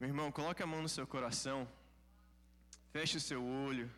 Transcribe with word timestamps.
Meu 0.00 0.08
irmão, 0.08 0.32
coloque 0.32 0.62
a 0.62 0.66
mão 0.66 0.80
no 0.80 0.88
seu 0.88 1.06
coração. 1.06 1.68
Feche 2.90 3.18
o 3.18 3.20
seu 3.20 3.44
olho. 3.44 3.92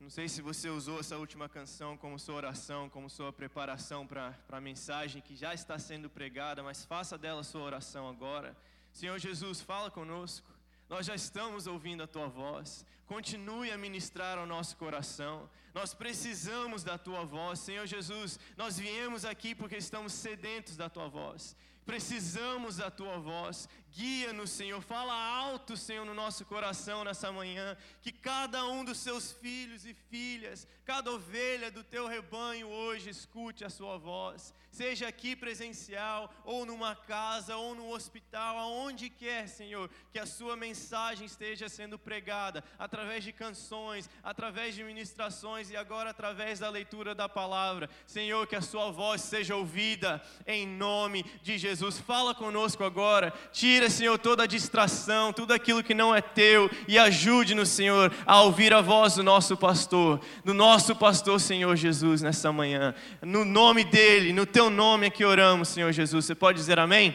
Não 0.00 0.10
sei 0.10 0.28
se 0.28 0.42
você 0.42 0.68
usou 0.68 0.98
essa 0.98 1.16
última 1.16 1.48
canção 1.48 1.96
como 1.96 2.18
sua 2.18 2.34
oração, 2.34 2.90
como 2.90 3.08
sua 3.08 3.32
preparação 3.32 4.04
para 4.04 4.34
a 4.48 4.60
mensagem 4.60 5.22
que 5.22 5.36
já 5.36 5.54
está 5.54 5.78
sendo 5.78 6.10
pregada, 6.10 6.60
mas 6.60 6.84
faça 6.84 7.16
dela 7.16 7.44
sua 7.44 7.62
oração 7.62 8.08
agora. 8.08 8.56
Senhor 8.92 9.16
Jesus, 9.16 9.60
fala 9.60 9.92
conosco. 9.92 10.50
Nós 10.88 11.06
já 11.06 11.14
estamos 11.14 11.68
ouvindo 11.68 12.02
a 12.02 12.08
tua 12.08 12.26
voz. 12.26 12.84
Continue 13.06 13.70
a 13.70 13.78
ministrar 13.78 14.38
ao 14.38 14.46
nosso 14.46 14.76
coração. 14.76 15.48
Nós 15.72 15.94
precisamos 15.94 16.82
da 16.82 16.98
tua 16.98 17.24
voz, 17.24 17.60
Senhor 17.60 17.86
Jesus. 17.86 18.40
Nós 18.56 18.76
viemos 18.76 19.24
aqui 19.24 19.54
porque 19.54 19.76
estamos 19.76 20.12
sedentos 20.12 20.76
da 20.76 20.90
tua 20.90 21.06
voz. 21.06 21.54
Precisamos 21.86 22.78
da 22.78 22.90
tua 22.90 23.16
voz. 23.18 23.68
Guia-nos, 23.96 24.50
Senhor. 24.50 24.82
Fala 24.82 25.14
alto, 25.14 25.74
Senhor, 25.74 26.04
no 26.04 26.12
nosso 26.12 26.44
coração 26.44 27.02
nessa 27.02 27.32
manhã. 27.32 27.74
Que 28.02 28.12
cada 28.12 28.66
um 28.66 28.84
dos 28.84 28.98
seus 28.98 29.32
filhos 29.32 29.86
e 29.86 29.94
filhas, 29.94 30.68
cada 30.84 31.10
ovelha 31.10 31.70
do 31.70 31.82
teu 31.82 32.06
rebanho 32.06 32.68
hoje 32.68 33.08
escute 33.08 33.64
a 33.64 33.70
sua 33.70 33.96
voz. 33.96 34.52
Seja 34.70 35.08
aqui 35.08 35.34
presencial, 35.34 36.30
ou 36.44 36.66
numa 36.66 36.94
casa, 36.94 37.56
ou 37.56 37.74
no 37.74 37.90
hospital, 37.90 38.58
aonde 38.58 39.08
quer, 39.08 39.48
Senhor, 39.48 39.88
que 40.12 40.18
a 40.18 40.26
sua 40.26 40.54
mensagem 40.54 41.24
esteja 41.24 41.66
sendo 41.66 41.98
pregada 41.98 42.62
através 42.78 43.24
de 43.24 43.32
canções, 43.32 44.10
através 44.22 44.74
de 44.74 44.84
ministrações 44.84 45.70
e 45.70 45.76
agora 45.76 46.10
através 46.10 46.58
da 46.58 46.68
leitura 46.68 47.14
da 47.14 47.30
palavra. 47.30 47.88
Senhor, 48.06 48.46
que 48.46 48.56
a 48.56 48.60
sua 48.60 48.90
voz 48.90 49.22
seja 49.22 49.56
ouvida 49.56 50.22
em 50.46 50.66
nome 50.66 51.22
de 51.42 51.56
Jesus. 51.56 51.98
Fala 51.98 52.34
conosco 52.34 52.84
agora. 52.84 53.32
Tira, 53.52 53.85
Senhor, 53.88 54.18
toda 54.18 54.44
a 54.44 54.46
distração, 54.46 55.32
tudo 55.32 55.52
aquilo 55.52 55.82
que 55.82 55.94
não 55.94 56.14
é 56.14 56.20
teu 56.20 56.70
e 56.86 56.98
ajude-nos, 56.98 57.68
Senhor, 57.68 58.12
a 58.24 58.42
ouvir 58.42 58.72
a 58.72 58.80
voz 58.80 59.14
do 59.14 59.22
nosso 59.22 59.56
pastor, 59.56 60.20
do 60.44 60.52
nosso 60.52 60.94
pastor, 60.94 61.40
Senhor 61.40 61.74
Jesus, 61.76 62.22
nessa 62.22 62.52
manhã. 62.52 62.94
No 63.22 63.44
nome 63.44 63.84
dele, 63.84 64.32
no 64.32 64.46
teu 64.46 64.68
nome 64.68 65.06
é 65.06 65.10
que 65.10 65.24
oramos, 65.24 65.68
Senhor 65.68 65.92
Jesus. 65.92 66.24
Você 66.24 66.34
pode 66.34 66.58
dizer 66.58 66.78
amém? 66.78 67.14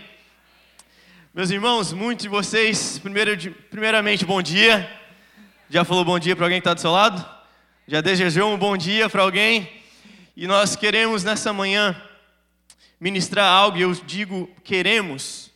Meus 1.33 1.49
irmãos, 1.49 1.93
muitos 1.93 2.23
de 2.23 2.29
vocês, 2.29 2.99
primeiro, 2.99 3.35
primeiramente, 3.69 4.25
bom 4.25 4.41
dia. 4.41 4.89
Já 5.69 5.85
falou 5.85 6.03
bom 6.03 6.19
dia 6.19 6.35
para 6.35 6.45
alguém 6.45 6.59
que 6.59 6.67
está 6.67 6.73
do 6.73 6.81
seu 6.81 6.91
lado? 6.91 7.25
Já 7.87 8.01
desejou 8.01 8.51
um 8.51 8.57
bom 8.57 8.75
dia 8.75 9.09
para 9.09 9.21
alguém? 9.21 9.69
E 10.35 10.47
nós 10.47 10.75
queremos 10.75 11.23
nessa 11.23 11.53
manhã 11.53 11.95
ministrar 12.99 13.51
algo, 13.51 13.77
e 13.77 13.81
eu 13.81 13.93
digo 13.93 14.49
queremos, 14.63 15.50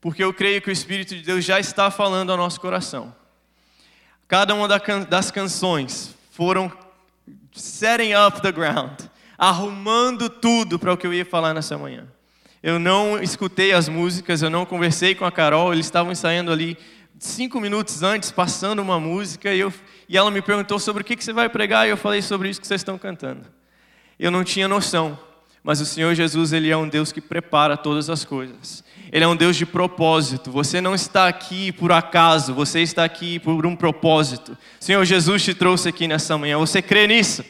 porque 0.00 0.22
eu 0.22 0.32
creio 0.32 0.62
que 0.62 0.70
o 0.70 0.72
Espírito 0.72 1.14
de 1.14 1.22
Deus 1.22 1.44
já 1.44 1.60
está 1.60 1.90
falando 1.90 2.30
ao 2.30 2.38
nosso 2.38 2.60
coração. 2.60 3.14
Cada 4.26 4.54
uma 4.54 4.68
das 4.68 5.30
canções 5.30 6.14
foram 6.30 6.72
setting 7.52 8.14
up 8.14 8.40
the 8.40 8.52
ground 8.52 9.00
arrumando 9.40 10.28
tudo 10.28 10.78
para 10.78 10.92
o 10.92 10.98
que 10.98 11.06
eu 11.06 11.14
ia 11.14 11.24
falar 11.24 11.54
nessa 11.54 11.78
manhã. 11.78 12.06
Eu 12.62 12.78
não 12.78 13.22
escutei 13.22 13.72
as 13.72 13.88
músicas, 13.88 14.42
eu 14.42 14.50
não 14.50 14.66
conversei 14.66 15.14
com 15.14 15.24
a 15.24 15.32
Carol, 15.32 15.72
eles 15.72 15.86
estavam 15.86 16.12
ensaiando 16.12 16.52
ali 16.52 16.76
cinco 17.18 17.58
minutos 17.58 18.02
antes, 18.02 18.30
passando 18.30 18.80
uma 18.80 19.00
música, 19.00 19.54
e, 19.54 19.60
eu, 19.60 19.72
e 20.06 20.18
ela 20.18 20.30
me 20.30 20.42
perguntou 20.42 20.78
sobre 20.78 21.00
o 21.00 21.04
que, 21.06 21.16
que 21.16 21.24
você 21.24 21.32
vai 21.32 21.48
pregar, 21.48 21.86
e 21.86 21.90
eu 21.90 21.96
falei 21.96 22.20
sobre 22.20 22.50
isso 22.50 22.60
que 22.60 22.66
vocês 22.66 22.82
estão 22.82 22.98
cantando. 22.98 23.46
Eu 24.18 24.30
não 24.30 24.44
tinha 24.44 24.68
noção, 24.68 25.18
mas 25.64 25.80
o 25.80 25.86
Senhor 25.86 26.14
Jesus, 26.14 26.52
Ele 26.52 26.68
é 26.68 26.76
um 26.76 26.86
Deus 26.86 27.10
que 27.10 27.22
prepara 27.22 27.78
todas 27.78 28.10
as 28.10 28.26
coisas. 28.26 28.84
Ele 29.12 29.24
é 29.24 29.28
um 29.28 29.36
Deus 29.36 29.56
de 29.56 29.66
propósito. 29.66 30.50
Você 30.50 30.80
não 30.80 30.94
está 30.94 31.26
aqui 31.28 31.72
por 31.72 31.92
acaso, 31.92 32.54
você 32.54 32.80
está 32.80 33.04
aqui 33.04 33.38
por 33.38 33.66
um 33.66 33.74
propósito. 33.74 34.56
Senhor 34.78 35.04
Jesus 35.04 35.42
te 35.42 35.54
trouxe 35.54 35.88
aqui 35.88 36.06
nessa 36.06 36.36
manhã. 36.38 36.58
Você 36.58 36.80
crê 36.80 37.06
nisso? 37.06 37.44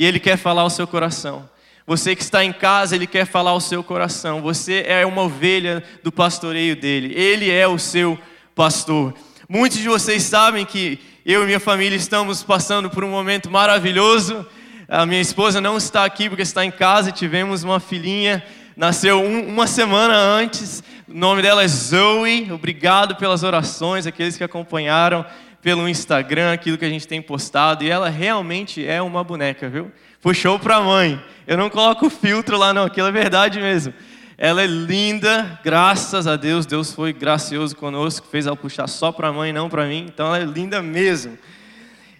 e 0.00 0.04
Ele 0.06 0.18
quer 0.18 0.38
falar 0.38 0.62
ao 0.62 0.70
seu 0.70 0.86
coração. 0.86 1.46
Você 1.86 2.16
que 2.16 2.22
está 2.22 2.42
em 2.42 2.54
casa, 2.54 2.96
Ele 2.96 3.06
quer 3.06 3.26
falar 3.26 3.50
ao 3.50 3.60
seu 3.60 3.84
coração. 3.84 4.40
Você 4.40 4.82
é 4.88 5.04
uma 5.04 5.20
ovelha 5.20 5.84
do 6.02 6.10
pastoreio 6.10 6.74
dele. 6.74 7.12
Ele 7.14 7.50
é 7.50 7.68
o 7.68 7.78
seu 7.78 8.18
pastor. 8.54 9.12
Muitos 9.46 9.76
de 9.76 9.88
vocês 9.88 10.22
sabem 10.22 10.64
que 10.64 10.98
eu 11.26 11.42
e 11.42 11.46
minha 11.46 11.60
família 11.60 11.96
estamos 11.96 12.42
passando 12.42 12.88
por 12.88 13.04
um 13.04 13.10
momento 13.10 13.50
maravilhoso. 13.50 14.46
A 14.88 15.04
minha 15.04 15.20
esposa 15.20 15.60
não 15.60 15.76
está 15.76 16.06
aqui 16.06 16.30
porque 16.30 16.42
está 16.42 16.64
em 16.64 16.70
casa. 16.70 17.12
Tivemos 17.12 17.62
uma 17.62 17.78
filhinha, 17.78 18.42
nasceu 18.74 19.20
um, 19.20 19.48
uma 19.48 19.66
semana 19.66 20.16
antes. 20.16 20.82
O 21.10 21.18
nome 21.18 21.42
dela 21.42 21.64
é 21.64 21.66
Zoe. 21.66 22.52
Obrigado 22.52 23.16
pelas 23.16 23.42
orações, 23.42 24.06
aqueles 24.06 24.36
que 24.36 24.44
acompanharam 24.44 25.26
pelo 25.60 25.88
Instagram 25.88 26.52
aquilo 26.52 26.78
que 26.78 26.84
a 26.84 26.88
gente 26.88 27.08
tem 27.08 27.20
postado, 27.20 27.82
e 27.82 27.90
ela 27.90 28.08
realmente 28.08 28.86
é 28.86 29.02
uma 29.02 29.24
boneca, 29.24 29.68
viu? 29.68 29.90
Puxou 30.22 30.56
para 30.56 30.76
a 30.76 30.80
mãe. 30.80 31.20
Eu 31.48 31.56
não 31.58 31.68
coloco 31.68 32.08
filtro 32.08 32.56
lá, 32.56 32.72
não, 32.72 32.84
aquilo 32.84 33.08
é 33.08 33.12
verdade 33.12 33.60
mesmo. 33.60 33.92
Ela 34.38 34.62
é 34.62 34.68
linda, 34.68 35.58
graças 35.64 36.28
a 36.28 36.36
Deus, 36.36 36.64
Deus 36.64 36.92
foi 36.92 37.12
gracioso 37.12 37.74
conosco, 37.74 38.28
fez 38.30 38.46
ela 38.46 38.54
puxar 38.54 38.86
só 38.86 39.10
para 39.10 39.28
a 39.28 39.32
mãe, 39.32 39.52
não 39.52 39.68
para 39.68 39.86
mim, 39.86 40.06
então 40.08 40.28
ela 40.28 40.38
é 40.38 40.44
linda 40.44 40.80
mesmo. 40.80 41.36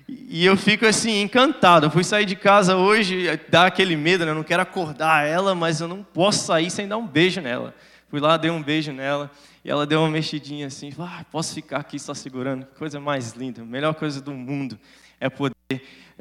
E 0.09 0.45
eu 0.45 0.57
fico 0.57 0.85
assim, 0.85 1.23
encantado. 1.23 1.87
Eu 1.87 1.91
fui 1.91 2.03
sair 2.03 2.27
de 2.27 2.35
casa 2.35 2.75
hoje, 2.75 3.39
dá 3.49 3.67
aquele 3.67 3.95
medo, 3.95 4.25
né? 4.25 4.33
Eu 4.33 4.35
não 4.35 4.43
quero 4.43 4.63
acordar 4.63 5.25
ela, 5.25 5.55
mas 5.55 5.81
eu 5.81 5.87
não 5.87 6.03
posso 6.03 6.47
sair 6.47 6.73
sem 6.73 6.89
dar 6.89 6.97
um 6.97 7.07
beijo 7.07 7.41
nela. 7.41 7.73
Fui 8.11 8.19
lá, 8.19 8.37
dei 8.37 8.51
um 8.51 8.61
beijo 8.61 8.93
nela. 8.93 9.31
E 9.65 9.71
ela 9.71 9.87
deu 9.87 10.01
uma 10.01 10.11
mexidinha 10.11 10.67
assim, 10.67 10.93
ah, 10.99 11.25
posso 11.31 11.55
ficar 11.55 11.79
aqui 11.79 11.97
só 11.97 12.13
segurando. 12.13 12.67
Coisa 12.77 12.99
mais 12.99 13.35
linda, 13.35 13.65
melhor 13.65 13.95
coisa 13.95 14.21
do 14.21 14.33
mundo 14.33 14.77
é 15.21 15.31
poder 15.31 15.55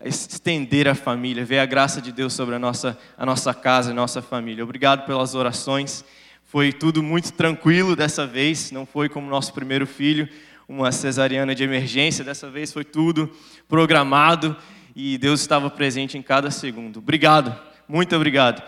estender 0.05 0.87
a 0.87 0.93
família, 0.93 1.43
ver 1.43 1.57
a 1.57 1.65
graça 1.65 1.99
de 1.99 2.11
Deus 2.11 2.33
sobre 2.33 2.53
a 2.53 2.59
nossa, 2.59 2.95
a 3.17 3.25
nossa 3.25 3.55
casa, 3.55 3.89
a 3.89 3.93
nossa 3.93 4.21
família. 4.21 4.63
Obrigado 4.63 5.05
pelas 5.07 5.33
orações. 5.33 6.05
Foi 6.43 6.71
tudo 6.71 7.01
muito 7.01 7.33
tranquilo 7.33 7.95
dessa 7.95 8.27
vez, 8.27 8.71
não 8.71 8.85
foi 8.85 9.09
como 9.09 9.27
nosso 9.27 9.51
primeiro 9.51 9.87
filho, 9.87 10.29
uma 10.67 10.91
cesariana 10.91 11.55
de 11.55 11.63
emergência. 11.63 12.23
Dessa 12.23 12.51
vez 12.51 12.71
foi 12.71 12.83
tudo 12.83 13.31
programado 13.67 14.55
e 14.95 15.17
Deus 15.17 15.41
estava 15.41 15.71
presente 15.71 16.19
em 16.19 16.21
cada 16.21 16.51
segundo. 16.51 16.97
Obrigado, 16.97 17.57
muito 17.87 18.15
obrigado. 18.15 18.61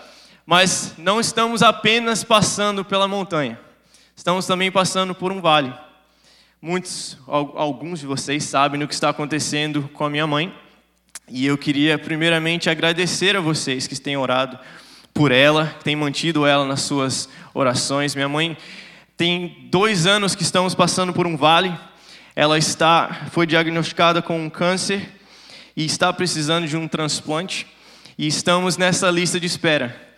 Mas 0.46 0.94
não 0.98 1.20
estamos 1.20 1.62
apenas 1.62 2.24
passando 2.24 2.84
pela 2.84 3.08
montanha. 3.08 3.60
Estamos 4.16 4.46
também 4.46 4.72
passando 4.72 5.16
por 5.16 5.32
um 5.32 5.42
vale. 5.42 5.74
Muitos, 6.62 7.18
alguns 7.28 8.02
de 8.02 8.06
vocês 8.06 8.44
sabem 8.44 8.84
o 8.84 8.88
que 8.88 8.94
está 8.94 9.10
acontecendo 9.10 9.90
com 9.94 10.04
a 10.04 10.10
minha 10.10 10.28
mãe. 10.28 10.54
E 11.28 11.46
eu 11.46 11.58
queria 11.58 11.98
primeiramente 11.98 12.70
agradecer 12.70 13.36
a 13.36 13.40
vocês 13.40 13.88
que 13.88 14.00
têm 14.00 14.18
orado 14.18 14.60
por 15.14 15.32
ela, 15.32 15.74
que 15.80 15.84
têm 15.84 15.96
mantido 15.96 16.46
ela 16.46 16.66
nas 16.66 16.82
suas 16.82 17.30
orações. 17.54 18.14
Minha 18.16 18.30
mãe 18.30 18.58
tem 19.18 19.68
dois 19.72 20.06
anos 20.06 20.36
que 20.36 20.44
estamos 20.44 20.76
passando 20.76 21.14
por 21.14 21.26
um 21.26 21.38
vale. 21.38 21.74
Ela 22.36 22.58
está, 22.58 23.28
foi 23.32 23.46
diagnosticada 23.46 24.22
com 24.22 24.44
um 24.44 24.50
câncer 24.50 25.10
e 25.76 25.86
está 25.86 26.12
precisando 26.12 26.68
de 26.68 26.78
um 26.78 26.88
transplante. 26.88 27.66
E 28.18 28.28
estamos 28.28 28.78
nessa 28.78 29.10
lista 29.10 29.40
de 29.40 29.48
espera. 29.48 30.11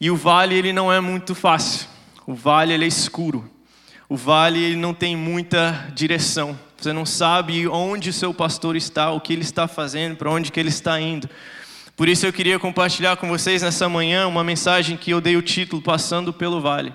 E 0.00 0.10
o 0.10 0.16
vale 0.16 0.54
ele 0.54 0.72
não 0.72 0.90
é 0.90 0.98
muito 0.98 1.34
fácil. 1.34 1.86
O 2.26 2.34
vale 2.34 2.72
ele 2.72 2.84
é 2.84 2.88
escuro. 2.88 3.50
O 4.08 4.16
vale 4.16 4.58
ele 4.58 4.76
não 4.76 4.94
tem 4.94 5.14
muita 5.14 5.88
direção. 5.94 6.58
Você 6.76 6.92
não 6.92 7.04
sabe 7.04 7.68
onde 7.68 8.08
o 8.08 8.12
seu 8.12 8.32
pastor 8.32 8.74
está, 8.76 9.10
o 9.10 9.20
que 9.20 9.34
ele 9.34 9.42
está 9.42 9.68
fazendo, 9.68 10.16
para 10.16 10.30
onde 10.30 10.50
que 10.50 10.58
ele 10.58 10.70
está 10.70 10.98
indo. 10.98 11.28
Por 11.94 12.08
isso 12.08 12.24
eu 12.24 12.32
queria 12.32 12.58
compartilhar 12.58 13.18
com 13.18 13.28
vocês 13.28 13.60
nessa 13.60 13.86
manhã 13.90 14.26
uma 14.26 14.42
mensagem 14.42 14.96
que 14.96 15.10
eu 15.10 15.20
dei 15.20 15.36
o 15.36 15.42
título 15.42 15.82
Passando 15.82 16.32
pelo 16.32 16.58
Vale. 16.58 16.94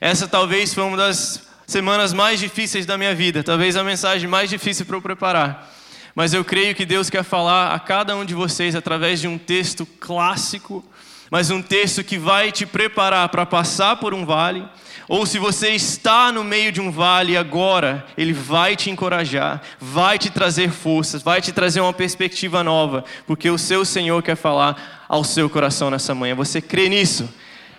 Essa 0.00 0.26
talvez 0.26 0.74
foi 0.74 0.82
uma 0.82 0.96
das 0.96 1.46
semanas 1.64 2.12
mais 2.12 2.40
difíceis 2.40 2.84
da 2.84 2.98
minha 2.98 3.14
vida, 3.14 3.44
talvez 3.44 3.76
a 3.76 3.84
mensagem 3.84 4.28
mais 4.28 4.50
difícil 4.50 4.84
para 4.84 4.96
eu 4.96 5.00
preparar. 5.00 5.72
Mas 6.14 6.34
eu 6.34 6.44
creio 6.44 6.74
que 6.74 6.84
Deus 6.84 7.08
quer 7.08 7.24
falar 7.24 7.74
a 7.74 7.78
cada 7.78 8.14
um 8.16 8.24
de 8.24 8.34
vocês 8.34 8.74
através 8.74 9.20
de 9.20 9.28
um 9.28 9.38
texto 9.38 9.86
clássico 9.86 10.84
mas 11.32 11.50
um 11.50 11.62
texto 11.62 12.04
que 12.04 12.18
vai 12.18 12.52
te 12.52 12.66
preparar 12.66 13.26
para 13.30 13.46
passar 13.46 13.96
por 13.96 14.12
um 14.12 14.26
vale, 14.26 14.68
ou 15.08 15.24
se 15.24 15.38
você 15.38 15.70
está 15.70 16.30
no 16.30 16.44
meio 16.44 16.70
de 16.70 16.78
um 16.78 16.90
vale 16.90 17.38
agora, 17.38 18.04
ele 18.18 18.34
vai 18.34 18.76
te 18.76 18.90
encorajar, 18.90 19.62
vai 19.80 20.18
te 20.18 20.28
trazer 20.28 20.70
forças, 20.70 21.22
vai 21.22 21.40
te 21.40 21.50
trazer 21.50 21.80
uma 21.80 21.94
perspectiva 21.94 22.62
nova, 22.62 23.02
porque 23.26 23.48
o 23.48 23.56
seu 23.56 23.82
Senhor 23.82 24.22
quer 24.22 24.36
falar 24.36 25.06
ao 25.08 25.24
seu 25.24 25.48
coração 25.48 25.90
nessa 25.90 26.14
manhã. 26.14 26.34
Você 26.34 26.60
crê 26.60 26.90
nisso? 26.90 27.26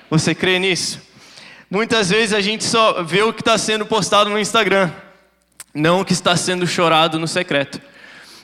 Você 0.10 0.34
crê 0.34 0.58
nisso? 0.58 1.00
Muitas 1.70 2.10
vezes 2.10 2.34
a 2.34 2.42
gente 2.42 2.64
só 2.64 3.04
vê 3.04 3.22
o 3.22 3.32
que 3.32 3.42
está 3.42 3.56
sendo 3.56 3.86
postado 3.86 4.32
no 4.32 4.40
Instagram, 4.40 4.90
não 5.76 6.02
o 6.02 6.06
que 6.06 6.14
está 6.14 6.36
sendo 6.36 6.66
chorado 6.66 7.20
no 7.20 7.28
secreto. 7.28 7.80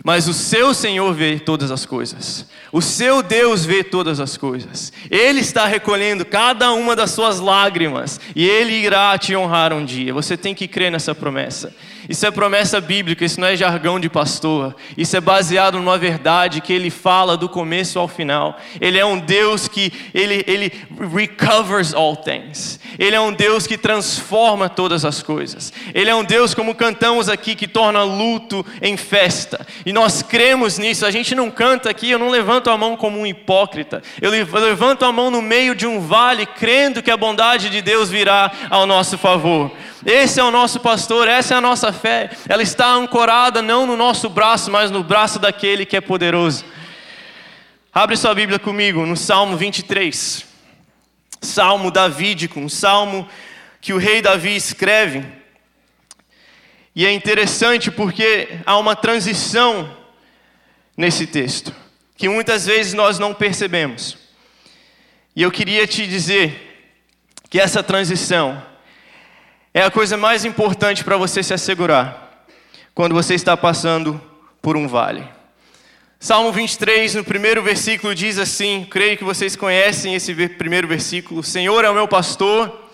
Mas 0.04 0.28
o 0.28 0.34
seu 0.34 0.74
Senhor 0.74 1.14
vê 1.14 1.40
todas 1.40 1.72
as 1.72 1.86
coisas. 1.86 2.46
O 2.72 2.82
seu 2.82 3.22
Deus 3.22 3.66
vê 3.66 3.84
todas 3.84 4.20
as 4.20 4.38
coisas. 4.38 4.94
Ele 5.10 5.40
está 5.40 5.66
recolhendo 5.66 6.26
cada 6.26 6.72
uma 6.72 6.96
das 6.96 7.12
suas 7.12 7.40
lágrimas 7.40 8.20
e 8.36 8.48
ele 8.48 8.74
irá 8.74 9.18
te 9.18 9.36
honrar 9.36 9.74
um 9.74 9.84
dia. 9.84 10.14
Você 10.14 10.38
tem 10.38 10.56
que 10.56 10.68
crer 10.68 10.92
nessa 10.92 11.14
promessa. 11.14 11.74
Isso 12.10 12.26
é 12.26 12.32
promessa 12.32 12.82
bíblica, 12.82 13.24
isso 13.24 13.40
não 13.40 13.48
é 13.48 13.56
jargão 13.56 14.00
de 14.00 14.10
pastor. 14.10 14.76
Isso 14.98 15.16
é 15.16 15.22
baseado 15.22 15.78
numa 15.78 15.96
verdade 15.96 16.60
que 16.60 16.74
ele 16.74 16.90
fala 16.90 17.38
do 17.38 17.48
começo 17.48 18.00
ao 18.00 18.08
final. 18.08 18.58
Ele 18.82 18.98
é 18.98 19.06
um 19.06 19.20
Deus 19.20 19.68
que 19.68 19.94
ele, 20.12 20.44
ele 20.48 20.74
recovers 21.16 21.94
all 21.94 22.16
things. 22.16 22.80
Ele 22.98 23.16
é 23.16 23.22
um 23.22 23.32
Deus 23.32 23.68
que 23.68 23.78
transforma 23.78 24.68
todas 24.68 25.06
as 25.06 25.22
coisas. 25.22 25.72
Ele 25.94 26.10
é 26.10 26.16
um 26.16 26.24
Deus, 26.24 26.56
como 26.56 26.74
cantamos 26.74 27.30
aqui, 27.30 27.54
que 27.54 27.68
torna 27.68 28.02
luto 28.02 28.66
em 28.82 28.98
festa. 28.98 29.64
E 29.86 29.94
nós 29.94 30.24
cremos 30.24 30.80
nisso. 30.80 31.06
A 31.06 31.12
gente 31.12 31.36
não 31.36 31.52
canta 31.52 31.92
aqui, 31.92 32.10
eu 32.10 32.18
não 32.18 32.30
levanto 32.30 32.72
a 32.72 32.78
mão 32.78 32.98
como 32.98 33.20
um 33.20 33.28
hipócrita. 33.28 34.02
Eu 34.20 34.32
levanto 34.32 35.06
a 35.06 35.12
mão 35.12 35.30
no 35.30 35.44
meio 35.44 35.76
de 35.76 35.86
um 35.86 36.02
vale, 36.02 36.48
crendo 36.48 37.04
que 37.04 37.12
a 37.12 37.18
bondade 37.18 37.70
de 37.70 37.84
Deus 37.84 38.10
virá 38.10 38.52
ao 38.72 38.88
nosso 38.88 39.16
favor. 39.16 39.72
Esse 40.06 40.40
é 40.40 40.44
o 40.44 40.52
nosso 40.52 40.80
pastor, 40.80 41.28
essa 41.28 41.54
é 41.54 41.58
a 41.58 41.62
nossa 41.62 41.92
fé. 41.92 42.30
Ela 42.48 42.64
está 42.64 42.94
ancorada 42.94 43.62
não 43.62 43.86
no 43.86 43.98
nosso 43.98 44.30
braço, 44.30 44.72
mas 44.72 44.90
no 44.90 45.04
braço 45.04 45.40
daquele 45.40 45.86
que 45.86 45.98
é 45.98 46.02
poderoso. 46.02 46.64
Abre 47.94 48.16
sua 48.16 48.34
Bíblia 48.34 48.60
comigo 48.60 49.06
no 49.06 49.18
Salmo 49.18 49.58
23. 49.58 50.46
Salmo 51.42 51.92
davídico, 51.92 52.60
um 52.60 52.70
salmo 52.70 53.28
que 53.82 53.92
o 53.92 53.98
rei 53.98 54.22
Davi 54.22 54.56
escreve. 54.56 55.26
E 56.96 57.06
é 57.06 57.12
interessante 57.12 57.92
porque 57.92 58.60
há 58.66 58.78
uma 58.78 58.96
transição 58.96 59.98
nesse 60.96 61.26
texto, 61.28 61.74
que 62.18 62.28
muitas 62.28 62.66
vezes 62.66 62.94
nós 62.94 63.20
não 63.20 63.34
percebemos. 63.34 64.18
E 65.36 65.42
eu 65.42 65.52
queria 65.52 65.88
te 65.88 66.06
dizer 66.06 66.88
que 67.50 67.60
essa 67.60 67.82
transição 67.82 68.69
é 69.80 69.84
a 69.84 69.90
coisa 69.90 70.18
mais 70.18 70.44
importante 70.44 71.06
para 71.06 71.16
você 71.16 71.42
se 71.42 71.54
assegurar 71.54 72.46
quando 72.94 73.16
você 73.16 73.34
está 73.34 73.56
passando 73.56 74.22
por 74.62 74.76
um 74.76 74.90
vale. 74.90 75.24
Salmo 76.20 76.52
23, 76.52 77.16
no 77.16 77.24
primeiro 77.24 77.64
versículo, 77.64 78.14
diz 78.14 78.38
assim: 78.38 78.86
creio 78.92 79.18
que 79.18 79.24
vocês 79.24 79.56
conhecem 79.56 80.14
esse 80.14 80.36
primeiro 80.50 80.86
versículo: 80.86 81.42
Senhor 81.42 81.86
é 81.86 81.90
o 81.90 81.94
meu 81.94 82.10
pastor, 82.10 82.90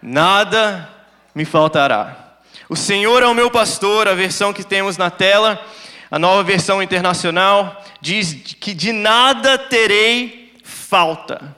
nada 0.00 0.88
me 1.34 1.44
faltará. 1.44 2.38
O 2.68 2.76
Senhor 2.76 3.20
é 3.24 3.26
o 3.26 3.34
meu 3.34 3.50
pastor, 3.50 4.06
a 4.06 4.14
versão 4.14 4.52
que 4.52 4.62
temos 4.62 4.96
na 4.96 5.10
tela, 5.10 5.60
a 6.08 6.16
nova 6.16 6.44
versão 6.44 6.80
internacional, 6.80 7.84
diz 8.00 8.32
que 8.32 8.72
de 8.72 8.92
nada 8.92 9.58
terei 9.58 10.54
falta. 10.62 11.56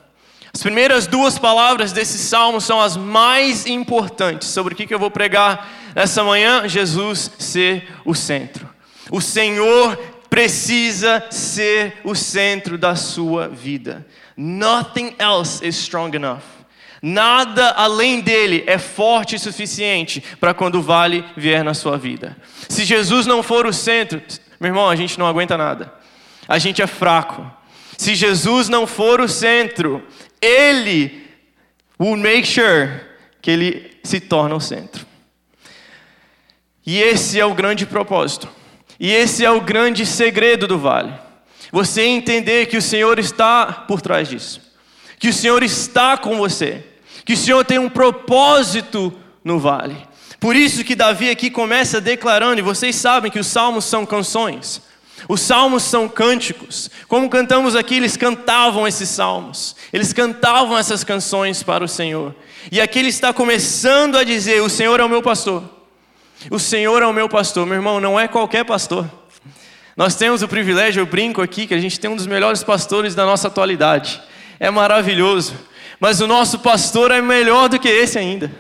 As 0.57 0.63
primeiras 0.63 1.07
duas 1.07 1.39
palavras 1.39 1.93
desse 1.93 2.17
salmo 2.17 2.63
são 2.63 2.81
as 2.81 2.97
mais 2.97 3.67
importantes 3.67 4.49
sobre 4.49 4.73
o 4.73 4.77
que 4.77 4.93
eu 4.93 4.99
vou 4.99 5.11
pregar 5.11 5.71
nessa 5.95 6.25
manhã: 6.25 6.67
Jesus 6.67 7.31
ser 7.39 7.87
o 8.07 8.15
centro. 8.15 8.67
O 9.11 9.21
Senhor 9.21 9.99
precisa 10.31 11.23
ser 11.31 12.01
o 12.03 12.15
centro 12.15 12.79
da 12.79 12.97
sua 12.97 13.49
vida. 13.49 14.07
Nothing 14.35 15.15
else 15.19 15.63
is 15.63 15.77
strong 15.77 16.17
enough. 16.17 16.41
Nada 17.03 17.73
além 17.73 18.23
dele 18.23 18.65
é 18.67 18.79
forte 18.79 19.37
o 19.37 19.39
suficiente 19.39 20.25
para 20.41 20.55
quando 20.55 20.77
o 20.77 20.83
vale 20.83 21.23
vier 21.37 21.63
na 21.63 21.75
sua 21.75 21.99
vida. 21.99 22.35
Se 22.67 22.87
Jesus 22.87 23.27
não 23.27 23.43
for 23.43 23.67
o 23.67 23.75
centro, 23.75 24.23
meu 24.59 24.71
irmão, 24.71 24.89
a 24.89 24.97
gente 24.97 25.19
não 25.19 25.27
aguenta 25.27 25.59
nada. 25.59 25.93
A 26.49 26.59
gente 26.59 26.81
é 26.81 26.87
fraco. 26.87 27.47
Se 27.97 28.15
Jesus 28.15 28.69
não 28.69 28.87
for 28.87 29.21
o 29.21 29.29
centro, 29.29 30.03
ele 30.41 31.27
will 31.99 32.17
make 32.17 32.47
sure 32.47 33.01
que 33.41 33.51
ele 33.51 33.99
se 34.03 34.21
torna 34.21 34.55
o 34.55 34.61
centro. 34.61 35.07
E 36.85 37.01
esse 37.01 37.41
é 37.41 37.45
o 37.45 37.55
grande 37.55 37.85
propósito. 37.85 38.49
E 38.99 39.13
esse 39.13 39.45
é 39.45 39.51
o 39.51 39.61
grande 39.61 40.07
segredo 40.07 40.67
do 40.67 40.79
vale. 40.79 41.13
Você 41.73 42.03
entender 42.03 42.67
que 42.67 42.77
o 42.77 42.83
Senhor 42.83 43.19
está 43.19 43.67
por 43.67 44.01
trás 44.01 44.29
disso. 44.29 44.61
Que 45.19 45.29
o 45.29 45.33
Senhor 45.33 45.63
está 45.63 46.17
com 46.17 46.37
você. 46.37 46.85
Que 47.25 47.33
o 47.33 47.37
Senhor 47.37 47.65
tem 47.65 47.79
um 47.79 47.89
propósito 47.89 49.13
no 49.43 49.59
vale. 49.59 49.97
Por 50.39 50.55
isso 50.55 50.85
que 50.85 50.95
Davi 50.95 51.29
aqui 51.31 51.51
começa 51.51 52.01
declarando, 52.01 52.61
e 52.61 52.63
vocês 52.63 52.95
sabem 52.95 53.31
que 53.31 53.39
os 53.39 53.47
salmos 53.47 53.85
são 53.85 54.07
canções. 54.07 54.83
Os 55.29 55.41
salmos 55.41 55.83
são 55.83 56.09
cânticos. 56.09 56.91
Como 57.09 57.29
cantamos 57.29 57.75
aqui, 57.75 57.97
eles 57.97 58.17
cantavam 58.17 58.87
esses 58.87 59.09
salmos. 59.09 59.75
Eles 59.93 60.13
cantavam 60.13 60.79
essas 60.79 61.03
canções 61.03 61.63
para 61.63 61.85
o 61.85 61.89
Senhor. 61.89 62.35
E 62.71 62.81
aqui 62.81 62.99
ele 62.99 63.09
está 63.09 63.33
começando 63.33 64.17
a 64.17 64.25
dizer: 64.25 64.61
O 64.63 64.69
Senhor 64.69 65.01
é 65.01 65.05
o 65.05 65.09
meu 65.09 65.23
pastor. 65.23 65.65
O 66.51 66.59
Senhor 66.59 67.03
é 67.03 67.07
o 67.07 67.13
meu 67.13 67.29
pastor. 67.29 67.67
Meu 67.67 67.77
irmão, 67.77 68.01
não 68.01 68.19
é 68.21 68.29
qualquer 68.29 68.65
pastor. 68.65 69.11
Nós 69.97 70.15
temos 70.15 70.43
o 70.43 70.49
privilégio, 70.49 71.01
eu 71.01 71.07
brinco 71.07 71.41
aqui, 71.41 71.67
que 71.67 71.73
a 71.73 71.81
gente 71.81 71.99
tem 71.99 72.11
um 72.11 72.17
dos 72.17 72.27
melhores 72.27 72.63
pastores 72.63 73.15
da 73.15 73.25
nossa 73.25 73.49
atualidade. 73.49 74.21
É 74.61 74.71
maravilhoso. 74.71 75.55
Mas 75.99 76.21
o 76.21 76.27
nosso 76.27 76.59
pastor 76.59 77.11
é 77.11 77.23
melhor 77.23 77.71
do 77.71 77.79
que 77.79 77.89
esse 77.89 78.19
ainda. 78.19 78.53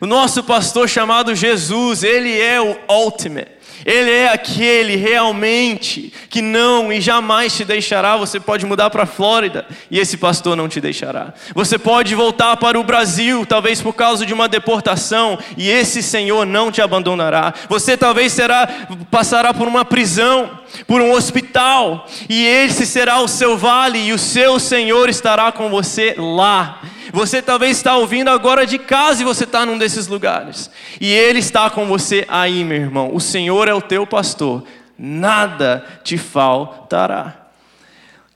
O 0.00 0.06
nosso 0.06 0.42
pastor 0.42 0.88
chamado 0.88 1.34
Jesus, 1.34 2.02
ele 2.02 2.40
é 2.40 2.60
o 2.60 2.76
ultimate. 2.88 3.59
Ele 3.84 4.10
é 4.10 4.28
aquele 4.28 4.96
realmente 4.96 6.12
que 6.28 6.42
não 6.42 6.92
e 6.92 7.00
jamais 7.00 7.54
te 7.54 7.64
deixará. 7.64 8.16
Você 8.16 8.38
pode 8.38 8.66
mudar 8.66 8.90
para 8.90 9.04
a 9.04 9.06
Flórida 9.06 9.66
e 9.90 9.98
esse 9.98 10.16
pastor 10.16 10.56
não 10.56 10.68
te 10.68 10.80
deixará. 10.80 11.32
Você 11.54 11.78
pode 11.78 12.14
voltar 12.14 12.56
para 12.56 12.78
o 12.78 12.84
Brasil, 12.84 13.46
talvez 13.46 13.80
por 13.80 13.94
causa 13.94 14.26
de 14.26 14.34
uma 14.34 14.48
deportação, 14.48 15.38
e 15.56 15.68
esse 15.70 16.02
Senhor 16.02 16.44
não 16.44 16.70
te 16.70 16.80
abandonará. 16.80 17.52
Você 17.68 17.96
talvez 17.96 18.32
será 18.32 18.68
passará 19.10 19.52
por 19.52 19.66
uma 19.66 19.84
prisão, 19.84 20.58
por 20.86 21.00
um 21.00 21.12
hospital, 21.12 22.06
e 22.28 22.44
esse 22.46 22.86
será 22.86 23.20
o 23.20 23.28
seu 23.28 23.56
vale 23.56 23.98
e 23.98 24.12
o 24.12 24.18
seu 24.18 24.58
Senhor 24.58 25.08
estará 25.08 25.50
com 25.52 25.68
você 25.68 26.14
lá. 26.16 26.80
Você 27.12 27.42
talvez 27.42 27.76
está 27.76 27.96
ouvindo 27.96 28.28
agora 28.28 28.66
de 28.66 28.78
casa 28.78 29.22
e 29.22 29.24
você 29.24 29.44
está 29.44 29.66
num 29.66 29.78
desses 29.78 30.06
lugares. 30.06 30.70
E 31.00 31.12
Ele 31.12 31.40
está 31.40 31.68
com 31.68 31.86
você 31.86 32.24
aí, 32.28 32.62
meu 32.62 32.78
irmão. 32.78 33.10
O 33.12 33.20
Senhor 33.20 33.68
é 33.70 33.74
o 33.74 33.80
teu 33.80 34.06
pastor. 34.06 34.64
Nada 34.98 35.84
te 36.04 36.18
faltará. 36.18 37.48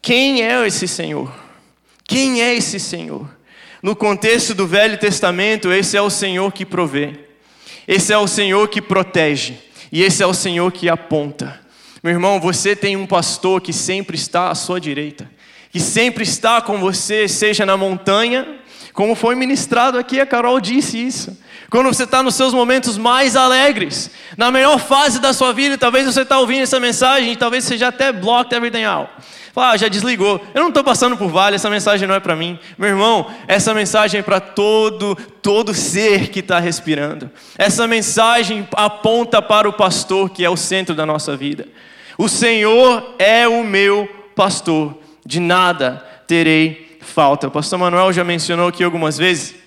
Quem 0.00 0.42
é 0.42 0.66
esse 0.66 0.88
Senhor? 0.88 1.34
Quem 2.04 2.42
é 2.42 2.54
esse 2.54 2.80
Senhor? 2.80 3.28
No 3.82 3.94
contexto 3.94 4.54
do 4.54 4.66
Velho 4.66 4.98
Testamento, 4.98 5.72
esse 5.72 5.96
é 5.96 6.00
o 6.00 6.08
Senhor 6.08 6.52
que 6.52 6.64
provê. 6.64 7.12
Esse 7.86 8.12
é 8.12 8.18
o 8.18 8.26
Senhor 8.26 8.68
que 8.68 8.80
protege. 8.80 9.58
E 9.92 10.02
esse 10.02 10.22
é 10.22 10.26
o 10.26 10.34
Senhor 10.34 10.72
que 10.72 10.88
aponta. 10.88 11.60
Meu 12.02 12.12
irmão, 12.12 12.40
você 12.40 12.74
tem 12.74 12.96
um 12.96 13.06
pastor 13.06 13.60
que 13.60 13.72
sempre 13.72 14.16
está 14.16 14.50
à 14.50 14.54
sua 14.54 14.80
direita, 14.80 15.30
que 15.70 15.80
sempre 15.80 16.22
está 16.22 16.60
com 16.60 16.78
você, 16.78 17.28
seja 17.28 17.64
na 17.64 17.76
montanha, 17.76 18.58
como 18.92 19.14
foi 19.14 19.34
ministrado 19.34 19.98
aqui, 19.98 20.20
a 20.20 20.26
Carol 20.26 20.60
disse 20.60 21.04
isso. 21.04 21.36
Quando 21.74 21.88
você 21.88 22.04
está 22.04 22.22
nos 22.22 22.36
seus 22.36 22.54
momentos 22.54 22.96
mais 22.96 23.34
alegres, 23.34 24.08
na 24.36 24.48
melhor 24.48 24.78
fase 24.78 25.18
da 25.18 25.32
sua 25.32 25.52
vida, 25.52 25.76
talvez 25.76 26.06
você 26.06 26.20
está 26.20 26.38
ouvindo 26.38 26.62
essa 26.62 26.78
mensagem 26.78 27.32
e 27.32 27.36
talvez 27.36 27.64
você 27.64 27.76
já 27.76 27.88
até 27.88 28.12
blocked 28.12 28.54
everything 28.54 28.84
out. 28.84 29.10
Fala, 29.52 29.72
ah, 29.72 29.76
já 29.76 29.88
desligou. 29.88 30.40
Eu 30.54 30.60
não 30.60 30.68
estou 30.68 30.84
passando 30.84 31.16
por 31.16 31.28
vale, 31.28 31.56
essa 31.56 31.68
mensagem 31.68 32.06
não 32.06 32.14
é 32.14 32.20
para 32.20 32.36
mim. 32.36 32.60
Meu 32.78 32.90
irmão, 32.90 33.28
essa 33.48 33.74
mensagem 33.74 34.20
é 34.20 34.22
para 34.22 34.38
todo, 34.38 35.16
todo 35.42 35.74
ser 35.74 36.28
que 36.28 36.38
está 36.38 36.60
respirando. 36.60 37.28
Essa 37.58 37.88
mensagem 37.88 38.68
aponta 38.76 39.42
para 39.42 39.68
o 39.68 39.72
pastor 39.72 40.30
que 40.30 40.44
é 40.44 40.48
o 40.48 40.56
centro 40.56 40.94
da 40.94 41.04
nossa 41.04 41.36
vida. 41.36 41.66
O 42.16 42.28
Senhor 42.28 43.16
é 43.18 43.48
o 43.48 43.64
meu 43.64 44.08
pastor, 44.36 44.96
de 45.26 45.40
nada 45.40 46.06
terei 46.28 46.98
falta. 47.00 47.48
O 47.48 47.50
pastor 47.50 47.80
Manuel 47.80 48.12
já 48.12 48.22
mencionou 48.22 48.68
aqui 48.68 48.84
algumas 48.84 49.18
vezes 49.18 49.63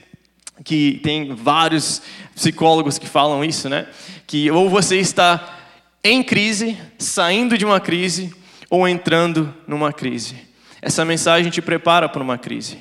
que 0.63 0.99
tem 1.03 1.33
vários 1.33 2.01
psicólogos 2.35 2.97
que 2.97 3.07
falam 3.07 3.43
isso, 3.43 3.69
né? 3.69 3.87
Que 4.25 4.49
ou 4.51 4.69
você 4.69 4.97
está 4.97 5.55
em 6.03 6.23
crise, 6.23 6.77
saindo 6.97 7.57
de 7.57 7.65
uma 7.65 7.79
crise, 7.79 8.33
ou 8.69 8.87
entrando 8.87 9.53
numa 9.67 9.91
crise. 9.91 10.35
Essa 10.81 11.03
mensagem 11.03 11.49
te 11.49 11.61
prepara 11.61 12.07
para 12.07 12.21
uma 12.21 12.37
crise. 12.37 12.77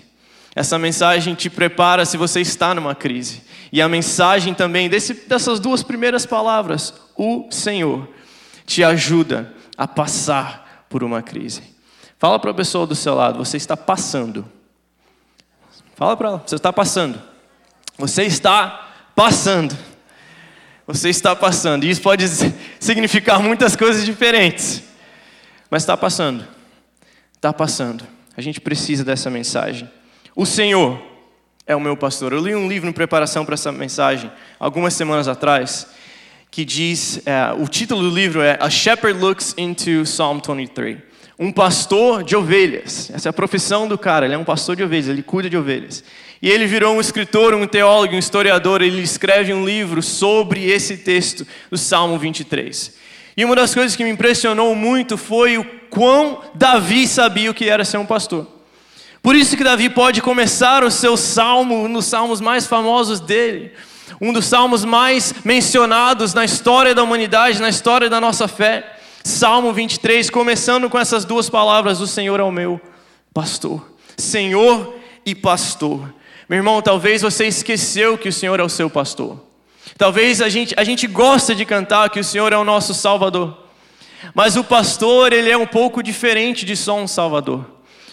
Essa 0.55 0.79
mensagem 0.79 1.35
te 1.35 1.51
prepara 1.51 2.05
se 2.07 2.17
você 2.17 2.41
está 2.41 2.75
numa 2.75 2.95
crise. 2.95 3.43
E 3.71 3.83
a 3.83 3.89
mensagem 3.89 4.55
também 4.55 4.89
desse, 4.89 5.13
dessas 5.13 5.61
duas 5.61 5.83
primeiras 5.83 6.25
palavras, 6.25 6.95
o 7.17 7.47
Senhor, 7.51 8.09
te 8.65 8.83
ajuda 8.83 9.53
a 9.77 9.87
passar 9.87 10.87
por 10.89 11.05
uma 11.05 11.23
crise. 11.23 11.63
Fala 12.19 12.39
para 12.39 12.51
a 12.51 12.55
pessoa 12.55 12.87
do 12.87 12.95
seu 12.95 13.15
lado, 13.15 13.39
você 13.39 13.57
está 13.57 13.77
passando. 13.77 14.47
Fala 15.95 16.17
para 16.17 16.29
ela, 16.29 16.43
você 16.45 16.57
está 16.57 16.73
passando. 16.73 17.21
Você 17.99 18.25
está 18.25 18.89
passando. 19.15 19.77
Você 20.87 21.09
está 21.09 21.35
passando. 21.35 21.85
E 21.85 21.91
isso 21.91 22.03
pode 22.03 22.25
significar 22.79 23.41
muitas 23.41 23.75
coisas 23.75 24.05
diferentes. 24.05 24.83
Mas 25.71 25.83
está 25.83 25.97
passando. 25.97 26.47
Está 27.35 27.53
passando. 27.53 28.05
A 28.37 28.41
gente 28.41 28.61
precisa 28.61 29.03
dessa 29.03 29.31
mensagem. 29.31 29.91
O 30.35 30.45
Senhor 30.45 31.01
é 31.67 31.75
o 31.75 31.81
meu 31.81 31.97
pastor. 31.97 32.33
Eu 32.33 32.41
li 32.41 32.55
um 32.55 32.69
livro 32.69 32.89
em 32.89 32.93
preparação 32.93 33.45
para 33.45 33.55
essa 33.55 33.73
mensagem, 33.73 34.31
algumas 34.61 34.95
semanas 34.95 35.27
atrás, 35.27 35.89
que 36.51 36.65
diz: 36.65 37.21
é, 37.27 37.53
o 37.59 37.67
título 37.67 38.03
do 38.03 38.15
livro 38.15 38.43
é 38.43 38.59
A 38.61 38.69
Shepherd 38.69 39.19
Looks 39.19 39.55
into 39.57 40.03
Psalm 40.05 40.39
23. 40.39 40.99
Um 41.39 41.51
pastor 41.51 42.23
de 42.23 42.37
ovelhas. 42.37 43.11
Essa 43.13 43.29
é 43.29 43.31
a 43.31 43.33
profissão 43.33 43.89
do 43.89 43.99
cara, 43.99 44.27
ele 44.27 44.35
é 44.35 44.39
um 44.39 44.45
pastor 44.45 44.77
de 44.77 44.83
ovelhas, 44.83 45.09
ele 45.09 45.23
cuida 45.23 45.51
de 45.51 45.57
ovelhas. 45.57 46.05
E 46.41 46.51
ele 46.51 46.67
virou 46.67 46.95
um 46.95 47.01
escritor, 47.01 47.55
um 47.55 47.67
teólogo, 47.67 48.15
um 48.15 48.19
historiador, 48.19 48.83
ele 48.83 49.01
escreve 49.01 49.53
um 49.55 49.65
livro 49.65 50.03
sobre 50.03 50.71
esse 50.71 50.99
texto 50.99 51.47
do 51.71 51.79
Salmo 51.79 52.19
23. 52.19 52.95
E 53.37 53.45
uma 53.45 53.57
das 53.57 53.75
coisas 53.75 53.97
que 53.97 54.05
me 54.05 54.11
impressionou 54.11 54.75
muito 54.75 55.17
foi 55.17 55.59
o 55.59 55.65
quão 55.91 56.41
Davi 56.55 57.07
sabia 57.07 57.51
o 57.51 57.55
que 57.55 57.69
era 57.69 57.85
ser 57.85 57.99
um 57.99 58.07
pastor. 58.07 58.47
Por 59.23 59.35
isso 59.35 59.57
que 59.57 59.65
Davi 59.65 59.91
pode 59.91 60.23
começar 60.23 60.85
o 60.85 60.91
seu 60.91 61.17
salmo 61.17 61.89
nos 61.89 62.05
salmos 62.05 62.41
mais 62.41 62.67
famosos 62.67 63.19
dele, 63.19 63.73
um 64.21 64.33
dos 64.33 64.47
salmos 64.47 64.85
mais 64.85 65.35
mencionados 65.45 66.33
na 66.33 66.45
história 66.45 66.95
da 66.95 67.03
humanidade, 67.03 67.61
na 67.61 67.69
história 67.69 68.09
da 68.09 68.21
nossa 68.21 68.47
fé. 68.47 68.97
Salmo 69.25 69.73
23, 69.73 70.31
começando 70.31 70.89
com 70.89 70.99
essas 70.99 71.25
duas 71.25 71.51
palavras: 71.51 72.01
O 72.01 72.07
Senhor 72.07 72.39
é 72.39 72.45
o 72.45 72.53
meu 72.53 72.81
pastor. 73.35 73.85
Senhor 74.17 74.95
e 75.27 75.35
pastor. 75.35 76.15
Meu 76.49 76.59
irmão, 76.59 76.81
talvez 76.81 77.23
você 77.23 77.47
esqueceu 77.47 78.17
que 78.17 78.29
o 78.29 78.33
Senhor 78.33 78.61
é 78.61 78.63
o 78.63 78.69
seu 78.69 78.89
pastor. 78.89 79.41
Talvez 79.99 80.41
a 80.41 80.49
gente, 80.49 80.75
a 80.77 80.85
gente 80.85 81.09
gosta 81.09 81.57
de 81.57 81.65
cantar 81.65 82.09
que 82.09 82.21
o 82.21 82.25
Senhor 82.25 82.53
é 82.53 82.57
o 82.57 82.63
nosso 82.63 82.95
Salvador. 82.95 83.57
Mas 84.33 84.57
o 84.57 84.63
pastor, 84.63 85.33
ele 85.33 85.51
é 85.51 85.57
um 85.57 85.67
pouco 85.67 86.05
diferente 86.05 86.65
de 86.65 86.77
só 86.77 86.97
um 86.97 87.09
Salvador. 87.09 87.65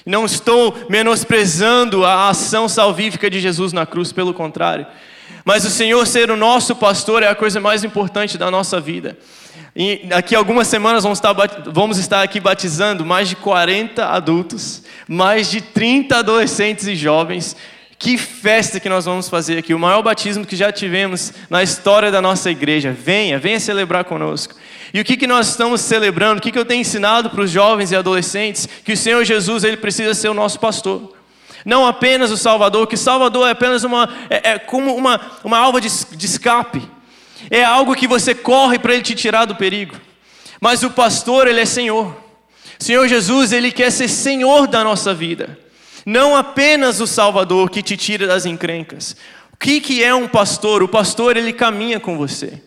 Não 0.04 0.26
estou 0.26 0.76
menosprezando 0.90 2.04
a 2.04 2.30
ação 2.30 2.68
salvífica 2.68 3.30
de 3.30 3.40
Jesus 3.40 3.72
na 3.72 3.86
cruz, 3.86 4.12
pelo 4.12 4.34
contrário. 4.34 4.88
Mas 5.46 5.64
o 5.64 5.70
Senhor 5.70 6.06
ser 6.08 6.32
o 6.32 6.36
nosso 6.36 6.76
pastor 6.76 7.22
é 7.22 7.28
a 7.28 7.36
coisa 7.36 7.60
mais 7.60 7.84
importante 7.84 8.36
da 8.36 8.50
nossa 8.50 8.80
vida. 8.80 9.16
E 9.76 10.06
daqui 10.06 10.36
a 10.36 10.40
algumas 10.40 10.68
semanas 10.68 11.04
vamos 11.04 11.20
estar, 11.20 11.36
vamos 11.68 12.00
estar 12.00 12.24
aqui 12.24 12.40
batizando 12.40 13.06
mais 13.06 13.30
de 13.30 13.36
40 13.36 14.06
adultos, 14.06 14.84
mais 15.08 15.52
de 15.52 15.62
30 15.62 16.18
adolescentes 16.18 16.88
e 16.88 16.96
jovens 16.96 17.56
que 18.04 18.18
festa 18.18 18.82
que 18.82 18.90
nós 18.90 19.06
vamos 19.06 19.30
fazer 19.30 19.58
aqui, 19.58 19.74
o 19.74 19.80
maior 19.80 20.02
batismo 20.02 20.46
que 20.46 20.58
já 20.58 20.74
tivemos 20.74 21.32
na 21.50 21.64
história 21.64 22.12
da 22.12 22.22
nossa 22.22 22.52
igreja. 22.52 22.92
Venha, 22.92 23.40
venha 23.40 23.62
celebrar 23.62 24.04
conosco. 24.04 24.56
E 24.94 25.00
o 25.00 25.06
que, 25.06 25.16
que 25.16 25.26
nós 25.26 25.48
estamos 25.48 25.80
celebrando? 25.80 26.40
O 26.40 26.42
que, 26.42 26.52
que 26.52 26.60
eu 26.60 26.66
tenho 26.66 26.82
ensinado 26.82 27.30
para 27.30 27.40
os 27.40 27.50
jovens 27.50 27.94
e 27.94 27.96
adolescentes? 27.96 28.68
Que 28.84 28.92
o 28.92 28.98
Senhor 28.98 29.24
Jesus 29.24 29.64
ele 29.64 29.78
precisa 29.78 30.14
ser 30.14 30.28
o 30.28 30.34
nosso 30.34 30.60
pastor. 30.60 31.16
Não 31.64 31.88
apenas 31.88 32.30
o 32.30 32.36
Salvador, 32.36 32.88
que 32.88 32.98
Salvador 32.98 33.48
é 33.48 33.52
apenas 33.52 33.86
uma, 33.86 34.10
é, 34.30 34.52
é 34.52 34.60
como 34.60 34.94
uma, 34.94 35.22
uma 35.42 35.58
alva 35.58 35.80
de, 35.80 35.88
de 36.14 36.26
escape. 36.26 36.82
É 37.50 37.64
algo 37.64 37.96
que 37.96 38.06
você 38.06 38.36
corre 38.36 38.78
para 38.78 38.94
Ele 38.94 39.04
te 39.04 39.16
tirar 39.16 39.46
do 39.46 39.56
perigo. 39.56 39.96
Mas 40.60 40.84
o 40.84 40.92
pastor, 40.92 41.48
Ele 41.48 41.62
é 41.62 41.66
Senhor. 41.66 42.14
Senhor 42.78 43.08
Jesus, 43.08 43.54
Ele 43.54 43.72
quer 43.72 43.94
ser 43.94 44.10
Senhor 44.10 44.68
da 44.68 44.84
nossa 44.84 45.14
vida. 45.14 45.63
Não 46.06 46.36
apenas 46.36 47.00
o 47.00 47.08
Salvador 47.08 47.70
que 47.70 47.82
te 47.82 47.96
tira 47.96 48.28
das 48.28 48.46
encrencas. 48.46 49.16
O 49.54 49.58
que, 49.58 49.80
que 49.80 50.04
é 50.04 50.14
um 50.14 50.28
pastor? 50.28 50.84
O 50.84 50.88
pastor 50.88 51.38
ele 51.38 51.54
caminha 51.54 52.00
com 52.00 52.18
você. 52.18 52.62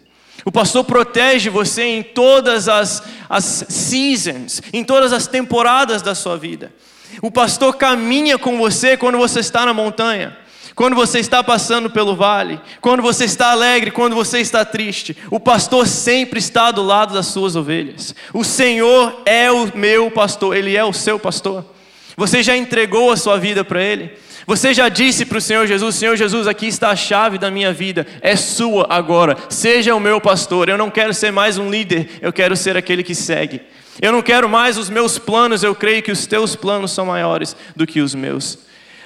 O 0.45 0.53
pastor 0.53 0.85
protege 0.85 1.51
você 1.51 1.83
em 1.83 2.03
todas 2.03 2.69
as, 2.69 3.03
as 3.29 3.65
seasons, 3.69 4.63
em 4.73 4.85
todas 4.85 5.13
as 5.13 5.27
temporadas 5.27 6.03
da 6.03 6.15
sua 6.15 6.37
vida. 6.39 6.73
O 7.21 7.31
pastor 7.31 7.77
caminha 7.77 8.39
com 8.39 8.57
você 8.57 8.97
quando 8.97 9.19
você 9.19 9.41
está 9.41 9.67
na 9.67 9.75
montanha, 9.75 10.37
quando 10.75 10.95
você 10.95 11.19
está 11.19 11.43
passando 11.43 11.91
pelo 11.91 12.15
vale, 12.15 12.61
quando 12.81 13.03
você 13.03 13.25
está 13.25 13.51
alegre, 13.51 13.91
quando 13.91 14.15
você 14.15 14.39
está 14.39 14.65
triste. 14.65 15.17
O 15.31 15.41
pastor 15.41 15.87
sempre 15.87 16.39
está 16.39 16.71
do 16.71 16.83
lado 16.83 17.13
das 17.13 17.27
suas 17.27 17.57
ovelhas. 17.57 18.15
O 18.33 18.45
Senhor 18.45 19.23
é 19.27 19.51
o 19.51 19.77
meu 19.77 20.11
pastor, 20.11 20.57
ele 20.57 20.77
é 20.77 20.85
o 20.85 20.93
seu 20.93 21.19
pastor. 21.19 21.76
Você 22.17 22.43
já 22.43 22.57
entregou 22.57 23.11
a 23.11 23.17
sua 23.17 23.39
vida 23.39 23.63
para 23.63 23.83
Ele? 23.83 24.17
Você 24.47 24.73
já 24.73 24.89
disse 24.89 25.27
para 25.27 25.39
o 25.39 25.41
Senhor 25.41 25.67
Jesus: 25.67 25.97
Senhor 25.97 26.17
Jesus, 26.17 26.47
aqui 26.47 26.67
está 26.67 26.91
a 26.91 26.97
chave 26.97 27.37
da 27.37 27.51
minha 27.51 27.73
vida, 27.73 28.07
é 28.23 28.35
sua 28.37 28.87
agora, 28.89 29.37
seja 29.51 29.95
o 29.95 30.01
meu 30.01 30.21
pastor. 30.21 30.69
Eu 30.69 30.79
não 30.79 30.91
quero 30.91 31.13
ser 31.13 31.31
mais 31.31 31.59
um 31.59 31.69
líder, 31.69 32.09
eu 32.23 32.33
quero 32.33 32.57
ser 32.57 32.77
aquele 32.77 33.03
que 33.03 33.15
segue. 33.15 33.61
Eu 34.01 34.13
não 34.13 34.23
quero 34.23 34.49
mais 34.49 34.79
os 34.79 34.89
meus 34.89 35.19
planos, 35.19 35.63
eu 35.63 35.75
creio 35.75 36.03
que 36.03 36.13
os 36.13 36.27
teus 36.27 36.55
planos 36.55 36.93
são 36.93 37.07
maiores 37.07 37.57
do 37.75 37.87
que 37.87 38.01
os 38.01 38.15
meus. 38.15 38.59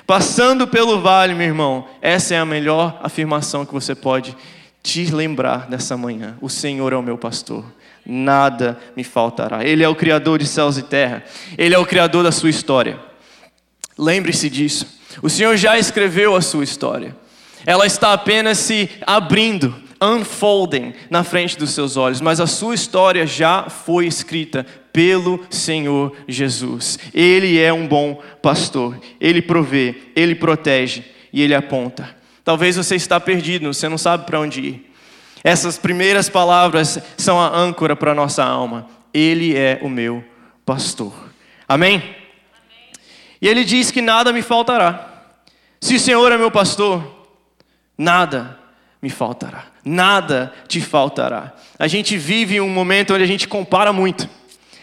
Passando 0.06 0.66
pelo 0.66 1.00
vale, 1.00 1.34
meu 1.34 1.46
irmão, 1.46 1.88
essa 2.02 2.34
é 2.34 2.38
a 2.38 2.44
melhor 2.44 2.98
afirmação 3.02 3.64
que 3.64 3.72
você 3.72 3.94
pode 3.94 4.36
te 4.82 5.06
lembrar 5.06 5.70
nessa 5.70 5.96
manhã: 5.96 6.36
o 6.40 6.48
Senhor 6.48 6.92
é 6.92 6.96
o 6.96 7.02
meu 7.02 7.16
pastor 7.18 7.64
nada 8.04 8.78
me 8.96 9.04
faltará. 9.04 9.64
Ele 9.64 9.82
é 9.82 9.88
o 9.88 9.94
Criador 9.94 10.38
de 10.38 10.46
céus 10.46 10.78
e 10.78 10.82
terra, 10.82 11.24
Ele 11.56 11.74
é 11.74 11.78
o 11.78 11.86
Criador 11.86 12.24
da 12.24 12.32
sua 12.32 12.50
história. 12.50 12.98
Lembre-se 13.98 14.48
disso. 14.48 14.86
O 15.22 15.28
Senhor 15.28 15.56
já 15.56 15.78
escreveu 15.78 16.34
a 16.34 16.40
sua 16.40 16.64
história, 16.64 17.16
ela 17.66 17.86
está 17.86 18.12
apenas 18.12 18.58
se 18.58 18.88
abrindo, 19.06 19.74
unfolding 20.00 20.94
na 21.10 21.22
frente 21.22 21.58
dos 21.58 21.70
seus 21.70 21.96
olhos, 21.96 22.20
mas 22.20 22.40
a 22.40 22.46
sua 22.46 22.74
história 22.74 23.26
já 23.26 23.68
foi 23.68 24.06
escrita 24.06 24.64
pelo 24.92 25.44
Senhor 25.50 26.16
Jesus. 26.26 26.98
Ele 27.12 27.58
é 27.58 27.72
um 27.72 27.86
bom 27.86 28.22
pastor, 28.40 28.98
ele 29.20 29.42
provê, 29.42 29.94
ele 30.16 30.34
protege 30.34 31.04
e 31.32 31.42
ele 31.42 31.54
aponta. 31.54 32.16
Talvez 32.42 32.76
você 32.76 32.96
está 32.96 33.20
perdido, 33.20 33.72
você 33.72 33.88
não 33.88 33.98
sabe 33.98 34.24
para 34.24 34.40
onde 34.40 34.60
ir. 34.60 34.89
Essas 35.42 35.78
primeiras 35.78 36.28
palavras 36.28 36.98
são 37.16 37.40
a 37.40 37.48
âncora 37.48 37.96
para 37.96 38.12
a 38.12 38.14
nossa 38.14 38.44
alma. 38.44 38.86
Ele 39.12 39.56
é 39.56 39.78
o 39.82 39.88
meu 39.88 40.24
pastor. 40.64 41.12
Amém? 41.68 41.96
Amém? 41.96 42.16
E 43.40 43.48
ele 43.48 43.64
diz 43.64 43.90
que 43.90 44.02
nada 44.02 44.32
me 44.32 44.42
faltará. 44.42 45.24
Se 45.80 45.94
o 45.94 46.00
Senhor 46.00 46.30
é 46.30 46.36
meu 46.36 46.50
pastor, 46.50 47.02
nada 47.96 48.58
me 49.00 49.08
faltará. 49.08 49.64
Nada 49.84 50.52
te 50.68 50.80
faltará. 50.80 51.54
A 51.78 51.88
gente 51.88 52.18
vive 52.18 52.60
um 52.60 52.68
momento 52.68 53.14
onde 53.14 53.24
a 53.24 53.26
gente 53.26 53.48
compara 53.48 53.92
muito. 53.92 54.28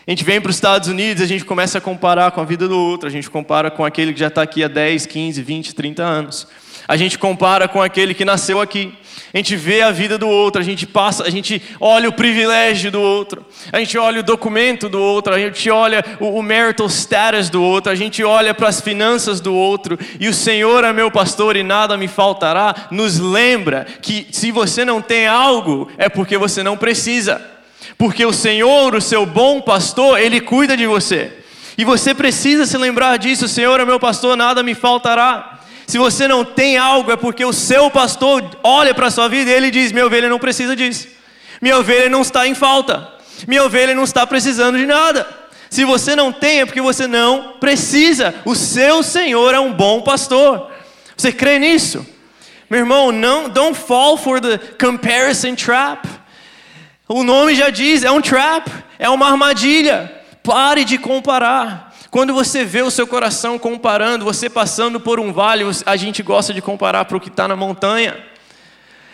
A 0.07 0.11
gente 0.11 0.23
vem 0.23 0.39
para 0.39 0.49
os 0.49 0.55
Estados 0.55 0.87
Unidos, 0.87 1.21
a 1.21 1.27
gente 1.27 1.43
começa 1.43 1.77
a 1.77 1.81
comparar 1.81 2.31
com 2.31 2.39
a 2.39 2.45
vida 2.45 2.67
do 2.67 2.79
outro, 2.79 3.07
a 3.07 3.11
gente 3.11 3.29
compara 3.29 3.69
com 3.69 3.83
aquele 3.83 4.13
que 4.13 4.19
já 4.19 4.27
está 4.27 4.41
aqui 4.41 4.63
há 4.63 4.67
10, 4.69 5.05
15, 5.05 5.41
20, 5.41 5.75
30 5.75 6.03
anos. 6.03 6.47
A 6.87 6.95
gente 6.95 7.17
compara 7.19 7.67
com 7.67 7.81
aquele 7.81 8.13
que 8.13 8.23
nasceu 8.23 8.61
aqui. 8.61 8.93
A 9.33 9.37
gente 9.37 9.55
vê 9.55 9.81
a 9.81 9.91
vida 9.91 10.17
do 10.17 10.27
outro, 10.27 10.61
a 10.61 10.63
gente 10.63 10.87
passa, 10.87 11.23
a 11.23 11.29
gente 11.29 11.61
olha 11.79 12.07
o 12.07 12.13
privilégio 12.13 12.89
do 12.91 13.01
outro, 13.01 13.45
a 13.71 13.79
gente 13.79 13.97
olha 13.97 14.21
o 14.21 14.23
documento 14.23 14.87
do 14.87 15.01
outro, 15.01 15.33
a 15.33 15.39
gente 15.39 15.69
olha 15.69 16.03
o, 16.19 16.39
o 16.39 16.43
marital 16.43 16.87
status 16.87 17.49
do 17.49 17.61
outro, 17.61 17.91
a 17.91 17.95
gente 17.95 18.23
olha 18.23 18.53
para 18.53 18.69
as 18.69 18.79
finanças 18.79 19.41
do 19.41 19.53
outro, 19.53 19.99
e 20.19 20.29
o 20.29 20.33
Senhor 20.33 20.83
é 20.83 20.93
meu 20.93 21.11
pastor 21.11 21.57
e 21.57 21.63
nada 21.63 21.97
me 21.97 22.07
faltará, 22.07 22.87
nos 22.89 23.19
lembra 23.19 23.85
que 24.01 24.27
se 24.31 24.49
você 24.49 24.85
não 24.85 25.01
tem 25.01 25.27
algo, 25.27 25.91
é 25.97 26.07
porque 26.07 26.37
você 26.37 26.63
não 26.63 26.77
precisa. 26.77 27.41
Porque 27.97 28.25
o 28.25 28.33
Senhor, 28.33 28.95
o 28.95 29.01
seu 29.01 29.25
bom 29.25 29.59
pastor, 29.59 30.19
ele 30.19 30.39
cuida 30.39 30.77
de 30.77 30.85
você. 30.87 31.33
E 31.77 31.83
você 31.83 32.13
precisa 32.13 32.65
se 32.65 32.77
lembrar 32.77 33.17
disso, 33.17 33.45
o 33.45 33.49
Senhor 33.49 33.79
é 33.79 33.85
meu 33.85 33.99
pastor, 33.99 34.37
nada 34.37 34.63
me 34.63 34.73
faltará. 34.73 35.56
Se 35.87 35.97
você 35.97 36.27
não 36.27 36.43
tem 36.43 36.77
algo, 36.77 37.11
é 37.13 37.15
porque 37.15 37.45
o 37.45 37.53
seu 37.53 37.89
pastor 37.89 38.43
olha 38.61 38.93
para 38.93 39.07
a 39.07 39.11
sua 39.11 39.29
vida 39.29 39.49
e 39.49 39.53
ele 39.53 39.71
diz: 39.71 39.93
Minha 39.93 40.05
ovelha 40.05 40.27
não 40.27 40.37
precisa 40.37 40.75
disso. 40.75 41.07
Minha 41.61 41.77
ovelha 41.77 42.09
não 42.09 42.21
está 42.21 42.45
em 42.45 42.53
falta. 42.53 43.09
Minha 43.47 43.63
ovelha 43.63 43.95
não 43.95 44.03
está 44.03 44.27
precisando 44.27 44.77
de 44.77 44.85
nada. 44.85 45.25
Se 45.69 45.85
você 45.85 46.13
não 46.13 46.31
tem, 46.31 46.59
é 46.59 46.65
porque 46.65 46.81
você 46.81 47.07
não 47.07 47.53
precisa. 47.59 48.35
O 48.43 48.53
seu 48.53 49.01
Senhor 49.01 49.53
é 49.53 49.59
um 49.59 49.71
bom 49.71 50.01
pastor. 50.01 50.69
Você 51.15 51.31
crê 51.31 51.57
nisso? 51.57 52.05
Meu 52.69 52.81
irmão, 52.81 53.11
não, 53.13 53.47
don't 53.47 53.77
fall 53.77 54.17
for 54.17 54.41
the 54.41 54.57
comparison 54.57 55.55
trap. 55.55 56.05
O 57.07 57.23
nome 57.23 57.55
já 57.55 57.69
diz, 57.69 58.03
é 58.03 58.11
um 58.11 58.21
trap, 58.21 58.69
é 58.99 59.09
uma 59.09 59.29
armadilha. 59.29 60.13
Pare 60.43 60.83
de 60.83 60.97
comparar. 60.97 61.86
Quando 62.09 62.33
você 62.33 62.63
vê 62.63 62.81
o 62.81 62.91
seu 62.91 63.05
coração 63.05 63.59
comparando, 63.59 64.25
você 64.25 64.49
passando 64.49 64.99
por 64.99 65.19
um 65.19 65.33
vale, 65.33 65.63
a 65.85 65.95
gente 65.95 66.23
gosta 66.23 66.53
de 66.53 66.61
comparar 66.61 67.05
para 67.05 67.17
o 67.17 67.19
que 67.19 67.29
está 67.29 67.47
na 67.47 67.55
montanha. 67.55 68.17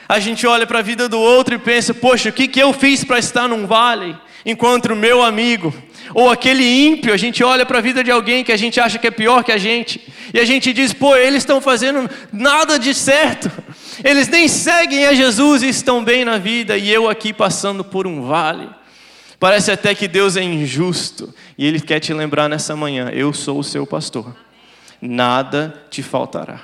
A 0.07 0.19
gente 0.19 0.45
olha 0.45 0.67
para 0.67 0.79
a 0.79 0.83
vida 0.83 1.09
do 1.09 1.19
outro 1.19 1.55
e 1.55 1.57
pensa: 1.57 1.93
poxa, 1.93 2.29
o 2.29 2.33
que, 2.33 2.47
que 2.47 2.59
eu 2.59 2.71
fiz 2.73 3.03
para 3.03 3.19
estar 3.19 3.47
num 3.47 3.65
vale? 3.65 4.15
Enquanto 4.45 4.87
o 4.87 4.95
meu 4.95 5.23
amigo, 5.23 5.73
ou 6.13 6.29
aquele 6.29 6.65
ímpio, 6.85 7.13
a 7.13 7.17
gente 7.17 7.43
olha 7.43 7.65
para 7.65 7.77
a 7.77 7.81
vida 7.81 8.03
de 8.03 8.11
alguém 8.11 8.43
que 8.43 8.51
a 8.51 8.57
gente 8.57 8.79
acha 8.79 8.99
que 8.99 9.07
é 9.07 9.11
pior 9.11 9.41
que 9.43 9.53
a 9.53 9.57
gente, 9.57 10.01
e 10.33 10.39
a 10.39 10.45
gente 10.45 10.73
diz: 10.73 10.93
pô, 10.93 11.15
eles 11.15 11.39
estão 11.39 11.61
fazendo 11.61 12.09
nada 12.31 12.77
de 12.77 12.93
certo, 12.93 13.49
Eles 14.03 14.27
nem 14.27 14.47
seguem 14.47 15.05
a 15.05 15.13
Jesus 15.13 15.61
e 15.61 15.69
estão 15.69 16.03
bem 16.03 16.23
na 16.23 16.37
vida, 16.37 16.77
e 16.77 16.89
eu 16.89 17.09
aqui 17.09 17.33
passando 17.33 17.83
por 17.83 18.07
um 18.07 18.23
vale. 18.23 18.69
Parece 19.43 19.71
até 19.71 19.93
que 19.93 20.07
Deus 20.07 20.37
é 20.37 20.41
injusto, 20.41 21.33
e 21.57 21.65
Ele 21.65 21.81
quer 21.81 21.99
te 21.99 22.13
lembrar 22.13 22.47
nessa 22.47 22.77
manhã: 22.77 23.09
eu 23.09 23.33
sou 23.33 23.59
o 23.59 23.63
seu 23.63 23.85
pastor, 23.85 24.33
nada 25.01 25.83
te 25.89 26.01
faltará. 26.01 26.61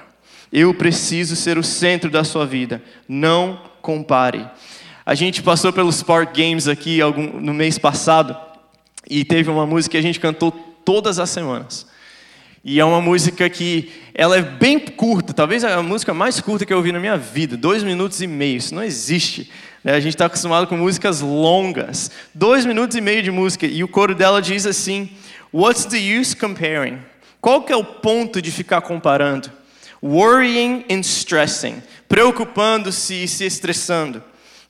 Eu 0.50 0.74
preciso 0.74 1.36
ser 1.36 1.58
o 1.58 1.64
centro 1.64 2.10
da 2.10 2.24
sua 2.24 2.46
vida, 2.46 2.82
não 3.06 3.62
compare. 3.82 4.48
A 5.06 5.14
gente 5.14 5.44
passou 5.44 5.74
pelos 5.74 5.96
Spark 5.96 6.34
Games 6.34 6.70
aqui 6.70 7.02
algum, 7.02 7.42
no 7.42 7.54
mês 7.54 7.78
passado, 7.78 8.34
e 9.10 9.26
teve 9.26 9.50
uma 9.50 9.66
música 9.66 9.92
que 9.92 9.98
a 9.98 10.02
gente 10.02 10.18
cantou 10.18 10.50
todas 10.86 11.20
as 11.20 11.30
semanas. 11.30 11.86
E 12.64 12.80
é 12.80 12.86
uma 12.86 13.02
música 13.02 13.50
que 13.50 13.92
ela 14.14 14.38
é 14.38 14.42
bem 14.42 14.80
curta, 14.80 15.34
talvez 15.34 15.66
a 15.66 15.84
música 15.84 16.14
mais 16.14 16.40
curta 16.40 16.66
que 16.66 16.72
eu 16.72 16.78
ouvi 16.78 16.94
na 16.94 17.00
minha 17.00 17.18
vida, 17.18 17.58
dois 17.58 17.84
minutos 17.84 18.22
e 18.22 18.28
meio. 18.28 18.56
Isso 18.56 18.74
não 18.74 18.84
existe. 18.84 19.52
Né? 19.84 19.94
A 19.94 20.00
gente 20.00 20.14
está 20.14 20.26
acostumado 20.26 20.68
com 20.68 20.78
músicas 20.78 21.22
longas, 21.22 22.12
dois 22.34 22.66
minutos 22.66 22.98
e 22.98 23.02
meio 23.02 23.24
de 23.24 23.32
música. 23.32 23.66
E 23.66 23.84
o 23.84 23.88
coro 23.88 24.14
dela 24.14 24.42
diz 24.42 24.66
assim: 24.66 25.10
What's 25.54 25.86
the 25.86 25.98
use 25.98 26.36
comparing? 26.36 27.00
Qual 27.42 27.64
que 27.64 27.72
é 27.72 27.76
o 27.76 27.84
ponto 27.84 28.42
de 28.42 28.52
ficar 28.52 28.82
comparando? 28.82 29.52
Worrying 30.02 30.86
and 30.90 31.02
stressing, 31.02 31.82
preocupando-se 32.08 33.24
e 33.24 33.28
se 33.28 33.46
estressando. 33.46 34.24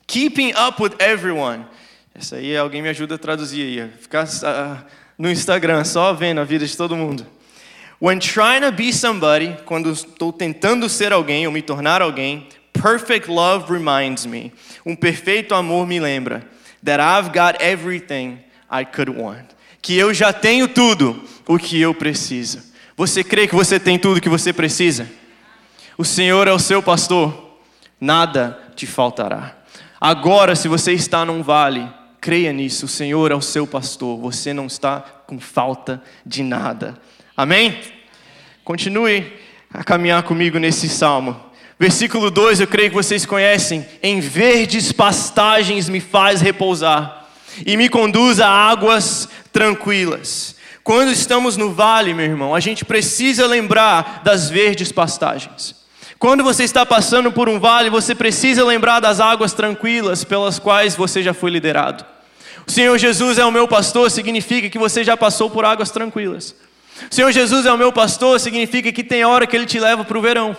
Keeping 0.06 0.52
up 0.52 0.82
with 0.82 0.92
everyone. 0.98 1.64
Essa 2.14 2.36
aí 2.36 2.56
alguém 2.56 2.82
me 2.82 2.88
ajuda 2.88 3.14
a 3.14 3.18
traduzir 3.18 3.62
aí. 3.62 3.90
Ficar 4.00 4.24
uh, 4.24 4.84
no 5.16 5.30
Instagram 5.30 5.84
só 5.84 6.12
vendo 6.12 6.40
a 6.40 6.44
vida 6.44 6.66
de 6.66 6.76
todo 6.76 6.96
mundo. 6.96 7.26
When 8.00 8.18
trying 8.18 8.62
to 8.62 8.72
be 8.72 8.92
somebody, 8.92 9.56
quando 9.66 9.90
estou 9.90 10.32
tentando 10.32 10.88
ser 10.88 11.12
alguém 11.12 11.46
ou 11.46 11.52
me 11.52 11.60
tornar 11.60 12.00
alguém, 12.00 12.48
perfect 12.80 13.28
love 13.28 13.70
reminds 13.70 14.26
me. 14.26 14.52
Um 14.84 14.96
perfeito 14.96 15.54
amor 15.54 15.86
me 15.86 16.00
lembra 16.00 16.42
that 16.82 17.00
I've 17.00 17.32
got 17.32 17.60
everything 17.60 18.38
I 18.70 18.84
could 18.84 19.10
want. 19.10 19.46
Que 19.82 19.96
eu 19.96 20.12
já 20.12 20.32
tenho 20.32 20.68
tudo 20.68 21.22
o 21.46 21.58
que 21.58 21.80
eu 21.80 21.94
preciso. 21.94 22.62
Você 22.96 23.24
crê 23.24 23.46
que 23.46 23.54
você 23.54 23.80
tem 23.80 23.98
tudo 23.98 24.18
o 24.18 24.20
que 24.20 24.28
você 24.28 24.52
precisa? 24.52 25.08
O 25.96 26.04
Senhor 26.04 26.46
é 26.48 26.52
o 26.52 26.58
seu 26.58 26.82
pastor, 26.82 27.58
nada 28.00 28.58
te 28.74 28.86
faltará. 28.86 29.56
Agora, 30.00 30.54
se 30.56 30.68
você 30.68 30.92
está 30.92 31.24
num 31.24 31.42
vale, 31.42 31.86
creia 32.20 32.52
nisso, 32.52 32.86
o 32.86 32.88
Senhor 32.88 33.30
é 33.30 33.34
o 33.34 33.40
seu 33.40 33.66
pastor, 33.66 34.18
você 34.18 34.52
não 34.52 34.66
está 34.66 35.00
com 35.26 35.38
falta 35.38 36.02
de 36.24 36.42
nada. 36.42 36.96
Amém? 37.36 37.80
Continue 38.64 39.32
a 39.72 39.84
caminhar 39.84 40.22
comigo 40.22 40.58
nesse 40.58 40.88
salmo. 40.88 41.49
Versículo 41.80 42.30
2, 42.30 42.60
eu 42.60 42.66
creio 42.66 42.90
que 42.90 42.94
vocês 42.94 43.24
conhecem. 43.24 43.86
Em 44.02 44.20
verdes 44.20 44.92
pastagens 44.92 45.88
me 45.88 45.98
faz 45.98 46.42
repousar 46.42 47.26
e 47.64 47.74
me 47.74 47.88
conduz 47.88 48.38
a 48.38 48.46
águas 48.46 49.26
tranquilas. 49.50 50.54
Quando 50.84 51.10
estamos 51.10 51.56
no 51.56 51.72
vale, 51.72 52.12
meu 52.12 52.26
irmão, 52.26 52.54
a 52.54 52.60
gente 52.60 52.84
precisa 52.84 53.46
lembrar 53.46 54.20
das 54.22 54.50
verdes 54.50 54.92
pastagens. 54.92 55.74
Quando 56.18 56.44
você 56.44 56.64
está 56.64 56.84
passando 56.84 57.32
por 57.32 57.48
um 57.48 57.58
vale, 57.58 57.88
você 57.88 58.14
precisa 58.14 58.62
lembrar 58.62 59.00
das 59.00 59.18
águas 59.18 59.54
tranquilas 59.54 60.22
pelas 60.22 60.58
quais 60.58 60.94
você 60.94 61.22
já 61.22 61.32
foi 61.32 61.50
liderado. 61.50 62.04
O 62.66 62.70
Senhor 62.70 62.98
Jesus 62.98 63.38
é 63.38 63.44
o 63.46 63.50
meu 63.50 63.66
pastor, 63.66 64.10
significa 64.10 64.68
que 64.68 64.78
você 64.78 65.02
já 65.02 65.16
passou 65.16 65.48
por 65.48 65.64
águas 65.64 65.90
tranquilas. 65.90 66.54
Senhor 67.10 67.32
Jesus 67.32 67.64
é 67.64 67.72
o 67.72 67.78
meu 67.78 67.90
pastor, 67.90 68.38
significa 68.38 68.92
que 68.92 69.02
tem 69.02 69.24
hora 69.24 69.46
que 69.46 69.56
Ele 69.56 69.64
te 69.64 69.80
leva 69.80 70.04
para 70.04 70.18
o 70.18 70.20
verão. 70.20 70.54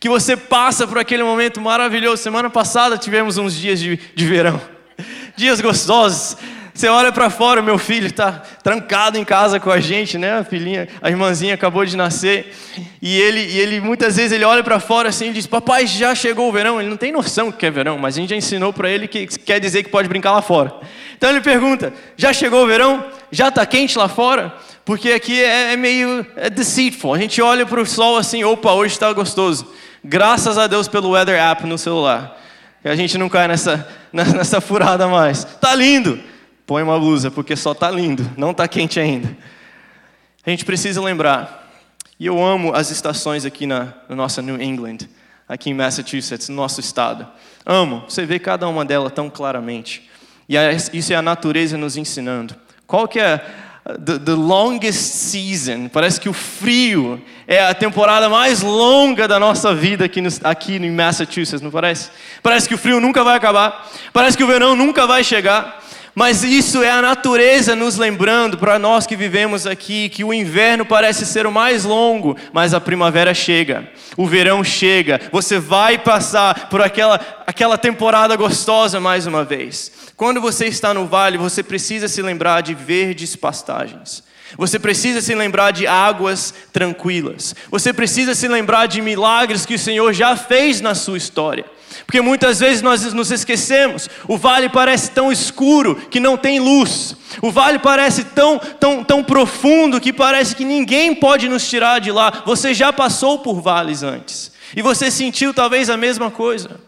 Que 0.00 0.08
você 0.08 0.36
passa 0.36 0.86
por 0.86 0.98
aquele 0.98 1.22
momento 1.22 1.60
maravilhoso. 1.60 2.22
Semana 2.22 2.50
passada 2.50 2.98
tivemos 2.98 3.38
uns 3.38 3.54
dias 3.54 3.80
de, 3.80 3.98
de 4.14 4.26
verão, 4.26 4.60
dias 5.36 5.60
gostosos. 5.60 6.36
Você 6.74 6.88
olha 6.88 7.12
para 7.12 7.30
fora, 7.30 7.62
meu 7.62 7.78
filho 7.78 8.08
está 8.08 8.32
trancado 8.32 9.16
em 9.16 9.24
casa 9.24 9.60
com 9.60 9.70
a 9.70 9.78
gente, 9.78 10.18
né? 10.18 10.38
A 10.38 10.44
filhinha, 10.44 10.88
a 11.00 11.08
irmãzinha 11.08 11.54
acabou 11.54 11.84
de 11.86 11.96
nascer. 11.96 12.52
E 13.00 13.16
ele, 13.16 13.38
e 13.40 13.60
ele 13.60 13.80
muitas 13.80 14.16
vezes 14.16 14.32
ele 14.32 14.44
olha 14.44 14.60
para 14.60 14.80
fora 14.80 15.08
assim 15.08 15.30
e 15.30 15.32
diz: 15.32 15.46
Papai, 15.46 15.86
já 15.86 16.16
chegou 16.16 16.48
o 16.48 16.52
verão. 16.52 16.80
Ele 16.80 16.90
não 16.90 16.96
tem 16.96 17.12
noção 17.12 17.52
que 17.52 17.64
é 17.64 17.70
verão, 17.70 17.96
mas 17.96 18.16
a 18.16 18.20
gente 18.20 18.30
já 18.30 18.36
ensinou 18.36 18.72
para 18.72 18.90
ele 18.90 19.06
que 19.06 19.24
quer 19.24 19.60
dizer 19.60 19.84
que 19.84 19.88
pode 19.88 20.08
brincar 20.08 20.32
lá 20.32 20.42
fora. 20.42 20.74
Então 21.16 21.30
ele 21.30 21.40
pergunta: 21.40 21.92
Já 22.16 22.32
chegou 22.32 22.64
o 22.64 22.66
verão? 22.66 23.04
Já 23.30 23.50
está 23.50 23.64
quente 23.64 23.96
lá 23.96 24.08
fora? 24.08 24.52
Porque 24.84 25.12
aqui 25.12 25.42
é, 25.42 25.72
é 25.72 25.76
meio 25.76 26.26
é 26.36 26.50
deceitful. 26.50 27.14
A 27.14 27.18
gente 27.18 27.40
olha 27.40 27.64
para 27.64 27.80
o 27.80 27.86
sol 27.86 28.18
assim, 28.18 28.44
opa, 28.44 28.72
hoje 28.72 28.94
está 28.94 29.12
gostoso. 29.12 29.66
Graças 30.04 30.58
a 30.58 30.66
Deus 30.66 30.86
pelo 30.88 31.10
Weather 31.10 31.40
App 31.40 31.66
no 31.66 31.78
celular. 31.78 32.38
E 32.84 32.88
a 32.88 32.94
gente 32.94 33.16
não 33.16 33.28
cai 33.28 33.48
nessa, 33.48 33.88
nessa 34.12 34.60
furada 34.60 35.08
mais. 35.08 35.44
Tá 35.44 35.74
lindo. 35.74 36.20
Põe 36.66 36.82
uma 36.82 36.98
blusa, 36.98 37.30
porque 37.30 37.56
só 37.56 37.74
tá 37.74 37.90
lindo, 37.90 38.30
não 38.38 38.54
tá 38.54 38.66
quente 38.66 38.98
ainda. 38.98 39.36
A 40.46 40.50
gente 40.50 40.64
precisa 40.64 41.02
lembrar. 41.02 41.70
E 42.18 42.26
eu 42.26 42.42
amo 42.42 42.74
as 42.74 42.90
estações 42.90 43.44
aqui 43.44 43.66
na, 43.66 43.92
na 44.08 44.16
nossa 44.16 44.40
New 44.40 44.60
England, 44.60 44.98
aqui 45.48 45.70
em 45.70 45.74
Massachusetts, 45.74 46.48
no 46.48 46.56
nosso 46.56 46.80
estado. 46.80 47.26
Amo. 47.66 48.04
Você 48.08 48.24
vê 48.24 48.38
cada 48.38 48.66
uma 48.68 48.84
delas 48.84 49.12
tão 49.12 49.28
claramente. 49.28 50.08
E 50.48 50.54
isso 50.92 51.12
é 51.12 51.16
a 51.16 51.22
natureza 51.22 51.76
nos 51.76 51.96
ensinando. 51.96 52.54
Qual 52.86 53.08
que 53.08 53.18
é 53.18 53.44
the, 53.84 54.18
the 54.18 54.34
longest 54.34 55.14
season. 55.14 55.88
Parece 55.88 56.18
que 56.18 56.28
o 56.28 56.32
frio 56.32 57.22
é 57.46 57.62
a 57.62 57.74
temporada 57.74 58.28
mais 58.28 58.62
longa 58.62 59.28
da 59.28 59.38
nossa 59.38 59.74
vida 59.74 60.06
aqui, 60.06 60.20
no, 60.20 60.30
aqui 60.42 60.76
em 60.76 60.90
Massachusetts, 60.90 61.60
não 61.60 61.70
parece? 61.70 62.10
Parece 62.42 62.66
que 62.66 62.74
o 62.74 62.78
frio 62.78 62.98
nunca 62.98 63.22
vai 63.22 63.36
acabar. 63.36 63.90
Parece 64.12 64.36
que 64.36 64.44
o 64.44 64.46
verão 64.46 64.74
nunca 64.74 65.06
vai 65.06 65.22
chegar. 65.22 65.82
Mas 66.14 66.44
isso 66.44 66.80
é 66.82 66.90
a 66.90 67.02
natureza 67.02 67.74
nos 67.74 67.96
lembrando, 67.96 68.56
para 68.56 68.78
nós 68.78 69.04
que 69.04 69.16
vivemos 69.16 69.66
aqui, 69.66 70.08
que 70.08 70.22
o 70.22 70.32
inverno 70.32 70.86
parece 70.86 71.26
ser 71.26 71.44
o 71.44 71.50
mais 71.50 71.84
longo, 71.84 72.36
mas 72.52 72.72
a 72.72 72.80
primavera 72.80 73.34
chega, 73.34 73.88
o 74.16 74.24
verão 74.24 74.62
chega, 74.62 75.20
você 75.32 75.58
vai 75.58 75.98
passar 75.98 76.68
por 76.68 76.80
aquela, 76.80 77.20
aquela 77.46 77.76
temporada 77.76 78.36
gostosa 78.36 79.00
mais 79.00 79.26
uma 79.26 79.44
vez. 79.44 79.90
Quando 80.16 80.40
você 80.40 80.66
está 80.66 80.94
no 80.94 81.06
vale, 81.06 81.36
você 81.36 81.64
precisa 81.64 82.06
se 82.06 82.22
lembrar 82.22 82.60
de 82.60 82.74
verdes 82.74 83.34
pastagens. 83.34 84.22
Você 84.56 84.78
precisa 84.78 85.20
se 85.20 85.34
lembrar 85.34 85.72
de 85.72 85.84
águas 85.84 86.54
tranquilas. 86.72 87.56
Você 87.72 87.92
precisa 87.92 88.36
se 88.36 88.46
lembrar 88.46 88.86
de 88.86 89.00
milagres 89.00 89.66
que 89.66 89.74
o 89.74 89.78
Senhor 89.78 90.12
já 90.12 90.36
fez 90.36 90.80
na 90.80 90.94
sua 90.94 91.18
história. 91.18 91.64
Porque 92.06 92.20
muitas 92.20 92.60
vezes 92.60 92.82
nós 92.82 93.12
nos 93.12 93.30
esquecemos. 93.30 94.08
O 94.28 94.36
vale 94.36 94.68
parece 94.68 95.10
tão 95.10 95.32
escuro 95.32 95.96
que 95.96 96.20
não 96.20 96.36
tem 96.36 96.60
luz. 96.60 97.16
O 97.40 97.50
vale 97.50 97.78
parece 97.78 98.24
tão, 98.24 98.58
tão, 98.58 99.02
tão 99.02 99.22
profundo 99.22 100.00
que 100.00 100.12
parece 100.12 100.54
que 100.54 100.64
ninguém 100.64 101.14
pode 101.14 101.48
nos 101.48 101.68
tirar 101.68 102.00
de 102.00 102.12
lá. 102.12 102.42
Você 102.44 102.74
já 102.74 102.92
passou 102.92 103.38
por 103.38 103.60
vales 103.60 104.02
antes. 104.02 104.52
E 104.76 104.82
você 104.82 105.10
sentiu 105.10 105.54
talvez 105.54 105.88
a 105.88 105.96
mesma 105.96 106.30
coisa. 106.30 106.80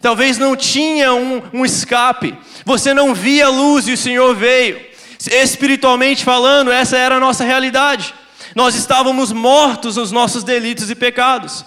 Talvez 0.00 0.36
não 0.36 0.56
tinha 0.56 1.14
um, 1.14 1.42
um 1.52 1.64
escape. 1.64 2.36
Você 2.64 2.92
não 2.92 3.14
via 3.14 3.48
luz 3.48 3.86
e 3.88 3.92
o 3.92 3.96
Senhor 3.96 4.34
veio. 4.34 4.80
Espiritualmente 5.30 6.24
falando, 6.24 6.70
essa 6.70 6.96
era 6.96 7.16
a 7.16 7.20
nossa 7.20 7.44
realidade. 7.44 8.14
Nós 8.54 8.74
estávamos 8.74 9.32
mortos 9.32 9.96
nos 9.96 10.10
nossos 10.10 10.42
delitos 10.42 10.90
e 10.90 10.94
pecados. 10.94 11.64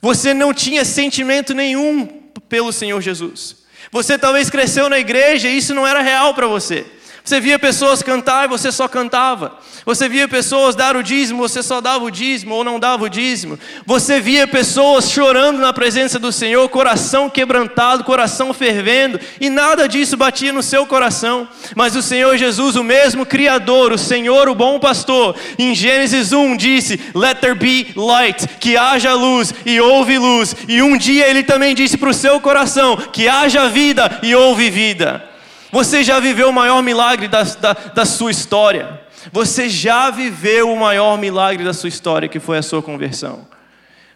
Você 0.00 0.34
não 0.34 0.52
tinha 0.52 0.84
sentimento 0.84 1.54
nenhum 1.54 2.21
pelo 2.48 2.72
Senhor 2.72 3.00
Jesus. 3.00 3.56
Você 3.90 4.18
talvez 4.18 4.48
cresceu 4.48 4.88
na 4.88 4.98
igreja 4.98 5.48
e 5.48 5.56
isso 5.56 5.74
não 5.74 5.86
era 5.86 6.00
real 6.00 6.34
para 6.34 6.46
você. 6.46 6.86
Você 7.24 7.38
via 7.38 7.56
pessoas 7.56 8.02
cantar 8.02 8.46
e 8.46 8.48
você 8.48 8.72
só 8.72 8.88
cantava. 8.88 9.58
Você 9.86 10.08
via 10.08 10.26
pessoas 10.26 10.74
dar 10.74 10.96
o 10.96 11.02
dízimo, 11.02 11.38
você 11.38 11.62
só 11.62 11.80
dava 11.80 12.04
o 12.04 12.10
dízimo 12.10 12.54
ou 12.54 12.64
não 12.64 12.80
dava 12.80 13.04
o 13.04 13.08
dízimo. 13.08 13.58
Você 13.86 14.20
via 14.20 14.46
pessoas 14.46 15.08
chorando 15.08 15.58
na 15.58 15.72
presença 15.72 16.18
do 16.18 16.32
Senhor, 16.32 16.68
coração 16.68 17.30
quebrantado, 17.30 18.02
coração 18.02 18.52
fervendo, 18.52 19.20
e 19.40 19.48
nada 19.48 19.88
disso 19.88 20.16
batia 20.16 20.52
no 20.52 20.64
seu 20.64 20.84
coração. 20.84 21.48
Mas 21.76 21.94
o 21.94 22.02
Senhor 22.02 22.36
Jesus, 22.36 22.74
o 22.74 22.82
mesmo 22.82 23.24
Criador, 23.24 23.92
o 23.92 23.98
Senhor, 23.98 24.48
o 24.48 24.54
bom 24.54 24.80
pastor, 24.80 25.36
em 25.56 25.74
Gênesis 25.74 26.32
1 26.32 26.56
disse: 26.56 27.00
Let 27.14 27.38
there 27.38 27.54
be 27.54 27.92
light, 27.94 28.46
que 28.58 28.76
haja 28.76 29.14
luz, 29.14 29.54
e 29.64 29.80
houve 29.80 30.18
luz. 30.18 30.56
E 30.66 30.82
um 30.82 30.96
dia 30.96 31.28
ele 31.28 31.44
também 31.44 31.72
disse 31.72 31.96
para 31.96 32.10
o 32.10 32.14
seu 32.14 32.40
coração: 32.40 32.96
Que 32.96 33.28
haja 33.28 33.68
vida, 33.68 34.18
e 34.22 34.34
houve 34.34 34.70
vida. 34.70 35.31
Você 35.72 36.04
já 36.04 36.20
viveu 36.20 36.50
o 36.50 36.52
maior 36.52 36.82
milagre 36.82 37.28
da, 37.28 37.42
da, 37.44 37.72
da 37.72 38.04
sua 38.04 38.30
história. 38.30 39.00
Você 39.32 39.70
já 39.70 40.10
viveu 40.10 40.70
o 40.70 40.78
maior 40.78 41.16
milagre 41.16 41.64
da 41.64 41.72
sua 41.72 41.88
história, 41.88 42.28
que 42.28 42.38
foi 42.38 42.58
a 42.58 42.62
sua 42.62 42.82
conversão. 42.82 43.48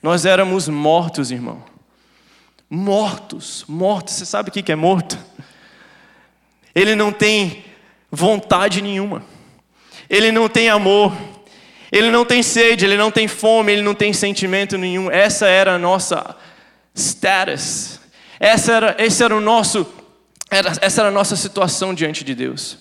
Nós 0.03 0.27
éramos 0.27 0.69
mortos, 0.69 1.31
irmão. 1.31 1.65
Mortos, 2.69 3.65
mortos. 3.67 4.15
Você 4.15 4.27
sabe 4.27 4.51
o 4.51 4.53
que 4.53 4.71
é 4.71 4.77
morto? 4.77 5.19
Ele 6.75 6.95
não 6.95 7.11
tem 7.11 7.65
vontade 8.13 8.83
nenhuma. 8.83 9.25
Ele 10.11 10.31
não 10.31 10.51
tem 10.51 10.69
amor. 10.69 11.17
Ele 11.91 12.11
não 12.11 12.27
tem 12.27 12.43
sede, 12.43 12.85
ele 12.85 12.99
não 12.99 13.11
tem 13.11 13.27
fome, 13.27 13.73
ele 13.73 13.83
não 13.83 13.95
tem 13.95 14.13
sentimento 14.13 14.77
nenhum. 14.77 15.11
Essa 15.11 15.47
era 15.47 15.77
a 15.77 15.79
nossa 15.79 16.37
status. 16.95 17.99
Essa 18.39 18.73
era, 18.73 18.97
esse 18.99 19.25
era 19.25 19.35
o 19.35 19.41
nosso, 19.41 19.87
era, 20.51 20.73
essa 20.81 21.03
era 21.03 21.09
a 21.09 21.13
nossa 21.13 21.37
situação 21.37 21.95
diante 21.95 22.25
de 22.25 22.35
Deus. 22.35 22.79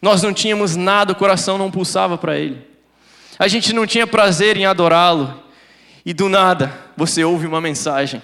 Nós 0.00 0.22
não 0.22 0.32
tínhamos 0.32 0.76
nada, 0.76 1.12
o 1.12 1.16
coração 1.16 1.56
não 1.56 1.70
pulsava 1.70 2.18
para 2.18 2.38
Ele. 2.38 2.66
A 3.38 3.48
gente 3.48 3.72
não 3.72 3.86
tinha 3.86 4.06
prazer 4.06 4.56
em 4.56 4.66
adorá-lo. 4.66 5.42
E 6.04 6.12
do 6.12 6.28
nada, 6.28 6.72
você 6.96 7.22
ouve 7.22 7.46
uma 7.46 7.60
mensagem. 7.60 8.22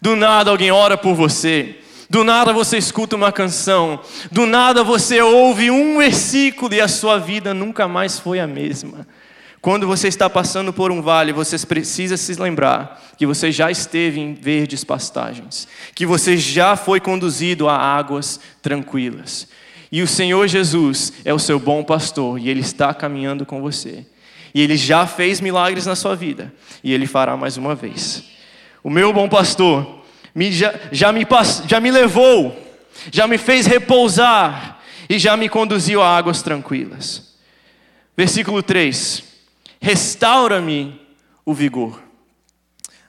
Do 0.00 0.16
nada, 0.16 0.50
alguém 0.50 0.70
ora 0.70 0.96
por 0.96 1.14
você. 1.14 1.78
Do 2.12 2.24
nada 2.24 2.52
você 2.52 2.76
escuta 2.76 3.16
uma 3.16 3.32
canção, 3.32 3.98
do 4.30 4.44
nada 4.44 4.84
você 4.84 5.22
ouve 5.22 5.70
um 5.70 5.96
versículo 5.96 6.74
e 6.74 6.78
a 6.78 6.86
sua 6.86 7.18
vida 7.18 7.54
nunca 7.54 7.88
mais 7.88 8.18
foi 8.18 8.38
a 8.38 8.46
mesma. 8.46 9.06
Quando 9.62 9.86
você 9.86 10.08
está 10.08 10.28
passando 10.28 10.72
por 10.72 10.90
um 10.90 11.00
vale, 11.00 11.32
você 11.32 11.56
precisa 11.64 12.16
se 12.16 12.34
lembrar 12.34 13.00
que 13.16 13.24
você 13.24 13.52
já 13.52 13.70
esteve 13.70 14.18
em 14.18 14.34
verdes 14.34 14.82
pastagens, 14.82 15.68
que 15.94 16.04
você 16.04 16.36
já 16.36 16.74
foi 16.74 16.98
conduzido 16.98 17.68
a 17.68 17.76
águas 17.76 18.40
tranquilas. 18.60 19.46
E 19.92 20.02
o 20.02 20.06
Senhor 20.08 20.48
Jesus 20.48 21.12
é 21.24 21.32
o 21.32 21.38
seu 21.38 21.60
bom 21.60 21.84
pastor 21.84 22.40
e 22.40 22.48
ele 22.48 22.58
está 22.58 22.92
caminhando 22.92 23.46
com 23.46 23.62
você. 23.62 24.04
E 24.52 24.60
ele 24.60 24.76
já 24.76 25.06
fez 25.06 25.40
milagres 25.40 25.86
na 25.86 25.94
sua 25.94 26.16
vida 26.16 26.52
e 26.82 26.92
ele 26.92 27.06
fará 27.06 27.36
mais 27.36 27.56
uma 27.56 27.76
vez. 27.76 28.24
O 28.82 28.90
meu 28.90 29.12
bom 29.12 29.28
pastor 29.28 30.02
me, 30.34 30.50
já, 30.50 30.74
já, 30.90 31.12
me, 31.12 31.24
já 31.68 31.78
me 31.78 31.92
levou, 31.92 32.60
já 33.12 33.28
me 33.28 33.38
fez 33.38 33.64
repousar 33.66 34.80
e 35.08 35.20
já 35.20 35.36
me 35.36 35.48
conduziu 35.48 36.02
a 36.02 36.18
águas 36.18 36.42
tranquilas. 36.42 37.36
Versículo 38.16 38.60
3: 38.60 39.31
Restaura-me 39.82 41.00
o 41.44 41.52
vigor. 41.52 42.00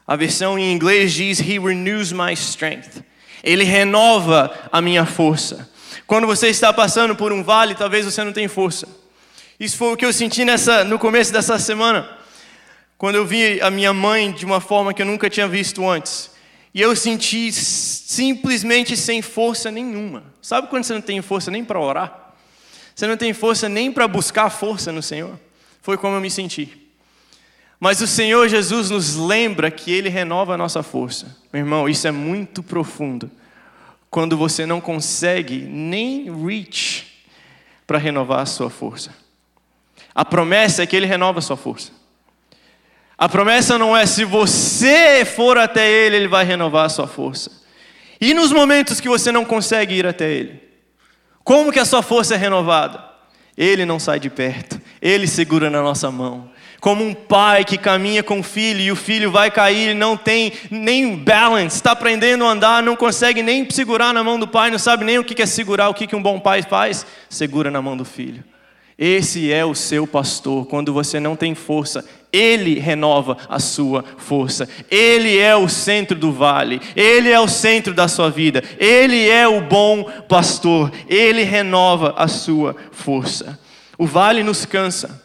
A 0.08 0.16
versão 0.16 0.58
em 0.58 0.74
inglês 0.74 1.14
diz: 1.14 1.40
He 1.40 1.60
renews 1.60 2.12
my 2.12 2.34
strength. 2.34 3.04
Ele 3.44 3.64
renova 3.64 4.52
a 4.72 4.82
minha 4.82 5.06
força. 5.06 5.70
Quando 6.08 6.26
você 6.26 6.48
está 6.48 6.74
passando 6.74 7.16
por 7.16 7.32
um 7.32 7.44
vale, 7.44 7.76
talvez 7.76 8.06
você 8.06 8.24
não 8.24 8.34
tenha 8.34 8.50
força. 8.50 8.88
Isso 9.60 9.78
foi 9.78 9.94
o 9.94 9.96
que 9.96 10.04
eu 10.04 10.12
senti 10.12 10.44
nessa, 10.44 10.84
no 10.84 10.98
começo 10.98 11.32
dessa 11.32 11.60
semana, 11.60 12.10
quando 12.98 13.16
eu 13.16 13.26
vi 13.26 13.62
a 13.62 13.70
minha 13.70 13.94
mãe 13.94 14.32
de 14.32 14.44
uma 14.44 14.60
forma 14.60 14.96
que 14.96 15.04
eu 15.04 15.06
nunca 15.06 15.30
tinha 15.30 15.48
visto 15.48 15.88
antes. 15.88 16.32
E 16.74 16.82
eu 16.82 16.96
senti 16.96 17.52
simplesmente 17.52 18.98
sem 18.98 19.22
força 19.22 19.70
nenhuma. 19.70 20.24
Sabe 20.42 20.70
quando 20.70 20.86
você 20.86 20.94
não 20.96 21.02
tem 21.02 21.22
força 21.22 21.52
nem 21.52 21.64
para 21.64 21.80
orar? 21.80 22.34
Você 22.96 23.06
não 23.06 23.16
tem 23.16 23.32
força 23.32 23.70
nem 23.70 23.92
para 23.92 24.08
buscar 24.08 24.50
força 24.50 24.92
no 24.92 25.04
Senhor? 25.04 25.40
Foi 25.84 25.98
como 25.98 26.16
eu 26.16 26.22
me 26.22 26.32
senti. 26.32 26.82
Mas 27.78 28.00
o 28.00 28.08
Senhor 28.08 28.48
Jesus 28.48 28.90
nos 28.90 29.18
lembra 29.18 29.70
que 29.70 29.92
Ele 29.92 30.08
renova 30.08 30.54
a 30.54 30.58
nossa 30.58 30.82
força. 30.82 31.36
Meu 31.52 31.60
irmão, 31.60 31.90
isso 31.90 32.08
é 32.08 32.12
muito 32.12 32.64
profundo. 32.64 33.30
Quando 34.10 34.38
você 34.38 34.66
não 34.66 34.80
consegue 34.80 35.58
nem 35.58 36.34
reach 36.34 37.28
para 37.86 37.98
renovar 37.98 38.40
a 38.40 38.46
sua 38.46 38.70
força. 38.70 39.14
A 40.16 40.24
promessa 40.24 40.84
é 40.84 40.86
que 40.86 40.96
Ele 40.96 41.06
renova 41.06 41.40
a 41.40 41.42
sua 41.42 41.58
força. 41.58 41.92
A 43.18 43.28
promessa 43.28 43.78
não 43.78 43.96
é 43.96 44.06
se 44.06 44.24
você 44.24 45.26
for 45.26 45.58
até 45.58 45.86
Ele, 45.92 46.16
Ele 46.16 46.28
vai 46.30 46.46
renovar 46.46 46.86
a 46.86 46.90
sua 46.90 47.08
força. 47.08 47.52
E 48.22 48.34
nos 48.34 48.54
momentos 48.54 49.02
que 49.02 49.10
você 49.10 49.34
não 49.34 49.44
consegue 49.44 49.96
ir 49.96 50.08
até 50.08 50.32
Ele? 50.32 50.64
Como 51.44 51.74
que 51.74 51.80
a 51.80 51.86
sua 51.86 52.02
força 52.02 52.36
é 52.36 52.38
renovada? 52.38 53.04
Ele 53.58 53.86
não 53.86 54.00
sai 54.00 54.18
de 54.18 54.30
perto, 54.30 54.80
Ele 55.04 55.28
segura 55.28 55.70
na 55.70 55.82
nossa 55.82 56.10
mão. 56.10 56.50
Como 56.80 57.04
um 57.04 57.14
pai 57.14 57.66
que 57.66 57.78
caminha 57.78 58.24
com 58.24 58.40
o 58.40 58.44
filho 58.44 58.80
e 58.80 58.90
o 58.90 58.96
filho 58.96 59.30
vai 59.30 59.52
cair 59.52 59.90
e 59.90 59.94
não 59.94 60.16
tem 60.16 60.54
nem 60.72 61.14
balance, 61.18 61.76
está 61.76 61.92
aprendendo 61.92 62.46
a 62.46 62.52
andar, 62.52 62.82
não 62.82 62.96
consegue 62.96 63.44
nem 63.44 63.70
segurar 63.70 64.14
na 64.14 64.24
mão 64.24 64.40
do 64.40 64.48
pai, 64.48 64.72
não 64.72 64.80
sabe 64.80 65.04
nem 65.04 65.20
o 65.20 65.24
que 65.24 65.42
é 65.42 65.46
segurar, 65.46 65.90
o 65.90 65.94
que 65.94 66.16
um 66.16 66.22
bom 66.22 66.40
pai 66.40 66.62
faz? 66.62 67.06
Segura 67.30 67.70
na 67.70 67.82
mão 67.82 67.98
do 67.98 68.06
filho. 68.06 68.46
Esse 68.98 69.52
é 69.52 69.66
o 69.66 69.76
seu 69.76 70.08
pastor. 70.08 70.68
Quando 70.68 70.94
você 70.94 71.20
não 71.20 71.36
tem 71.36 71.54
força, 71.54 72.06
ele 72.32 72.80
renova 72.80 73.38
a 73.50 73.60
sua 73.60 74.06
força. 74.18 74.70
Ele 74.90 75.38
é 75.38 75.54
o 75.56 75.68
centro 75.68 76.18
do 76.18 76.32
vale. 76.32 76.80
Ele 76.96 77.30
é 77.30 77.40
o 77.42 77.48
centro 77.48 77.94
da 77.94 78.08
sua 78.08 78.30
vida. 78.30 78.64
Ele 78.80 79.28
é 79.28 79.46
o 79.48 79.60
bom 79.60 80.06
pastor. 80.30 80.92
Ele 81.10 81.44
renova 81.44 82.14
a 82.16 82.30
sua 82.30 82.76
força. 82.92 83.60
O 83.98 84.06
vale 84.06 84.44
nos 84.44 84.66
cansa. 84.66 85.24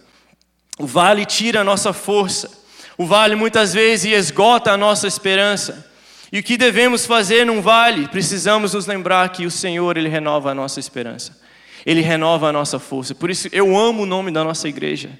O 0.78 0.86
vale 0.86 1.24
tira 1.24 1.60
a 1.60 1.64
nossa 1.64 1.92
força. 1.92 2.50
O 2.96 3.06
vale 3.06 3.34
muitas 3.34 3.72
vezes 3.72 4.12
esgota 4.12 4.72
a 4.72 4.76
nossa 4.76 5.06
esperança. 5.06 5.86
E 6.32 6.38
o 6.40 6.42
que 6.42 6.56
devemos 6.56 7.06
fazer 7.06 7.46
num 7.46 7.62
vale? 7.62 8.08
Precisamos 8.08 8.74
nos 8.74 8.86
lembrar 8.86 9.30
que 9.30 9.46
o 9.46 9.50
Senhor 9.50 9.96
ele 9.96 10.08
renova 10.08 10.50
a 10.50 10.54
nossa 10.54 10.78
esperança. 10.78 11.38
Ele 11.86 12.00
renova 12.00 12.48
a 12.48 12.52
nossa 12.52 12.78
força. 12.78 13.14
Por 13.14 13.30
isso 13.30 13.48
eu 13.50 13.76
amo 13.76 14.02
o 14.02 14.06
nome 14.06 14.30
da 14.30 14.44
nossa 14.44 14.68
igreja. 14.68 15.10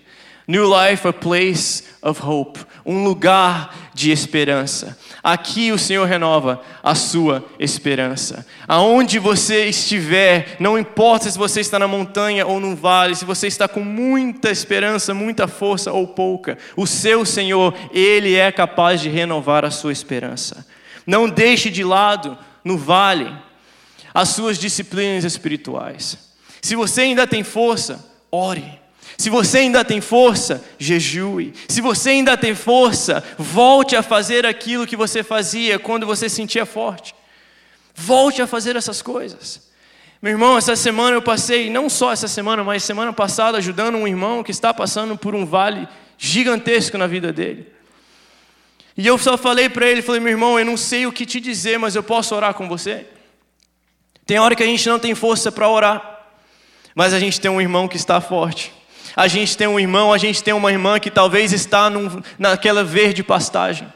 New 0.47 0.65
Life, 0.65 1.07
a 1.07 1.13
place 1.13 1.85
of 2.03 2.21
hope, 2.25 2.61
um 2.85 3.05
lugar 3.05 3.91
de 3.93 4.11
esperança. 4.11 4.99
Aqui 5.23 5.73
o 5.73 5.79
Senhor 5.79 6.07
renova 6.07 6.63
a 6.83 6.95
sua 6.95 7.45
esperança. 7.59 8.47
Aonde 8.67 9.19
você 9.19 9.67
estiver, 9.67 10.57
não 10.61 10.79
importa 10.79 11.31
se 11.31 11.37
você 11.37 11.61
está 11.61 11.79
na 11.79 11.89
montanha 11.89 12.47
ou 12.47 12.61
no 12.61 12.77
vale, 12.77 13.15
se 13.15 13.25
você 13.25 13.47
está 13.47 13.67
com 13.67 13.81
muita 13.81 14.51
esperança, 14.51 15.13
muita 15.13 15.49
força 15.49 15.93
ou 15.93 16.07
pouca, 16.07 16.57
o 16.77 16.87
seu 16.87 17.25
Senhor, 17.25 17.75
Ele 17.93 18.35
é 18.35 18.53
capaz 18.53 19.01
de 19.01 19.09
renovar 19.09 19.65
a 19.65 19.71
sua 19.71 19.93
esperança. 19.93 20.67
Não 21.07 21.29
deixe 21.29 21.71
de 21.71 21.83
lado 21.83 22.39
no 22.65 22.77
vale 22.77 23.35
as 24.15 24.31
suas 24.31 24.59
disciplinas 24.59 25.25
espirituais. 25.25 26.19
Se 26.61 26.75
você 26.75 27.03
ainda 27.03 27.27
tem 27.27 27.43
força, 27.43 28.05
ore. 28.31 28.79
Se 29.19 29.29
você 29.29 29.59
ainda 29.59 29.85
tem 29.85 30.01
força, 30.01 30.65
jejue. 30.79 31.53
Se 31.69 31.81
você 31.81 32.11
ainda 32.11 32.37
tem 32.37 32.55
força, 32.55 33.23
volte 33.37 33.97
a 33.97 34.03
fazer 34.03 34.47
aquilo 34.47 34.87
que 34.87 34.97
você 34.97 35.25
fazia 35.25 35.79
quando 35.79 36.07
você 36.07 36.29
se 36.29 36.37
sentia 36.37 36.65
forte. 36.65 37.15
Volte 37.93 38.41
a 38.41 38.47
fazer 38.47 38.77
essas 38.77 39.03
coisas. 39.03 39.69
Meu 40.23 40.33
irmão, 40.33 40.57
essa 40.57 40.77
semana 40.77 41.17
eu 41.17 41.23
passei, 41.23 41.69
não 41.69 41.91
só 41.91 42.13
essa 42.13 42.29
semana, 42.29 42.63
mas 42.63 42.85
semana 42.85 43.13
passada, 43.13 43.59
ajudando 43.59 43.97
um 43.97 44.07
irmão 44.07 44.45
que 44.45 44.53
está 44.53 44.73
passando 44.73 45.17
por 45.17 45.35
um 45.35 45.45
vale 45.45 45.89
gigantesco 46.17 46.97
na 46.97 47.09
vida 47.09 47.33
dele. 47.33 47.67
E 48.97 49.07
eu 49.07 49.19
só 49.19 49.37
falei 49.37 49.69
para 49.69 49.87
ele, 49.87 50.01
falei, 50.01 50.21
meu 50.21 50.31
irmão, 50.31 50.59
eu 50.59 50.65
não 50.65 50.77
sei 50.77 51.07
o 51.07 51.13
que 51.13 51.27
te 51.27 51.41
dizer, 51.41 51.79
mas 51.79 51.97
eu 51.97 52.03
posso 52.03 52.35
orar 52.35 52.55
com 52.55 52.69
você? 52.69 53.07
Tem 54.25 54.39
hora 54.39 54.55
que 54.55 54.63
a 54.63 54.67
gente 54.67 54.89
não 54.89 54.99
tem 54.99 55.15
força 55.15 55.51
para 55.51 55.69
orar 55.69 56.19
mas 56.99 57.15
a 57.15 57.21
gente 57.21 57.41
tem 57.41 57.49
um 57.49 57.61
irmão 57.61 57.87
que 57.87 57.97
está 57.97 58.21
forte. 58.21 58.73
A 59.19 59.27
gente 59.27 59.57
tem 59.57 59.67
um 59.67 59.81
irmão, 59.81 60.13
a 60.13 60.17
gente 60.17 60.45
tem 60.45 60.55
uma 60.55 60.71
irmã 60.71 61.01
que 61.01 61.11
talvez 61.11 61.53
está 61.53 61.91
num, 61.91 62.23
naquela 62.39 62.85
verde 62.85 63.25
pastagem. 63.25 63.93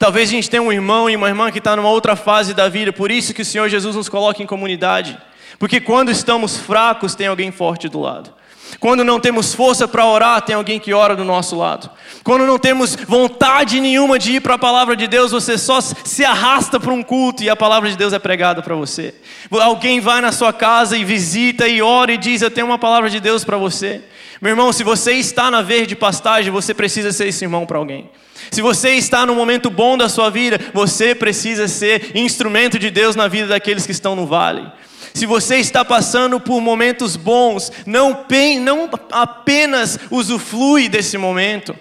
Talvez 0.00 0.28
a 0.28 0.32
gente 0.32 0.50
tenha 0.50 0.64
um 0.64 0.72
irmão 0.72 1.08
e 1.08 1.14
uma 1.14 1.28
irmã 1.28 1.52
que 1.52 1.58
está 1.58 1.76
numa 1.76 1.90
outra 1.90 2.16
fase 2.16 2.52
da 2.54 2.68
vida. 2.68 2.92
Por 2.92 3.08
isso 3.08 3.32
que 3.32 3.42
o 3.42 3.44
Senhor 3.44 3.68
Jesus 3.68 3.94
nos 3.94 4.08
coloca 4.08 4.42
em 4.42 4.46
comunidade. 4.46 5.16
Porque 5.60 5.80
quando 5.80 6.10
estamos 6.10 6.56
fracos, 6.56 7.14
tem 7.14 7.28
alguém 7.28 7.52
forte 7.52 7.88
do 7.88 8.00
lado. 8.00 8.34
Quando 8.80 9.04
não 9.04 9.20
temos 9.20 9.54
força 9.54 9.86
para 9.86 10.04
orar, 10.06 10.42
tem 10.42 10.56
alguém 10.56 10.80
que 10.80 10.92
ora 10.92 11.14
do 11.14 11.22
nosso 11.22 11.56
lado. 11.56 11.88
Quando 12.24 12.44
não 12.44 12.58
temos 12.58 12.96
vontade 12.96 13.80
nenhuma 13.80 14.18
de 14.18 14.32
ir 14.32 14.40
para 14.40 14.54
a 14.54 14.58
palavra 14.58 14.96
de 14.96 15.06
Deus, 15.06 15.30
você 15.30 15.56
só 15.56 15.80
se 15.80 16.24
arrasta 16.24 16.80
para 16.80 16.92
um 16.92 17.04
culto 17.04 17.44
e 17.44 17.48
a 17.48 17.54
palavra 17.54 17.88
de 17.88 17.96
Deus 17.96 18.12
é 18.12 18.18
pregada 18.18 18.60
para 18.60 18.74
você. 18.74 19.14
Alguém 19.52 20.00
vai 20.00 20.20
na 20.20 20.32
sua 20.32 20.52
casa 20.52 20.96
e 20.96 21.04
visita 21.04 21.68
e 21.68 21.80
ora 21.80 22.12
e 22.12 22.18
diz: 22.18 22.42
Eu 22.42 22.50
tenho 22.50 22.66
uma 22.66 22.78
palavra 22.78 23.08
de 23.08 23.20
Deus 23.20 23.44
para 23.44 23.56
você. 23.56 24.02
Meu 24.44 24.50
irmão, 24.50 24.74
se 24.74 24.84
você 24.84 25.12
está 25.14 25.50
na 25.50 25.62
verde 25.62 25.96
pastagem, 25.96 26.52
você 26.52 26.74
precisa 26.74 27.10
ser 27.12 27.28
esse 27.28 27.42
irmão 27.46 27.64
para 27.64 27.78
alguém. 27.78 28.10
Se 28.50 28.60
você 28.60 28.90
está 28.90 29.24
no 29.24 29.34
momento 29.34 29.70
bom 29.70 29.96
da 29.96 30.06
sua 30.06 30.28
vida, 30.28 30.60
você 30.74 31.14
precisa 31.14 31.66
ser 31.66 32.14
instrumento 32.14 32.78
de 32.78 32.90
Deus 32.90 33.16
na 33.16 33.26
vida 33.26 33.46
daqueles 33.46 33.86
que 33.86 33.92
estão 33.92 34.14
no 34.14 34.26
vale. 34.26 34.70
Se 35.14 35.24
você 35.24 35.56
está 35.56 35.82
passando 35.82 36.38
por 36.38 36.60
momentos 36.60 37.16
bons, 37.16 37.72
não, 37.86 38.26
não 38.60 38.90
apenas 39.12 39.98
usufrui 40.10 40.90
desse 40.90 41.16
momento. 41.16 41.74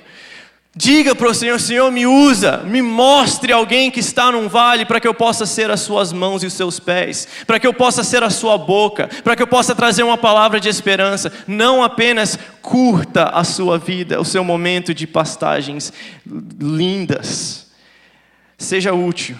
Diga 0.76 1.14
para 1.14 1.30
o 1.30 1.34
Senhor: 1.36 1.60
Senhor, 1.60 1.92
me 1.92 2.08
usa, 2.08 2.58
me 2.58 2.82
mostre 2.82 3.54
alguém 3.54 3.92
que 3.92 4.00
está 4.00 4.32
num 4.32 4.50
vale 4.50 4.86
para 4.86 5.00
que 5.00 5.08
eu 5.08 5.14
possa 5.14 5.46
ser 5.46 5.70
as 5.70 5.82
suas 5.82 6.12
mãos 6.12 6.42
e 6.42 6.48
os 6.48 6.54
seus 6.54 6.80
pés, 6.80 7.28
para 7.46 7.60
que 7.60 7.68
eu 7.68 7.74
possa 7.74 8.04
ser 8.04 8.24
a 8.24 8.30
sua 8.32 8.58
boca, 8.58 9.08
para 9.24 9.36
que 9.36 9.44
eu 9.44 9.48
possa 9.48 9.76
trazer 9.76 10.02
uma 10.02 10.18
palavra 10.18 10.60
de 10.60 10.70
esperança. 10.70 11.32
Não 11.46 11.84
apenas 11.84 12.40
curta 12.62 13.26
a 13.26 13.44
sua 13.44 13.78
vida, 13.78 14.20
o 14.20 14.26
seu 14.26 14.44
momento 14.44 14.96
de 14.96 15.06
pastagens 15.06 15.94
lindas. 16.60 17.68
Seja 18.58 18.94
útil. 18.94 19.36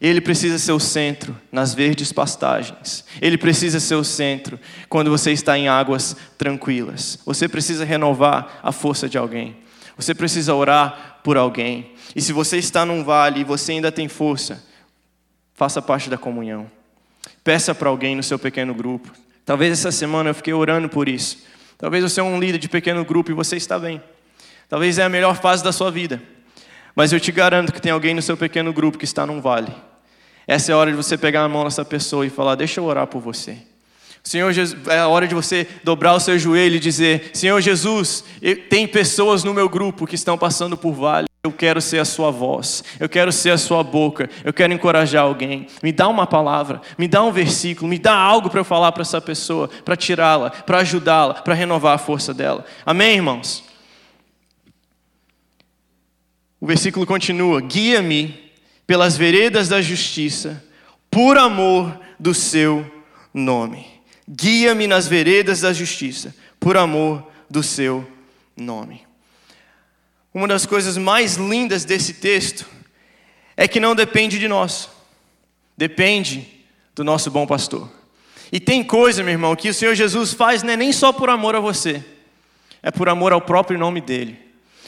Ele 0.00 0.20
precisa 0.20 0.56
ser 0.58 0.72
o 0.72 0.80
centro 0.80 1.36
nas 1.52 1.74
verdes 1.74 2.10
pastagens. 2.10 3.04
Ele 3.20 3.36
precisa 3.36 3.78
ser 3.78 3.96
o 3.96 4.04
centro 4.04 4.58
quando 4.88 5.10
você 5.10 5.30
está 5.30 5.58
em 5.58 5.68
águas 5.68 6.16
tranquilas. 6.38 7.18
Você 7.26 7.46
precisa 7.46 7.84
renovar 7.84 8.60
a 8.62 8.72
força 8.72 9.08
de 9.08 9.18
alguém. 9.18 9.56
Você 10.04 10.14
precisa 10.14 10.54
orar 10.54 11.20
por 11.22 11.36
alguém. 11.36 11.92
E 12.14 12.20
se 12.20 12.32
você 12.32 12.58
está 12.58 12.84
num 12.84 13.04
vale 13.04 13.40
e 13.40 13.44
você 13.44 13.72
ainda 13.72 13.92
tem 13.92 14.08
força, 14.08 14.64
faça 15.54 15.82
parte 15.82 16.08
da 16.08 16.16
comunhão. 16.16 16.70
Peça 17.44 17.74
para 17.74 17.88
alguém 17.88 18.16
no 18.16 18.22
seu 18.22 18.38
pequeno 18.38 18.74
grupo. 18.74 19.10
Talvez 19.44 19.72
essa 19.72 19.92
semana 19.92 20.30
eu 20.30 20.34
fiquei 20.34 20.52
orando 20.52 20.88
por 20.88 21.08
isso. 21.08 21.44
Talvez 21.76 22.02
você 22.02 22.20
é 22.20 22.22
um 22.22 22.38
líder 22.38 22.58
de 22.58 22.68
pequeno 22.68 23.04
grupo 23.04 23.30
e 23.30 23.34
você 23.34 23.56
está 23.56 23.78
bem. 23.78 24.02
Talvez 24.68 24.98
é 24.98 25.02
a 25.02 25.08
melhor 25.08 25.36
fase 25.36 25.62
da 25.62 25.72
sua 25.72 25.90
vida. 25.90 26.22
Mas 26.94 27.12
eu 27.12 27.20
te 27.20 27.32
garanto 27.32 27.72
que 27.72 27.80
tem 27.80 27.92
alguém 27.92 28.14
no 28.14 28.22
seu 28.22 28.36
pequeno 28.36 28.72
grupo 28.72 28.98
que 28.98 29.04
está 29.04 29.26
num 29.26 29.40
vale. 29.40 29.74
Essa 30.46 30.72
é 30.72 30.74
a 30.74 30.78
hora 30.78 30.90
de 30.90 30.96
você 30.96 31.16
pegar 31.16 31.42
a 31.42 31.48
mão 31.48 31.64
dessa 31.64 31.84
pessoa 31.84 32.26
e 32.26 32.30
falar: 32.30 32.54
Deixa 32.54 32.80
eu 32.80 32.84
orar 32.84 33.06
por 33.06 33.20
você. 33.20 33.58
Senhor 34.22 34.52
Jesus, 34.52 34.86
é 34.86 34.98
a 34.98 35.08
hora 35.08 35.26
de 35.26 35.34
você 35.34 35.66
dobrar 35.82 36.14
o 36.14 36.20
seu 36.20 36.38
joelho 36.38 36.76
e 36.76 36.80
dizer: 36.80 37.30
Senhor 37.32 37.60
Jesus, 37.60 38.24
tem 38.68 38.86
pessoas 38.86 39.42
no 39.42 39.54
meu 39.54 39.68
grupo 39.68 40.06
que 40.06 40.14
estão 40.14 40.36
passando 40.36 40.76
por 40.76 40.92
vale. 40.92 41.26
Eu 41.42 41.50
quero 41.50 41.80
ser 41.80 41.98
a 41.98 42.04
sua 42.04 42.30
voz, 42.30 42.84
eu 42.98 43.08
quero 43.08 43.32
ser 43.32 43.48
a 43.50 43.56
sua 43.56 43.82
boca, 43.82 44.28
eu 44.44 44.52
quero 44.52 44.74
encorajar 44.74 45.22
alguém. 45.22 45.68
Me 45.82 45.90
dá 45.90 46.06
uma 46.06 46.26
palavra, 46.26 46.82
me 46.98 47.08
dá 47.08 47.22
um 47.22 47.32
versículo, 47.32 47.88
me 47.88 47.98
dá 47.98 48.14
algo 48.14 48.50
para 48.50 48.60
eu 48.60 48.64
falar 48.64 48.92
para 48.92 49.00
essa 49.00 49.22
pessoa, 49.22 49.68
para 49.82 49.96
tirá-la, 49.96 50.50
para 50.50 50.80
ajudá-la, 50.80 51.34
para 51.34 51.54
renovar 51.54 51.94
a 51.94 51.98
força 51.98 52.34
dela. 52.34 52.66
Amém, 52.84 53.14
irmãos? 53.14 53.64
O 56.60 56.66
versículo 56.66 57.06
continua: 57.06 57.62
Guia-me 57.62 58.52
pelas 58.86 59.16
veredas 59.16 59.66
da 59.66 59.80
justiça, 59.80 60.62
por 61.10 61.38
amor 61.38 61.98
do 62.18 62.34
seu 62.34 62.84
nome. 63.32 63.99
Guia-me 64.32 64.86
nas 64.86 65.08
veredas 65.08 65.62
da 65.62 65.72
justiça, 65.72 66.32
por 66.60 66.76
amor 66.76 67.26
do 67.50 67.64
seu 67.64 68.08
nome. 68.56 69.04
Uma 70.32 70.46
das 70.46 70.64
coisas 70.64 70.96
mais 70.96 71.34
lindas 71.34 71.84
desse 71.84 72.14
texto 72.14 72.64
é 73.56 73.66
que 73.66 73.80
não 73.80 73.92
depende 73.92 74.38
de 74.38 74.46
nós, 74.46 74.88
depende 75.76 76.46
do 76.94 77.02
nosso 77.02 77.28
bom 77.28 77.44
pastor. 77.44 77.90
E 78.52 78.60
tem 78.60 78.84
coisa, 78.84 79.24
meu 79.24 79.32
irmão, 79.32 79.56
que 79.56 79.68
o 79.68 79.74
Senhor 79.74 79.96
Jesus 79.96 80.32
faz 80.32 80.62
não 80.62 80.74
é 80.74 80.76
nem 80.76 80.92
só 80.92 81.12
por 81.12 81.28
amor 81.28 81.56
a 81.56 81.60
você, 81.60 82.04
é 82.84 82.92
por 82.92 83.08
amor 83.08 83.32
ao 83.32 83.40
próprio 83.40 83.80
nome 83.80 84.00
dele. 84.00 84.38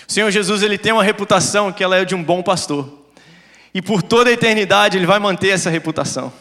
O 0.09 0.13
Senhor 0.13 0.31
Jesus 0.31 0.63
ele 0.63 0.79
tem 0.79 0.93
uma 0.93 1.03
reputação 1.03 1.73
que 1.73 1.83
ela 1.83 1.97
é 1.97 2.05
de 2.05 2.15
um 2.15 2.23
bom 2.23 2.45
pastor. 2.45 3.07
E 3.75 3.83
por 3.83 4.03
toda 4.03 4.31
a 4.31 4.33
eternidade 4.33 4.99
ele 4.99 5.07
vai 5.07 5.19
manter 5.19 5.49
essa 5.49 5.69
reputação 5.69 6.33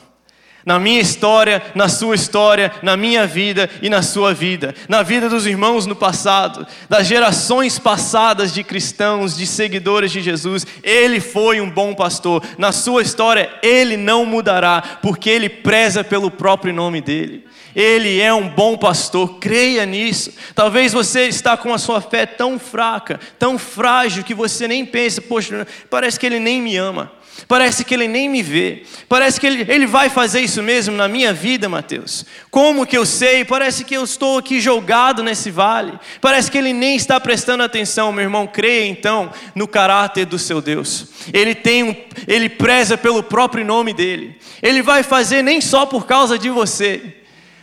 na 0.65 0.79
minha 0.79 0.99
história, 0.99 1.61
na 1.73 1.89
sua 1.89 2.15
história, 2.15 2.71
na 2.81 2.95
minha 2.95 3.25
vida 3.25 3.69
e 3.81 3.89
na 3.89 4.01
sua 4.01 4.33
vida, 4.33 4.73
na 4.87 5.03
vida 5.03 5.27
dos 5.29 5.45
irmãos 5.45 5.85
no 5.85 5.95
passado, 5.95 6.65
das 6.89 7.07
gerações 7.07 7.79
passadas 7.79 8.53
de 8.53 8.63
cristãos, 8.63 9.35
de 9.35 9.45
seguidores 9.45 10.11
de 10.11 10.21
Jesus, 10.21 10.65
ele 10.83 11.19
foi 11.19 11.59
um 11.61 11.69
bom 11.69 11.93
pastor. 11.93 12.43
Na 12.57 12.71
sua 12.71 13.01
história, 13.01 13.49
ele 13.61 13.97
não 13.97 14.25
mudará, 14.25 14.99
porque 15.01 15.29
ele 15.29 15.49
preza 15.49 16.03
pelo 16.03 16.29
próprio 16.29 16.73
nome 16.73 17.01
dele. 17.01 17.45
Ele 17.75 18.19
é 18.19 18.33
um 18.33 18.49
bom 18.49 18.77
pastor, 18.77 19.37
creia 19.39 19.85
nisso. 19.85 20.33
Talvez 20.53 20.91
você 20.91 21.27
está 21.27 21.55
com 21.55 21.73
a 21.73 21.77
sua 21.77 22.01
fé 22.01 22.25
tão 22.25 22.59
fraca, 22.59 23.19
tão 23.39 23.57
frágil 23.57 24.23
que 24.23 24.33
você 24.33 24.67
nem 24.67 24.85
pensa, 24.85 25.21
poxa, 25.21 25.65
parece 25.89 26.19
que 26.19 26.25
ele 26.25 26.39
nem 26.39 26.61
me 26.61 26.75
ama. 26.75 27.11
Parece 27.47 27.83
que 27.83 27.93
ele 27.93 28.07
nem 28.07 28.29
me 28.29 28.43
vê. 28.43 28.83
Parece 29.07 29.39
que 29.39 29.47
ele, 29.47 29.65
ele 29.71 29.85
vai 29.85 30.09
fazer 30.09 30.41
isso 30.51 30.61
mesmo 30.61 30.97
na 30.97 31.07
minha 31.07 31.31
vida, 31.31 31.69
Mateus. 31.69 32.25
Como 32.49 32.85
que 32.85 32.97
eu 32.97 33.05
sei? 33.05 33.45
Parece 33.45 33.85
que 33.85 33.95
eu 33.95 34.03
estou 34.03 34.37
aqui 34.37 34.59
jogado 34.59 35.23
nesse 35.23 35.49
vale. 35.49 35.97
Parece 36.19 36.51
que 36.51 36.57
ele 36.57 36.73
nem 36.73 36.97
está 36.97 37.17
prestando 37.21 37.63
atenção, 37.63 38.11
meu 38.11 38.23
irmão. 38.23 38.45
Creia 38.45 38.85
então 38.85 39.31
no 39.55 39.65
caráter 39.65 40.25
do 40.25 40.37
seu 40.37 40.61
Deus. 40.61 41.07
Ele 41.31 41.55
tem 41.55 41.83
um, 41.83 41.95
ele 42.27 42.49
preza 42.49 42.97
pelo 42.97 43.23
próprio 43.23 43.63
nome 43.63 43.93
dele. 43.93 44.37
Ele 44.61 44.81
vai 44.81 45.03
fazer 45.03 45.41
nem 45.41 45.61
só 45.61 45.85
por 45.85 46.05
causa 46.05 46.37
de 46.37 46.49
você, 46.49 47.01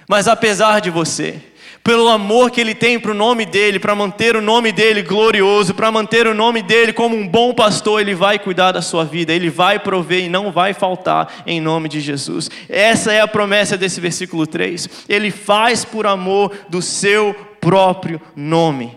mas 0.09 0.27
apesar 0.27 0.81
de 0.81 0.89
você 0.89 1.43
pelo 1.89 2.07
amor 2.07 2.51
que 2.51 2.61
ele 2.61 2.75
tem 2.75 3.01
para 3.01 3.13
o 3.13 3.15
nome 3.15 3.47
dele, 3.47 3.79
para 3.79 3.95
manter 3.95 4.37
o 4.37 4.43
nome 4.43 4.73
dele 4.73 5.01
glorioso, 5.01 5.73
para 5.73 5.91
manter 5.91 6.27
o 6.27 6.35
nome 6.35 6.61
dele 6.61 6.93
como 6.93 7.17
um 7.17 7.27
bom 7.27 7.55
pastor, 7.55 8.03
ele 8.03 8.15
vai 8.15 8.39
cuidar 8.39 8.73
da 8.73 8.83
sua 8.83 9.07
vida, 9.07 9.33
ele 9.33 9.49
vai 9.49 9.79
prover 9.79 10.23
e 10.23 10.29
não 10.29 10.53
vai 10.53 10.75
faltar 10.75 11.43
em 11.47 11.63
nome 11.63 11.89
de 11.89 11.99
Jesus. 12.03 12.51
Essa 12.69 13.15
é 13.15 13.23
a 13.23 13.27
promessa 13.27 13.75
desse 13.75 14.03
versículo 14.03 14.47
3. 14.47 15.07
Ele 15.09 15.31
faz 15.31 15.83
por 15.83 16.07
amor 16.07 16.55
do 16.69 16.83
seu 16.83 17.35
próprio 17.59 18.21
nome. 18.37 18.95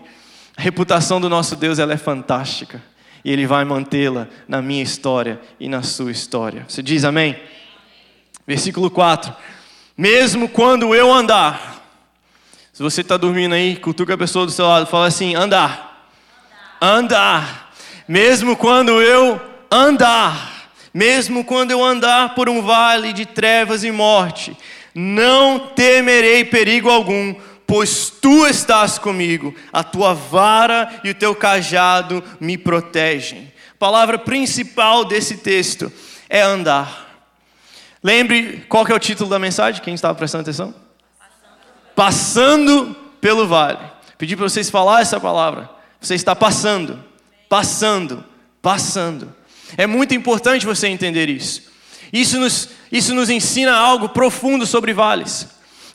A 0.58 0.62
reputação 0.62 1.21
do 1.21 1.30
nosso 1.30 1.56
Deus 1.56 1.80
ela 1.80 1.93
é 1.93 1.97
fantástica 1.97 2.84
e 3.23 3.32
ele 3.32 3.47
vai 3.47 3.63
mantê-la 3.63 4.27
na 4.49 4.62
minha 4.62 4.84
história 4.84 5.39
e 5.58 5.69
na 5.69 5.82
sua 5.82 6.12
história. 6.12 6.65
Você 6.67 6.84
diz 6.84 7.06
amém? 7.06 7.38
Versículo 8.45 8.91
4: 8.91 9.34
Mesmo 9.97 10.49
quando 10.49 10.93
eu 10.93 11.10
andar 11.10 11.81
se 12.82 12.84
você 12.84 13.02
está 13.02 13.15
dormindo 13.15 13.54
aí, 13.54 13.76
cutuca 13.76 14.15
a 14.15 14.17
pessoa 14.17 14.44
do 14.44 14.52
seu 14.52 14.65
lado, 14.65 14.88
fala 14.88 15.06
assim: 15.06 15.36
andar. 15.36 16.10
Andar. 16.82 17.72
Mesmo 18.08 18.58
quando 18.58 19.00
eu 19.00 19.39
andar, 19.70 20.72
mesmo 20.91 21.46
quando 21.46 21.70
eu 21.70 21.86
andar 21.86 22.34
por 22.34 22.50
um 22.50 22.63
vale 22.63 23.13
de 23.13 23.24
trevas 23.24 23.84
e 23.84 23.91
morte, 23.91 24.58
não 24.96 25.60
temerei 25.60 26.44
perigo 26.44 26.89
algum, 26.89 27.36
pois 27.67 28.10
tu 28.10 28.48
estás 28.48 28.98
comigo, 28.98 29.54
a 29.72 29.84
tua 29.84 30.15
vara 30.15 31.02
e 31.04 31.12
o 31.12 31.15
teu 31.15 31.36
cajado 31.36 32.24
me 32.39 32.58
protegem. 32.58 33.54
Palavra 33.78 34.17
principal 34.17 35.06
desse 35.06 35.38
texto 35.38 35.91
é 36.28 36.41
andar. 36.41 37.30
Lembre 38.04 38.65
qual 38.67 38.84
que 38.84 38.91
é 38.91 38.96
o 38.96 39.00
título 39.00 39.30
da 39.30 39.38
mensagem? 39.38 39.84
Quem 39.84 39.94
estava 39.94 40.15
prestando 40.15 40.41
atenção? 40.41 40.81
Passando 41.95 42.95
pelo 43.19 43.47
vale. 43.47 43.80
Pedi 44.17 44.36
para 44.36 44.47
vocês 44.47 44.69
falar 44.69 45.01
essa 45.01 45.19
palavra. 45.19 45.69
Você 45.99 46.15
está 46.15 46.36
passando, 46.36 46.99
passando, 47.47 48.23
passando. 48.62 49.34
É 49.77 49.88
muito 49.88 50.13
importante 50.13 50.65
você 50.65 50.88
entender 50.88 51.30
isso. 51.30 51.63
Isso 52.12 52.39
nos, 52.39 52.69
isso 52.91 53.13
nos 53.15 53.30
ensina 53.30 53.73
algo 53.73 54.10
profundo 54.10 54.65
sobre 54.65 54.93
vales. 54.93 55.47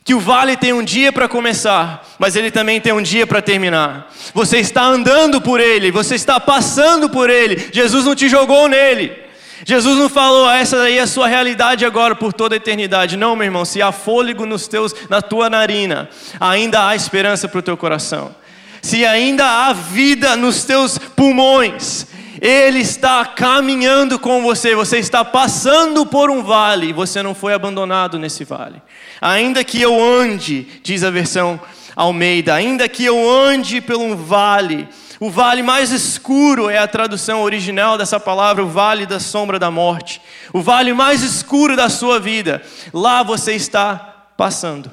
Que 0.03 0.13
o 0.13 0.19
vale 0.19 0.55
tem 0.55 0.71
um 0.71 0.83
dia 0.83 1.11
para 1.11 1.27
começar, 1.27 2.07
mas 2.17 2.35
ele 2.35 2.49
também 2.49 2.79
tem 2.79 2.93
um 2.93 3.01
dia 3.01 3.27
para 3.27 3.41
terminar. 3.41 4.11
Você 4.33 4.59
está 4.59 4.83
andando 4.83 5.41
por 5.41 5.59
ele, 5.59 5.91
você 5.91 6.15
está 6.15 6.39
passando 6.39 7.09
por 7.09 7.29
ele. 7.29 7.69
Jesus 7.73 8.05
não 8.05 8.15
te 8.15 8.29
jogou 8.29 8.69
nele. 8.69 9.26
Jesus 9.65 9.97
não 9.97 10.09
falou, 10.09 10.47
ah, 10.47 10.57
essa 10.57 10.77
daí 10.77 10.97
é 10.97 11.01
a 11.01 11.07
sua 11.07 11.27
realidade 11.27 11.85
agora 11.85 12.15
por 12.15 12.31
toda 12.31 12.55
a 12.55 12.57
eternidade. 12.57 13.17
Não, 13.17 13.35
meu 13.35 13.45
irmão, 13.45 13.65
se 13.65 13.81
há 13.81 13.91
fôlego 13.91 14.45
nos 14.45 14.67
teus, 14.67 14.93
na 15.09 15.21
tua 15.21 15.49
narina, 15.49 16.09
ainda 16.39 16.87
há 16.87 16.95
esperança 16.95 17.47
para 17.47 17.59
o 17.59 17.63
teu 17.63 17.75
coração. 17.75 18.35
Se 18.81 19.05
ainda 19.05 19.45
há 19.45 19.73
vida 19.73 20.35
nos 20.35 20.63
teus 20.63 20.97
pulmões, 20.97 22.05
Ele 22.39 22.79
está 22.79 23.25
caminhando 23.25 24.19
com 24.19 24.41
você, 24.41 24.75
você 24.75 24.99
está 24.99 25.25
passando 25.25 26.05
por 26.05 26.29
um 26.29 26.43
vale, 26.43 26.93
você 26.93 27.23
não 27.23 27.33
foi 27.33 27.53
abandonado 27.53 28.19
nesse 28.19 28.43
vale. 28.43 28.81
Ainda 29.19 29.63
que 29.63 29.81
eu 29.81 29.99
ande, 29.99 30.67
diz 30.83 31.03
a 31.03 31.09
versão 31.09 31.59
Almeida, 31.95 32.53
ainda 32.53 32.87
que 32.87 33.03
eu 33.03 33.27
ande 33.27 33.81
por 33.81 33.97
um 33.97 34.15
vale, 34.15 34.87
o 35.19 35.31
vale 35.31 35.63
mais 35.63 35.91
escuro 35.91 36.69
é 36.69 36.77
a 36.77 36.87
tradução 36.87 37.41
original 37.41 37.97
dessa 37.97 38.19
palavra, 38.19 38.63
o 38.63 38.67
vale 38.67 39.05
da 39.05 39.19
sombra 39.19 39.57
da 39.57 39.71
morte. 39.71 40.21
O 40.53 40.61
vale 40.61 40.93
mais 40.93 41.23
escuro 41.23 41.75
da 41.75 41.89
sua 41.89 42.19
vida. 42.19 42.61
Lá 42.93 43.23
você 43.23 43.53
está 43.53 43.95
passando. 44.37 44.91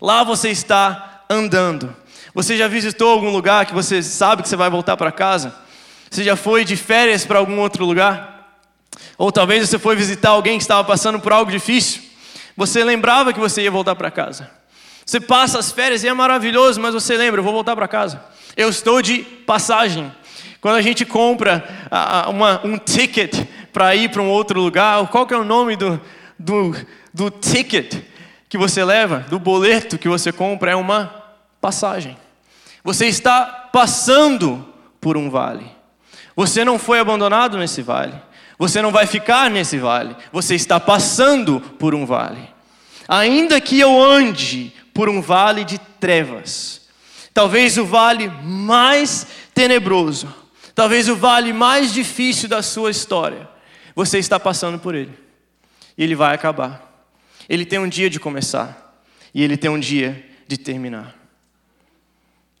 Lá 0.00 0.24
você 0.24 0.48
está 0.48 1.24
andando. 1.28 1.94
Você 2.34 2.56
já 2.56 2.68
visitou 2.68 3.10
algum 3.10 3.30
lugar 3.30 3.66
que 3.66 3.74
você 3.74 4.02
sabe 4.02 4.42
que 4.42 4.48
você 4.48 4.56
vai 4.56 4.70
voltar 4.70 4.96
para 4.96 5.12
casa? 5.12 5.54
Você 6.10 6.24
já 6.24 6.36
foi 6.36 6.64
de 6.64 6.76
férias 6.76 7.26
para 7.26 7.38
algum 7.38 7.58
outro 7.58 7.84
lugar? 7.84 8.58
Ou 9.18 9.30
talvez 9.30 9.68
você 9.68 9.78
foi 9.78 9.94
visitar 9.94 10.30
alguém 10.30 10.56
que 10.56 10.64
estava 10.64 10.82
passando 10.84 11.20
por 11.20 11.32
algo 11.32 11.50
difícil? 11.50 12.02
Você 12.56 12.82
lembrava 12.82 13.32
que 13.32 13.38
você 13.38 13.62
ia 13.62 13.70
voltar 13.70 13.94
para 13.94 14.10
casa. 14.10 14.50
Você 15.04 15.20
passa 15.20 15.58
as 15.58 15.70
férias 15.70 16.02
e 16.02 16.08
é 16.08 16.14
maravilhoso, 16.14 16.80
mas 16.80 16.94
você 16.94 17.16
lembra, 17.16 17.40
eu 17.40 17.44
vou 17.44 17.52
voltar 17.52 17.76
para 17.76 17.86
casa. 17.86 18.22
Eu 18.60 18.68
estou 18.68 19.00
de 19.00 19.20
passagem. 19.22 20.12
Quando 20.60 20.74
a 20.74 20.82
gente 20.82 21.06
compra 21.06 21.66
uma, 22.28 22.60
um 22.62 22.76
ticket 22.76 23.34
para 23.72 23.96
ir 23.96 24.10
para 24.10 24.20
um 24.20 24.28
outro 24.28 24.60
lugar, 24.60 25.08
qual 25.08 25.26
que 25.26 25.32
é 25.32 25.36
o 25.38 25.44
nome 25.44 25.76
do, 25.76 25.98
do, 26.38 26.76
do 27.10 27.30
ticket 27.30 28.02
que 28.50 28.58
você 28.58 28.84
leva, 28.84 29.20
do 29.30 29.38
boleto 29.38 29.96
que 29.96 30.10
você 30.10 30.30
compra? 30.30 30.72
É 30.72 30.76
uma 30.76 31.24
passagem. 31.58 32.18
Você 32.84 33.06
está 33.06 33.46
passando 33.72 34.68
por 35.00 35.16
um 35.16 35.30
vale. 35.30 35.64
Você 36.36 36.62
não 36.62 36.78
foi 36.78 37.00
abandonado 37.00 37.56
nesse 37.56 37.80
vale. 37.80 38.12
Você 38.58 38.82
não 38.82 38.90
vai 38.90 39.06
ficar 39.06 39.48
nesse 39.48 39.78
vale. 39.78 40.14
Você 40.30 40.54
está 40.54 40.78
passando 40.78 41.62
por 41.78 41.94
um 41.94 42.04
vale. 42.04 42.46
Ainda 43.08 43.58
que 43.58 43.80
eu 43.80 44.02
ande 44.02 44.70
por 44.92 45.08
um 45.08 45.22
vale 45.22 45.64
de 45.64 45.78
trevas, 45.98 46.79
Talvez 47.32 47.78
o 47.78 47.84
vale 47.84 48.28
mais 48.28 49.26
tenebroso, 49.54 50.34
talvez 50.74 51.08
o 51.08 51.16
vale 51.16 51.52
mais 51.52 51.92
difícil 51.92 52.48
da 52.48 52.62
sua 52.62 52.90
história, 52.90 53.48
você 53.94 54.18
está 54.18 54.38
passando 54.38 54.78
por 54.78 54.94
ele. 54.94 55.16
e 55.96 56.02
ele 56.02 56.14
vai 56.14 56.34
acabar. 56.34 56.88
Ele 57.48 57.66
tem 57.66 57.78
um 57.78 57.88
dia 57.88 58.08
de 58.08 58.18
começar 58.20 59.02
e 59.34 59.42
ele 59.42 59.56
tem 59.56 59.70
um 59.70 59.78
dia 59.78 60.26
de 60.46 60.56
terminar. 60.56 61.14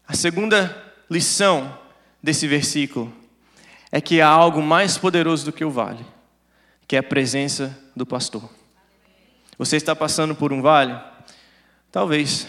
A 0.06 0.14
segunda 0.14 0.94
lição 1.08 1.78
desse 2.22 2.46
versículo 2.46 3.12
é 3.90 4.00
que 4.00 4.20
há 4.20 4.28
algo 4.28 4.60
mais 4.60 4.98
poderoso 4.98 5.44
do 5.44 5.52
que 5.52 5.64
o 5.64 5.70
vale, 5.70 6.04
que 6.86 6.96
é 6.96 6.98
a 6.98 7.02
presença 7.02 7.76
do 7.94 8.04
pastor. 8.04 8.48
Você 9.56 9.76
está 9.76 9.94
passando 9.94 10.34
por 10.34 10.52
um 10.52 10.62
vale? 10.62 10.98
Talvez, 11.92 12.46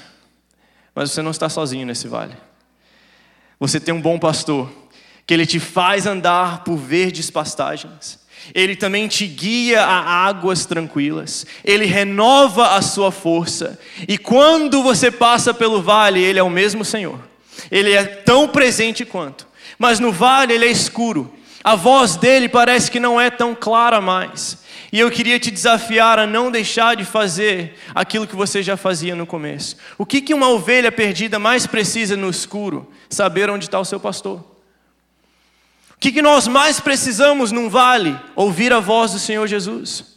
mas 0.93 1.11
você 1.11 1.21
não 1.21 1.31
está 1.31 1.49
sozinho 1.49 1.85
nesse 1.85 2.07
vale. 2.07 2.35
Você 3.59 3.79
tem 3.79 3.93
um 3.93 4.01
bom 4.01 4.17
pastor, 4.17 4.71
que 5.25 5.33
ele 5.33 5.45
te 5.45 5.59
faz 5.59 6.05
andar 6.05 6.63
por 6.63 6.75
verdes 6.75 7.29
pastagens. 7.29 8.19
Ele 8.55 8.75
também 8.75 9.07
te 9.07 9.27
guia 9.27 9.83
a 9.83 10.25
águas 10.25 10.65
tranquilas. 10.65 11.45
Ele 11.63 11.85
renova 11.85 12.75
a 12.75 12.81
sua 12.81 13.11
força. 13.11 13.79
E 14.07 14.17
quando 14.17 14.81
você 14.81 15.11
passa 15.11 15.53
pelo 15.53 15.81
vale, 15.81 16.19
ele 16.19 16.39
é 16.39 16.43
o 16.43 16.49
mesmo 16.49 16.83
Senhor. 16.83 17.19
Ele 17.69 17.93
é 17.93 18.03
tão 18.03 18.47
presente 18.47 19.05
quanto. 19.05 19.47
Mas 19.77 19.99
no 19.99 20.11
vale 20.11 20.53
ele 20.53 20.65
é 20.65 20.71
escuro. 20.71 21.31
A 21.63 21.75
voz 21.75 22.15
dele 22.15 22.49
parece 22.49 22.89
que 22.89 22.99
não 22.99 23.21
é 23.21 23.29
tão 23.29 23.53
clara 23.53 24.01
mais. 24.01 24.57
E 24.91 24.99
eu 24.99 25.09
queria 25.09 25.39
te 25.39 25.51
desafiar 25.51 26.19
a 26.19 26.27
não 26.27 26.51
deixar 26.51 26.95
de 26.95 27.05
fazer 27.05 27.77
aquilo 27.93 28.27
que 28.27 28.35
você 28.35 28.61
já 28.61 28.75
fazia 28.75 29.15
no 29.15 29.25
começo. 29.25 29.77
O 29.97 30.05
que, 30.05 30.21
que 30.21 30.33
uma 30.33 30.49
ovelha 30.49 30.91
perdida 30.91 31.39
mais 31.39 31.65
precisa 31.65 32.17
no 32.17 32.29
escuro? 32.29 32.91
Saber 33.09 33.49
onde 33.49 33.65
está 33.65 33.79
o 33.79 33.85
seu 33.85 33.99
pastor. 33.99 34.39
O 35.95 35.99
que, 35.99 36.11
que 36.11 36.21
nós 36.21 36.47
mais 36.47 36.79
precisamos 36.79 37.51
num 37.51 37.69
vale? 37.69 38.19
Ouvir 38.35 38.73
a 38.73 38.79
voz 38.79 39.11
do 39.11 39.19
Senhor 39.19 39.47
Jesus. 39.47 40.11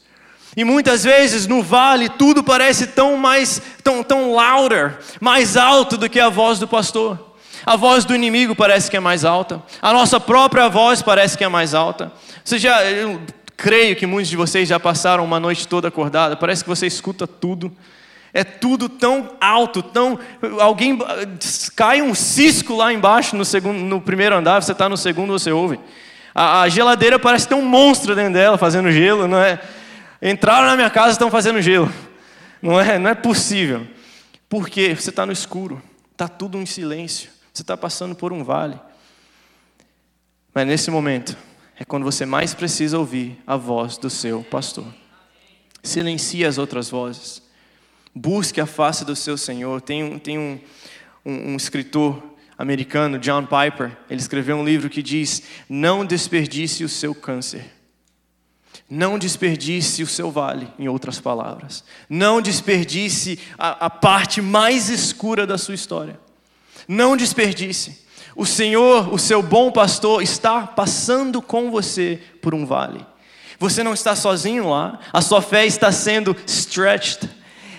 E 0.56 0.64
muitas 0.64 1.04
vezes 1.04 1.46
no 1.46 1.62
vale 1.62 2.08
tudo 2.08 2.42
parece 2.42 2.86
tão 2.86 3.16
mais, 3.16 3.60
tão, 3.82 4.02
tão 4.02 4.32
louder, 4.32 4.98
mais 5.20 5.56
alto 5.56 5.96
do 5.96 6.08
que 6.08 6.18
a 6.18 6.28
voz 6.28 6.58
do 6.58 6.66
pastor. 6.66 7.33
A 7.66 7.76
voz 7.76 8.04
do 8.04 8.14
inimigo 8.14 8.54
parece 8.54 8.90
que 8.90 8.96
é 8.96 9.00
mais 9.00 9.24
alta. 9.24 9.62
A 9.80 9.92
nossa 9.92 10.20
própria 10.20 10.68
voz 10.68 11.00
parece 11.00 11.36
que 11.36 11.44
é 11.44 11.48
mais 11.48 11.74
alta. 11.74 12.12
Você 12.44 12.58
já, 12.58 12.84
eu 12.84 13.20
creio 13.56 13.96
que 13.96 14.06
muitos 14.06 14.28
de 14.28 14.36
vocês 14.36 14.68
já 14.68 14.78
passaram 14.78 15.24
uma 15.24 15.40
noite 15.40 15.66
toda 15.66 15.88
acordada. 15.88 16.36
Parece 16.36 16.62
que 16.62 16.68
você 16.68 16.86
escuta 16.86 17.26
tudo. 17.26 17.74
É 18.32 18.42
tudo 18.42 18.88
tão 18.88 19.30
alto, 19.40 19.80
tão 19.80 20.18
alguém 20.60 20.98
cai 21.76 22.02
um 22.02 22.14
cisco 22.14 22.74
lá 22.74 22.92
embaixo 22.92 23.36
no 23.36 23.44
segundo, 23.44 23.78
no 23.78 24.00
primeiro 24.00 24.34
andar. 24.34 24.60
Você 24.62 24.72
está 24.72 24.88
no 24.88 24.96
segundo, 24.96 25.32
você 25.32 25.52
ouve. 25.52 25.78
A, 26.34 26.62
a 26.62 26.68
geladeira 26.68 27.18
parece 27.18 27.46
ter 27.46 27.54
um 27.54 27.64
monstro 27.64 28.14
dentro 28.14 28.34
dela 28.34 28.58
fazendo 28.58 28.90
gelo, 28.90 29.28
não 29.28 29.38
é? 29.38 29.60
Entraram 30.20 30.66
na 30.66 30.74
minha 30.74 30.90
casa, 30.90 31.12
estão 31.12 31.30
fazendo 31.30 31.62
gelo. 31.62 31.90
Não 32.60 32.80
é, 32.80 32.98
não 32.98 33.10
é 33.10 33.14
possível. 33.14 33.86
Por 34.48 34.68
quê? 34.68 34.96
Você 34.96 35.10
está 35.10 35.24
no 35.24 35.32
escuro. 35.32 35.80
Está 36.10 36.26
tudo 36.26 36.58
em 36.58 36.66
silêncio. 36.66 37.30
Você 37.54 37.62
está 37.62 37.76
passando 37.76 38.16
por 38.16 38.32
um 38.32 38.42
vale. 38.42 38.78
Mas 40.52 40.66
nesse 40.66 40.90
momento, 40.90 41.36
é 41.78 41.84
quando 41.84 42.02
você 42.02 42.26
mais 42.26 42.52
precisa 42.52 42.98
ouvir 42.98 43.40
a 43.46 43.56
voz 43.56 43.96
do 43.96 44.10
seu 44.10 44.42
pastor. 44.42 44.84
Silencie 45.80 46.44
as 46.44 46.58
outras 46.58 46.90
vozes. 46.90 47.40
Busque 48.12 48.60
a 48.60 48.66
face 48.66 49.04
do 49.04 49.14
seu 49.14 49.36
Senhor. 49.36 49.80
Tem, 49.80 50.02
um, 50.02 50.18
tem 50.18 50.36
um, 50.36 50.60
um, 51.24 51.52
um 51.52 51.56
escritor 51.56 52.20
americano, 52.58 53.20
John 53.20 53.46
Piper, 53.46 53.96
ele 54.10 54.20
escreveu 54.20 54.56
um 54.56 54.64
livro 54.64 54.90
que 54.90 55.02
diz: 55.02 55.42
Não 55.68 56.04
desperdice 56.04 56.82
o 56.82 56.88
seu 56.88 57.14
câncer. 57.14 57.72
Não 58.90 59.16
desperdice 59.16 60.02
o 60.02 60.06
seu 60.06 60.30
vale, 60.30 60.68
em 60.76 60.88
outras 60.88 61.20
palavras. 61.20 61.84
Não 62.08 62.42
desperdice 62.42 63.38
a, 63.56 63.86
a 63.86 63.90
parte 63.90 64.42
mais 64.42 64.88
escura 64.88 65.46
da 65.46 65.56
sua 65.56 65.74
história. 65.74 66.18
Não 66.86 67.16
desperdice. 67.16 68.04
O 68.36 68.44
Senhor, 68.44 69.12
o 69.12 69.18
seu 69.18 69.42
bom 69.42 69.70
pastor, 69.70 70.22
está 70.22 70.62
passando 70.66 71.40
com 71.40 71.70
você 71.70 72.20
por 72.42 72.54
um 72.54 72.66
vale. 72.66 73.04
Você 73.58 73.84
não 73.84 73.94
está 73.94 74.16
sozinho 74.16 74.68
lá, 74.68 74.98
a 75.12 75.20
sua 75.20 75.40
fé 75.40 75.64
está 75.64 75.92
sendo 75.92 76.36
stretched, 76.46 77.30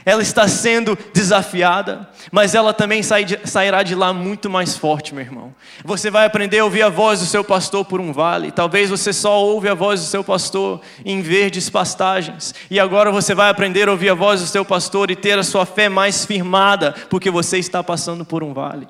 ela 0.05 0.21
está 0.21 0.47
sendo 0.47 0.95
desafiada, 1.11 2.07
mas 2.31 2.53
ela 2.53 2.71
também 2.71 3.01
sairá 3.01 3.81
de 3.81 3.95
lá 3.95 4.13
muito 4.13 4.47
mais 4.51 4.77
forte, 4.77 5.15
meu 5.15 5.23
irmão. 5.23 5.55
Você 5.83 6.11
vai 6.11 6.27
aprender 6.27 6.59
a 6.59 6.63
ouvir 6.63 6.83
a 6.83 6.89
voz 6.89 7.21
do 7.21 7.25
seu 7.25 7.43
pastor 7.43 7.83
por 7.83 7.99
um 7.99 8.13
vale. 8.13 8.51
Talvez 8.51 8.91
você 8.91 9.11
só 9.11 9.41
ouve 9.41 9.67
a 9.67 9.73
voz 9.73 9.99
do 10.01 10.05
seu 10.05 10.23
pastor 10.23 10.79
em 11.03 11.23
verdes 11.23 11.71
pastagens. 11.71 12.53
E 12.69 12.79
agora 12.79 13.11
você 13.11 13.33
vai 13.33 13.49
aprender 13.49 13.87
a 13.87 13.91
ouvir 13.91 14.09
a 14.09 14.13
voz 14.13 14.41
do 14.41 14.47
seu 14.47 14.63
pastor 14.63 15.09
e 15.09 15.15
ter 15.15 15.39
a 15.39 15.43
sua 15.43 15.65
fé 15.65 15.89
mais 15.89 16.23
firmada, 16.23 16.93
porque 17.09 17.31
você 17.31 17.57
está 17.57 17.83
passando 17.83 18.23
por 18.23 18.43
um 18.43 18.53
vale. 18.53 18.87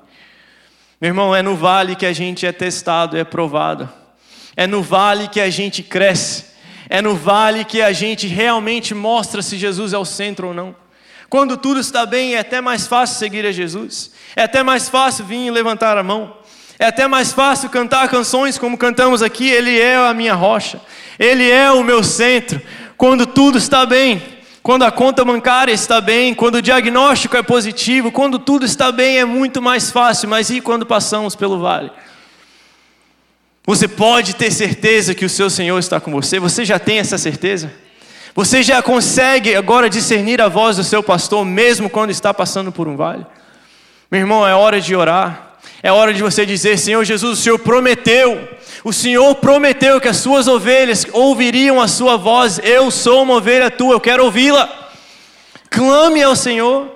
Meu 1.00 1.10
irmão, 1.10 1.34
é 1.34 1.42
no 1.42 1.56
vale 1.56 1.96
que 1.96 2.06
a 2.06 2.12
gente 2.12 2.46
é 2.46 2.52
testado, 2.52 3.16
é 3.16 3.24
provado. 3.24 3.88
É 4.58 4.68
no 4.68 4.82
vale 4.82 5.30
que 5.30 5.40
a 5.40 5.50
gente 5.50 5.82
cresce. 5.82 6.46
É 6.90 7.02
no 7.02 7.16
vale 7.16 7.64
que 7.64 7.82
a 7.82 7.94
gente 7.94 8.28
realmente 8.28 8.94
mostra 8.94 9.42
se 9.42 9.58
Jesus 9.58 9.94
é 9.94 9.98
o 9.98 10.04
centro 10.04 10.50
ou 10.50 10.54
não. 10.54 10.76
Quando 11.36 11.58
tudo 11.58 11.82
está 11.82 12.06
bem, 12.06 12.36
é 12.36 12.40
até 12.40 12.62
mais 12.62 12.88
fácil 12.88 13.18
seguir 13.18 13.46
a 13.46 13.52
Jesus. 13.52 14.10
É 14.38 14.44
até 14.44 14.64
mais 14.64 14.88
fácil 14.88 15.26
vir 15.26 15.48
e 15.48 15.52
levantar 15.52 15.98
a 15.98 16.02
mão. 16.02 16.38
É 16.80 16.86
até 16.86 17.10
mais 17.10 17.34
fácil 17.34 17.70
cantar 17.70 18.08
canções 18.08 18.58
como 18.58 18.78
cantamos 18.78 19.22
aqui. 19.22 19.50
Ele 19.50 19.78
é 19.78 19.98
a 19.98 20.14
minha 20.14 20.34
rocha. 20.34 20.80
Ele 21.20 21.52
é 21.52 21.70
o 21.70 21.84
meu 21.84 22.02
centro. 22.06 22.62
Quando 22.96 23.26
tudo 23.26 23.58
está 23.58 23.86
bem, 23.86 24.24
quando 24.64 24.84
a 24.84 24.92
conta 24.92 25.26
bancária 25.26 25.74
está 25.74 26.00
bem, 26.00 26.34
quando 26.34 26.56
o 26.56 26.62
diagnóstico 26.62 27.36
é 27.36 27.44
positivo, 27.44 28.14
quando 28.14 28.40
tudo 28.40 28.66
está 28.66 28.90
bem, 28.90 29.18
é 29.18 29.26
muito 29.26 29.62
mais 29.62 29.92
fácil. 29.92 30.30
Mas 30.30 30.50
e 30.50 30.62
quando 30.62 30.86
passamos 30.86 31.36
pelo 31.36 31.60
vale? 31.60 31.92
Você 33.66 33.90
pode 33.90 34.38
ter 34.38 34.52
certeza 34.52 35.14
que 35.14 35.26
o 35.26 35.30
seu 35.30 35.50
Senhor 35.50 35.78
está 35.80 36.00
com 36.00 36.14
você. 36.14 36.40
Você 36.40 36.64
já 36.64 36.80
tem 36.80 37.00
essa 37.00 37.18
certeza? 37.18 37.84
Você 38.36 38.62
já 38.62 38.82
consegue 38.82 39.56
agora 39.56 39.90
discernir 39.90 40.42
a 40.42 40.50
voz 40.50 40.76
do 40.76 40.84
seu 40.84 41.02
pastor, 41.02 41.46
mesmo 41.46 41.90
quando 41.90 42.10
está 42.10 42.34
passando 42.34 42.70
por 42.70 42.86
um 42.86 42.98
vale? 42.98 43.26
Meu 44.12 44.20
irmão, 44.20 44.46
é 44.46 44.54
hora 44.54 44.82
de 44.82 44.94
orar. 44.94 45.56
É 45.82 45.90
hora 45.90 46.14
de 46.14 46.22
você 46.22 46.46
dizer: 46.46 46.78
Senhor 46.78 47.02
Jesus, 47.06 47.40
o 47.40 47.42
Senhor 47.42 47.58
prometeu, 47.58 48.46
o 48.84 48.92
Senhor 48.92 49.34
prometeu 49.36 50.02
que 50.02 50.10
as 50.10 50.18
suas 50.18 50.50
ovelhas 50.50 51.08
ouviriam 51.14 51.80
a 51.80 51.88
sua 51.88 52.18
voz. 52.18 52.60
Eu 52.62 52.92
sou 52.92 53.24
uma 53.24 53.36
ovelha 53.36 53.72
tua, 53.72 53.94
eu 53.94 54.02
quero 54.02 54.26
ouvi-la. 54.26 54.70
Clame 55.70 56.22
ao 56.22 56.36
Senhor, 56.36 56.92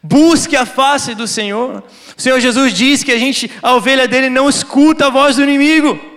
busque 0.00 0.56
a 0.56 0.64
face 0.64 1.16
do 1.16 1.26
Senhor. 1.26 1.82
O 2.16 2.22
Senhor 2.22 2.38
Jesus 2.38 2.72
diz 2.72 3.02
que 3.02 3.10
a 3.10 3.18
gente, 3.18 3.50
a 3.60 3.74
ovelha 3.74 4.06
dele, 4.06 4.30
não 4.30 4.48
escuta 4.48 5.06
a 5.06 5.10
voz 5.10 5.34
do 5.34 5.42
inimigo 5.42 6.15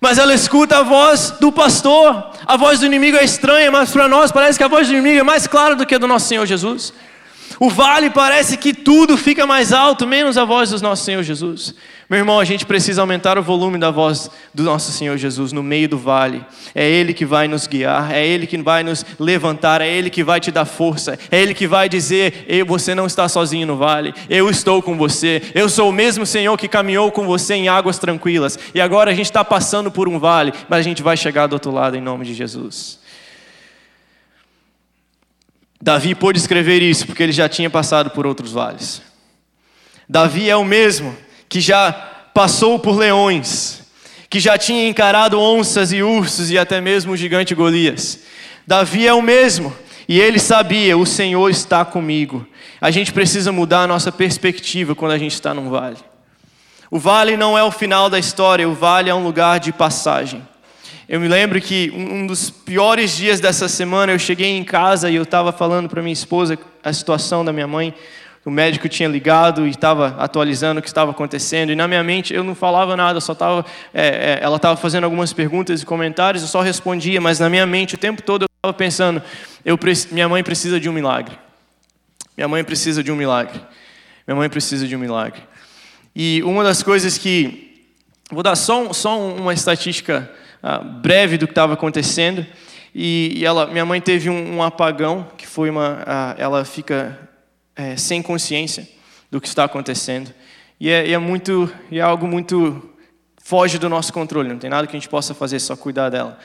mas 0.00 0.18
ela 0.18 0.34
escuta 0.34 0.78
a 0.78 0.82
voz 0.82 1.34
do 1.40 1.50
pastor. 1.50 2.30
A 2.46 2.56
voz 2.56 2.80
do 2.80 2.86
inimigo 2.86 3.16
é 3.16 3.24
estranha, 3.24 3.70
mas 3.70 3.90
para 3.90 4.08
nós 4.08 4.30
parece 4.30 4.58
que 4.58 4.64
a 4.64 4.68
voz 4.68 4.86
do 4.86 4.92
inimigo 4.92 5.20
é 5.20 5.22
mais 5.22 5.46
clara 5.46 5.74
do 5.74 5.86
que 5.86 5.94
a 5.94 5.98
do 5.98 6.06
nosso 6.06 6.28
Senhor 6.28 6.46
Jesus. 6.46 6.92
O 7.58 7.70
vale 7.70 8.10
parece 8.10 8.56
que 8.56 8.74
tudo 8.74 9.16
fica 9.16 9.46
mais 9.46 9.72
alto, 9.72 10.06
menos 10.06 10.36
a 10.36 10.44
voz 10.44 10.70
do 10.70 10.80
nosso 10.80 11.04
Senhor 11.04 11.22
Jesus. 11.22 11.74
Meu 12.08 12.20
irmão, 12.20 12.38
a 12.38 12.44
gente 12.44 12.64
precisa 12.64 13.00
aumentar 13.00 13.36
o 13.36 13.42
volume 13.42 13.78
da 13.78 13.90
voz 13.90 14.30
do 14.54 14.62
nosso 14.62 14.92
Senhor 14.92 15.16
Jesus 15.18 15.50
no 15.50 15.60
meio 15.60 15.88
do 15.88 15.98
vale. 15.98 16.44
É 16.72 16.88
Ele 16.88 17.12
que 17.12 17.26
vai 17.26 17.48
nos 17.48 17.66
guiar, 17.66 18.12
é 18.12 18.24
Ele 18.24 18.46
que 18.46 18.56
vai 18.58 18.84
nos 18.84 19.04
levantar, 19.18 19.80
é 19.80 19.88
Ele 19.88 20.08
que 20.08 20.22
vai 20.22 20.38
te 20.38 20.52
dar 20.52 20.66
força, 20.66 21.18
é 21.32 21.42
Ele 21.42 21.52
que 21.52 21.66
vai 21.66 21.88
dizer: 21.88 22.46
você 22.64 22.94
não 22.94 23.06
está 23.06 23.28
sozinho 23.28 23.66
no 23.66 23.76
vale, 23.76 24.14
eu 24.30 24.48
estou 24.48 24.80
com 24.80 24.96
você. 24.96 25.42
Eu 25.52 25.68
sou 25.68 25.88
o 25.88 25.92
mesmo 25.92 26.24
Senhor 26.24 26.56
que 26.56 26.68
caminhou 26.68 27.10
com 27.10 27.26
você 27.26 27.54
em 27.54 27.68
águas 27.68 27.98
tranquilas. 27.98 28.56
E 28.72 28.80
agora 28.80 29.10
a 29.10 29.14
gente 29.14 29.26
está 29.26 29.44
passando 29.44 29.90
por 29.90 30.08
um 30.08 30.16
vale, 30.16 30.52
mas 30.68 30.78
a 30.78 30.82
gente 30.82 31.02
vai 31.02 31.16
chegar 31.16 31.48
do 31.48 31.54
outro 31.54 31.72
lado 31.72 31.96
em 31.96 32.00
nome 32.00 32.24
de 32.24 32.34
Jesus. 32.34 33.00
Davi 35.82 36.14
pôde 36.14 36.38
escrever 36.38 36.82
isso 36.82 37.04
porque 37.04 37.22
ele 37.22 37.32
já 37.32 37.48
tinha 37.48 37.68
passado 37.68 38.10
por 38.10 38.26
outros 38.26 38.52
vales. 38.52 39.02
Davi 40.08 40.48
é 40.48 40.54
o 40.56 40.64
mesmo 40.64 41.25
que 41.48 41.60
já 41.60 41.92
passou 42.34 42.78
por 42.78 42.96
leões, 42.96 43.82
que 44.28 44.40
já 44.40 44.58
tinha 44.58 44.88
encarado 44.88 45.40
onças 45.40 45.92
e 45.92 46.02
ursos 46.02 46.50
e 46.50 46.58
até 46.58 46.80
mesmo 46.80 47.12
o 47.12 47.16
gigante 47.16 47.54
Golias. 47.54 48.20
Davi 48.66 49.06
é 49.06 49.14
o 49.14 49.22
mesmo, 49.22 49.74
e 50.08 50.20
ele 50.20 50.38
sabia: 50.38 50.96
o 50.96 51.06
Senhor 51.06 51.48
está 51.48 51.84
comigo. 51.84 52.46
A 52.80 52.90
gente 52.90 53.12
precisa 53.12 53.50
mudar 53.52 53.82
a 53.82 53.86
nossa 53.86 54.12
perspectiva 54.12 54.94
quando 54.94 55.12
a 55.12 55.18
gente 55.18 55.32
está 55.32 55.54
num 55.54 55.70
vale. 55.70 55.96
O 56.90 56.98
vale 56.98 57.36
não 57.36 57.58
é 57.58 57.64
o 57.64 57.70
final 57.70 58.08
da 58.08 58.18
história, 58.18 58.68
o 58.68 58.74
vale 58.74 59.10
é 59.10 59.14
um 59.14 59.24
lugar 59.24 59.58
de 59.58 59.72
passagem. 59.72 60.46
Eu 61.08 61.20
me 61.20 61.28
lembro 61.28 61.60
que 61.60 61.92
um 61.94 62.26
dos 62.26 62.50
piores 62.50 63.16
dias 63.16 63.38
dessa 63.38 63.68
semana 63.68 64.12
eu 64.12 64.18
cheguei 64.18 64.56
em 64.56 64.64
casa 64.64 65.08
e 65.08 65.14
eu 65.14 65.22
estava 65.22 65.52
falando 65.52 65.88
para 65.88 66.02
minha 66.02 66.12
esposa 66.12 66.58
a 66.82 66.92
situação 66.92 67.44
da 67.44 67.52
minha 67.52 67.66
mãe 67.66 67.94
o 68.46 68.50
médico 68.50 68.88
tinha 68.88 69.08
ligado 69.08 69.66
e 69.66 69.70
estava 69.70 70.14
atualizando 70.18 70.78
o 70.78 70.82
que 70.82 70.88
estava 70.88 71.10
acontecendo, 71.10 71.72
e 71.72 71.74
na 71.74 71.88
minha 71.88 72.04
mente 72.04 72.32
eu 72.32 72.44
não 72.44 72.54
falava 72.54 72.96
nada, 72.96 73.20
só 73.20 73.32
estava, 73.32 73.66
é, 73.92 74.06
é, 74.06 74.38
ela 74.40 74.54
estava 74.54 74.76
fazendo 74.76 75.02
algumas 75.02 75.32
perguntas 75.32 75.82
e 75.82 75.84
comentários, 75.84 76.44
eu 76.44 76.48
só 76.48 76.60
respondia, 76.60 77.20
mas 77.20 77.40
na 77.40 77.50
minha 77.50 77.66
mente 77.66 77.96
o 77.96 77.98
tempo 77.98 78.22
todo 78.22 78.42
eu 78.42 78.48
estava 78.56 78.72
pensando, 78.72 79.20
eu, 79.64 79.76
minha 80.12 80.28
mãe 80.28 80.44
precisa 80.44 80.78
de 80.78 80.88
um 80.88 80.92
milagre. 80.92 81.36
Minha 82.36 82.46
mãe 82.46 82.62
precisa 82.62 83.02
de 83.02 83.10
um 83.10 83.16
milagre. 83.16 83.60
Minha 84.28 84.36
mãe 84.36 84.48
precisa 84.48 84.86
de 84.86 84.94
um 84.94 84.98
milagre. 84.98 85.42
E 86.14 86.40
uma 86.44 86.62
das 86.62 86.82
coisas 86.82 87.18
que. 87.18 87.84
Vou 88.30 88.42
dar 88.42 88.54
só, 88.54 88.92
só 88.92 89.18
uma 89.18 89.54
estatística 89.54 90.30
uh, 90.62 90.84
breve 90.84 91.36
do 91.36 91.46
que 91.46 91.52
estava 91.52 91.74
acontecendo. 91.74 92.46
E, 92.94 93.42
ela, 93.44 93.66
minha 93.66 93.84
mãe 93.84 94.00
teve 94.00 94.30
um, 94.30 94.56
um 94.56 94.62
apagão, 94.62 95.26
que 95.36 95.46
foi 95.46 95.68
uma. 95.68 95.94
Uh, 95.94 96.40
ela 96.40 96.64
fica 96.64 97.25
é, 97.76 97.96
sem 97.96 98.22
consciência 98.22 98.88
do 99.30 99.40
que 99.40 99.46
está 99.46 99.64
acontecendo. 99.64 100.32
E 100.80 100.90
é, 100.90 101.12
é 101.12 101.18
muito. 101.18 101.72
É 101.92 102.00
algo 102.00 102.26
muito. 102.26 102.90
foge 103.42 103.78
do 103.78 103.88
nosso 103.88 104.12
controle, 104.12 104.48
não 104.48 104.58
tem 104.58 104.70
nada 104.70 104.86
que 104.86 104.96
a 104.96 104.98
gente 104.98 105.08
possa 105.08 105.34
fazer, 105.34 105.60
só 105.60 105.76
cuidar 105.76 106.08
dela. 106.08 106.38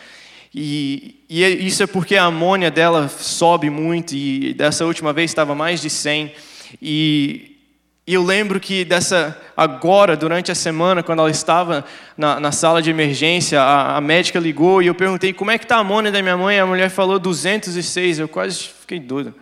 E, 0.53 1.23
e, 1.29 1.43
é, 1.43 1.49
isso 1.49 1.81
é 1.81 1.87
porque 1.87 2.17
a 2.17 2.25
amônia 2.25 2.69
dela 2.69 3.07
sobe 3.07 3.69
muito, 3.69 4.13
e 4.13 4.53
dessa 4.53 4.85
última 4.85 5.13
vez 5.13 5.31
estava 5.31 5.55
mais 5.55 5.81
de 5.81 5.89
100. 5.89 6.33
E, 6.81 7.57
e 8.05 8.13
eu 8.13 8.23
lembro 8.23 8.59
que 8.59 8.83
dessa 8.83 9.39
agora, 9.55 10.17
durante 10.17 10.51
a 10.51 10.55
semana, 10.55 11.01
quando 11.01 11.19
ela 11.19 11.31
estava 11.31 11.85
na, 12.17 12.39
na 12.39 12.51
sala 12.51 12.81
de 12.81 12.89
emergência, 12.89 13.61
a, 13.61 13.97
a, 13.97 14.01
médica 14.01 14.39
ligou 14.39 14.81
e 14.81 14.87
eu 14.87 14.95
perguntei 14.95 15.31
como 15.31 15.51
é 15.51 15.57
que 15.57 15.65
está 15.65 15.77
a 15.77 15.79
amônia 15.79 16.11
da 16.11 16.21
minha 16.21 16.35
mãe. 16.35 16.59
A 16.59 16.65
mulher 16.65 16.89
falou 16.89 17.17
206. 17.19 18.19
Eu 18.19 18.27
quase 18.27 18.69
fiquei 18.81 18.99
doido. 18.99 19.33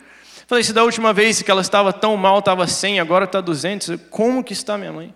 Falei, 0.50 0.64
se 0.64 0.74
da 0.74 0.84
última 0.84 1.14
vez 1.14 1.44
que 1.44 1.52
ela 1.52 1.62
estava 1.62 1.94
tão 1.94 2.18
mal, 2.18 2.40
estava 2.40 2.66
100, 2.66 3.00
agora 3.00 3.26
está 3.26 3.40
200. 3.40 4.02
Como 4.10 4.44
que 4.44 4.52
está 4.52 4.80
minha 4.80 4.92
mãe? 4.92 5.14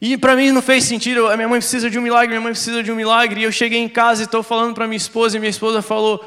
E 0.00 0.16
para 0.16 0.36
mim 0.36 0.52
não 0.52 0.62
fez 0.62 0.84
sentido, 0.84 1.26
a 1.26 1.36
minha 1.36 1.48
mãe 1.48 1.58
precisa 1.58 1.90
de 1.90 1.98
um 1.98 2.02
milagre, 2.02 2.28
minha 2.28 2.40
mãe 2.40 2.52
precisa 2.52 2.80
de 2.80 2.92
um 2.92 2.94
milagre. 2.94 3.40
E 3.40 3.42
eu 3.42 3.50
cheguei 3.50 3.80
em 3.80 3.88
casa 3.88 4.22
e 4.22 4.24
estou 4.24 4.44
falando 4.44 4.72
para 4.72 4.86
minha 4.86 4.96
esposa, 4.96 5.36
e 5.36 5.40
minha 5.40 5.50
esposa 5.50 5.82
falou: 5.82 6.24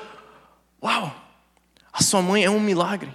Uau, 0.84 1.15
a 1.93 2.03
sua 2.03 2.22
mãe 2.22 2.43
é 2.43 2.49
um 2.49 2.59
milagre. 2.59 3.09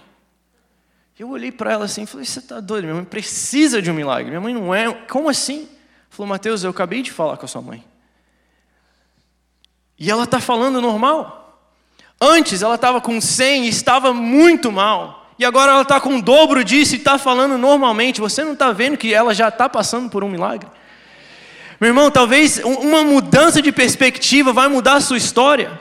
Eu 1.19 1.29
olhei 1.29 1.51
para 1.51 1.73
ela 1.73 1.85
assim 1.85 2.01
e 2.01 2.07
falei: 2.07 2.25
Você 2.25 2.39
está 2.39 2.59
doido? 2.59 2.85
Minha 2.85 2.95
mãe 2.95 3.05
precisa 3.05 3.83
de 3.83 3.91
um 3.91 3.93
milagre. 3.93 4.31
Minha 4.31 4.41
mãe 4.41 4.55
não 4.55 4.73
é. 4.73 4.91
Como 4.91 5.29
assim? 5.29 5.69
Falou: 6.09 6.27
Mateus, 6.27 6.63
eu 6.63 6.71
acabei 6.71 7.03
de 7.03 7.11
falar 7.11 7.37
com 7.37 7.45
a 7.45 7.47
sua 7.47 7.61
mãe. 7.61 7.85
E 9.99 10.09
ela 10.09 10.23
está 10.23 10.39
falando 10.39 10.81
normal. 10.81 11.44
Antes 12.25 12.63
ela 12.63 12.75
estava 12.75 12.99
com 12.99 13.21
100 13.21 13.65
e 13.65 13.69
estava 13.69 14.13
muito 14.13 14.71
mal. 14.71 15.31
E 15.37 15.45
agora 15.45 15.71
ela 15.71 15.81
está 15.81 15.99
com 15.99 16.17
o 16.17 16.21
dobro 16.21 16.63
disso 16.63 16.95
e 16.95 16.97
está 16.97 17.17
falando 17.17 17.57
normalmente. 17.57 18.21
Você 18.21 18.43
não 18.43 18.53
está 18.53 18.71
vendo 18.71 18.97
que 18.97 19.13
ela 19.13 19.33
já 19.33 19.49
está 19.49 19.69
passando 19.69 20.09
por 20.09 20.23
um 20.23 20.29
milagre? 20.29 20.67
Meu 21.79 21.89
irmão, 21.89 22.09
talvez 22.09 22.57
uma 22.63 23.03
mudança 23.03 23.61
de 23.61 23.71
perspectiva 23.71 24.53
vai 24.53 24.67
mudar 24.67 24.95
a 24.95 25.01
sua 25.01 25.17
história. 25.17 25.79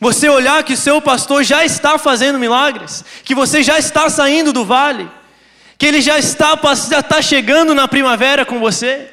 Você 0.00 0.28
olhar 0.28 0.62
que 0.62 0.72
o 0.72 0.76
seu 0.76 1.00
pastor 1.00 1.44
já 1.44 1.64
está 1.64 1.98
fazendo 1.98 2.38
milagres, 2.38 3.04
que 3.24 3.34
você 3.34 3.62
já 3.62 3.78
está 3.78 4.08
saindo 4.08 4.52
do 4.52 4.64
vale, 4.64 5.08
que 5.76 5.86
ele 5.86 6.00
já 6.00 6.18
está, 6.18 6.58
já 6.90 7.00
está 7.00 7.20
chegando 7.20 7.74
na 7.74 7.86
primavera 7.86 8.44
com 8.44 8.58
você 8.58 9.11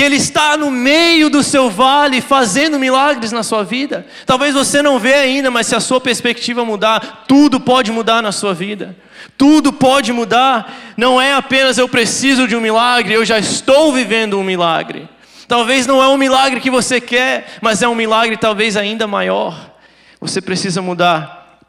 que 0.00 0.04
Ele 0.04 0.16
está 0.16 0.56
no 0.56 0.70
meio 0.70 1.28
do 1.28 1.42
seu 1.42 1.68
vale 1.68 2.22
fazendo 2.22 2.78
milagres 2.78 3.32
na 3.32 3.42
sua 3.42 3.62
vida. 3.62 4.06
Talvez 4.24 4.54
você 4.54 4.80
não 4.80 4.98
vê 4.98 5.12
ainda, 5.12 5.50
mas 5.50 5.66
se 5.66 5.76
a 5.76 5.80
sua 5.80 6.00
perspectiva 6.00 6.64
mudar, 6.64 7.26
tudo 7.28 7.60
pode 7.60 7.92
mudar 7.92 8.22
na 8.22 8.32
sua 8.32 8.54
vida. 8.54 8.96
Tudo 9.36 9.74
pode 9.74 10.10
mudar. 10.10 10.94
Não 10.96 11.20
é 11.20 11.34
apenas 11.34 11.76
eu 11.76 11.86
preciso 11.86 12.48
de 12.48 12.56
um 12.56 12.62
milagre, 12.62 13.12
eu 13.12 13.26
já 13.26 13.38
estou 13.38 13.92
vivendo 13.92 14.38
um 14.38 14.42
milagre. 14.42 15.06
Talvez 15.46 15.86
não 15.86 16.02
é 16.02 16.08
um 16.08 16.16
milagre 16.16 16.60
que 16.60 16.70
você 16.70 16.98
quer, 16.98 17.58
mas 17.60 17.82
é 17.82 17.88
um 17.88 17.94
milagre 17.94 18.38
talvez 18.38 18.78
ainda 18.78 19.06
maior. 19.06 19.70
Você 20.18 20.40
precisa 20.40 20.80
mudar 20.80 21.60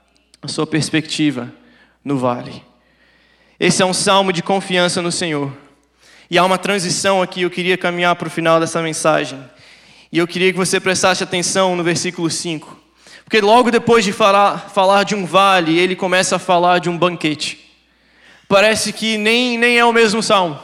a 0.42 0.48
sua 0.48 0.66
perspectiva 0.66 1.52
no 2.02 2.18
vale. 2.18 2.64
Esse 3.60 3.84
é 3.84 3.86
um 3.86 3.94
salmo 3.94 4.32
de 4.32 4.42
confiança 4.42 5.02
no 5.02 5.12
Senhor. 5.12 5.52
E 6.32 6.38
há 6.38 6.46
uma 6.46 6.58
transição 6.58 7.22
aqui, 7.22 7.42
eu 7.42 7.50
queria 7.50 7.78
caminhar 7.78 8.16
para 8.16 8.30
o 8.30 8.32
final 8.32 8.58
dessa 8.58 8.82
mensagem. 8.82 9.38
E 10.10 10.18
eu 10.18 10.26
queria 10.26 10.50
que 10.54 10.58
você 10.58 10.80
prestasse 10.80 11.22
atenção 11.22 11.76
no 11.76 11.84
versículo 11.84 12.30
5. 12.30 12.80
Porque 13.26 13.42
logo 13.42 13.70
depois 13.70 14.06
de 14.06 14.14
falar, 14.14 14.70
falar 14.74 15.04
de 15.04 15.14
um 15.14 15.26
vale, 15.26 15.78
ele 15.78 15.94
começa 15.94 16.38
a 16.38 16.40
falar 16.40 16.80
de 16.80 16.90
um 16.90 16.98
banquete. 16.98 17.60
Parece 18.48 18.94
que 18.94 19.18
nem, 19.18 19.58
nem 19.58 19.78
é 19.78 19.84
o 19.84 19.92
mesmo 19.92 20.24
salmo. 20.24 20.58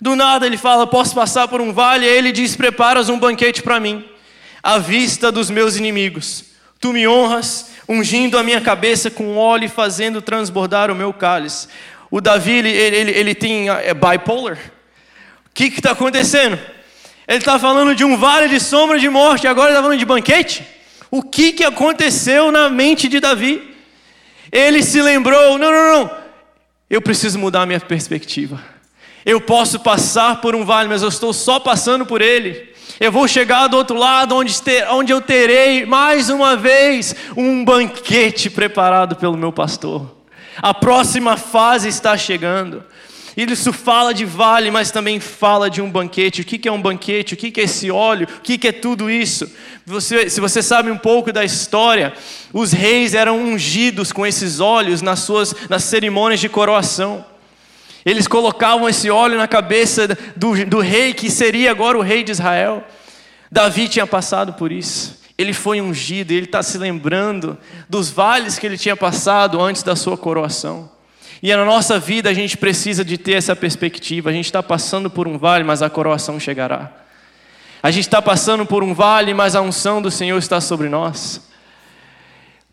Do 0.00 0.14
nada 0.14 0.46
ele 0.46 0.56
fala: 0.56 0.86
Posso 0.86 1.12
passar 1.12 1.48
por 1.48 1.60
um 1.60 1.72
vale? 1.72 2.06
E 2.06 2.08
ele 2.08 2.30
diz: 2.30 2.54
Preparas 2.54 3.08
um 3.08 3.18
banquete 3.18 3.64
para 3.64 3.80
mim, 3.80 4.04
à 4.62 4.78
vista 4.78 5.32
dos 5.32 5.50
meus 5.50 5.76
inimigos. 5.76 6.44
Tu 6.78 6.92
me 6.92 7.08
honras, 7.08 7.72
ungindo 7.88 8.38
a 8.38 8.44
minha 8.44 8.60
cabeça 8.60 9.10
com 9.10 9.36
óleo 9.36 9.64
e 9.64 9.68
fazendo 9.68 10.22
transbordar 10.22 10.88
o 10.88 10.94
meu 10.94 11.12
cálice. 11.12 11.66
O 12.08 12.20
Davi, 12.20 12.52
ele, 12.52 12.70
ele, 12.70 13.10
ele 13.10 13.34
tem 13.34 13.68
é 13.68 13.92
bipolar. 13.92 14.56
Que 15.68 15.78
está 15.78 15.90
acontecendo? 15.90 16.58
Ele 17.28 17.38
está 17.38 17.58
falando 17.58 17.94
de 17.94 18.04
um 18.04 18.16
vale 18.16 18.48
de 18.48 18.58
sombra 18.58 18.98
de 18.98 19.08
morte, 19.08 19.46
agora 19.46 19.68
ele 19.68 19.74
está 19.74 19.82
falando 19.82 19.98
de 19.98 20.04
banquete? 20.06 20.64
O 21.10 21.22
que, 21.22 21.52
que 21.52 21.64
aconteceu 21.64 22.52
na 22.52 22.70
mente 22.70 23.08
de 23.08 23.20
Davi? 23.20 23.74
Ele 24.50 24.82
se 24.82 25.02
lembrou: 25.02 25.58
não, 25.58 25.70
não, 25.70 25.92
não, 25.92 26.10
eu 26.88 27.02
preciso 27.02 27.38
mudar 27.38 27.66
minha 27.66 27.80
perspectiva. 27.80 28.60
Eu 29.24 29.40
posso 29.40 29.80
passar 29.80 30.40
por 30.40 30.56
um 30.56 30.64
vale, 30.64 30.88
mas 30.88 31.02
eu 31.02 31.08
estou 31.08 31.32
só 31.32 31.60
passando 31.60 32.06
por 32.06 32.22
ele. 32.22 32.70
Eu 32.98 33.12
vou 33.12 33.28
chegar 33.28 33.66
do 33.66 33.76
outro 33.76 33.96
lado, 33.96 34.34
onde, 34.34 34.60
ter, 34.60 34.88
onde 34.88 35.12
eu 35.12 35.20
terei 35.20 35.86
mais 35.86 36.30
uma 36.30 36.56
vez 36.56 37.14
um 37.36 37.64
banquete 37.64 38.50
preparado 38.50 39.16
pelo 39.16 39.36
meu 39.36 39.52
pastor. 39.52 40.16
A 40.56 40.74
próxima 40.74 41.36
fase 41.36 41.88
está 41.88 42.16
chegando. 42.16 42.84
Isso 43.36 43.72
fala 43.72 44.12
de 44.12 44.24
vale, 44.24 44.70
mas 44.70 44.90
também 44.90 45.20
fala 45.20 45.70
de 45.70 45.80
um 45.80 45.90
banquete. 45.90 46.42
O 46.42 46.44
que 46.44 46.68
é 46.68 46.72
um 46.72 46.80
banquete? 46.80 47.34
O 47.34 47.36
que 47.36 47.60
é 47.60 47.64
esse 47.64 47.90
óleo? 47.90 48.26
O 48.38 48.40
que 48.40 48.66
é 48.66 48.72
tudo 48.72 49.10
isso? 49.10 49.50
Você, 49.86 50.28
se 50.28 50.40
você 50.40 50.62
sabe 50.62 50.90
um 50.90 50.98
pouco 50.98 51.32
da 51.32 51.44
história, 51.44 52.12
os 52.52 52.72
reis 52.72 53.14
eram 53.14 53.40
ungidos 53.40 54.12
com 54.12 54.26
esses 54.26 54.60
óleos 54.60 55.02
nas 55.02 55.20
suas 55.20 55.54
nas 55.68 55.84
cerimônias 55.84 56.40
de 56.40 56.48
coroação. 56.48 57.24
Eles 58.04 58.26
colocavam 58.26 58.88
esse 58.88 59.10
óleo 59.10 59.36
na 59.36 59.46
cabeça 59.46 60.08
do, 60.36 60.64
do 60.66 60.80
rei 60.80 61.12
que 61.12 61.30
seria 61.30 61.70
agora 61.70 61.98
o 61.98 62.02
rei 62.02 62.22
de 62.22 62.32
Israel. 62.32 62.84
Davi 63.50 63.88
tinha 63.88 64.06
passado 64.06 64.54
por 64.54 64.72
isso. 64.72 65.20
Ele 65.36 65.52
foi 65.52 65.80
ungido, 65.80 66.32
ele 66.32 66.44
está 66.44 66.62
se 66.62 66.78
lembrando 66.78 67.56
dos 67.88 68.10
vales 68.10 68.58
que 68.58 68.66
ele 68.66 68.76
tinha 68.76 68.96
passado 68.96 69.60
antes 69.60 69.82
da 69.82 69.96
sua 69.96 70.16
coroação. 70.16 70.90
E 71.42 71.54
na 71.54 71.64
nossa 71.64 71.98
vida 71.98 72.28
a 72.28 72.34
gente 72.34 72.56
precisa 72.56 73.04
de 73.04 73.16
ter 73.16 73.32
essa 73.32 73.56
perspectiva. 73.56 74.30
A 74.30 74.32
gente 74.32 74.46
está 74.46 74.62
passando 74.62 75.08
por 75.08 75.26
um 75.26 75.38
vale, 75.38 75.64
mas 75.64 75.82
a 75.82 75.88
coroação 75.88 76.38
chegará. 76.38 76.92
A 77.82 77.90
gente 77.90 78.04
está 78.04 78.20
passando 78.20 78.66
por 78.66 78.82
um 78.82 78.92
vale, 78.92 79.32
mas 79.32 79.56
a 79.56 79.62
unção 79.62 80.02
do 80.02 80.10
Senhor 80.10 80.36
está 80.36 80.60
sobre 80.60 80.88
nós. 80.88 81.48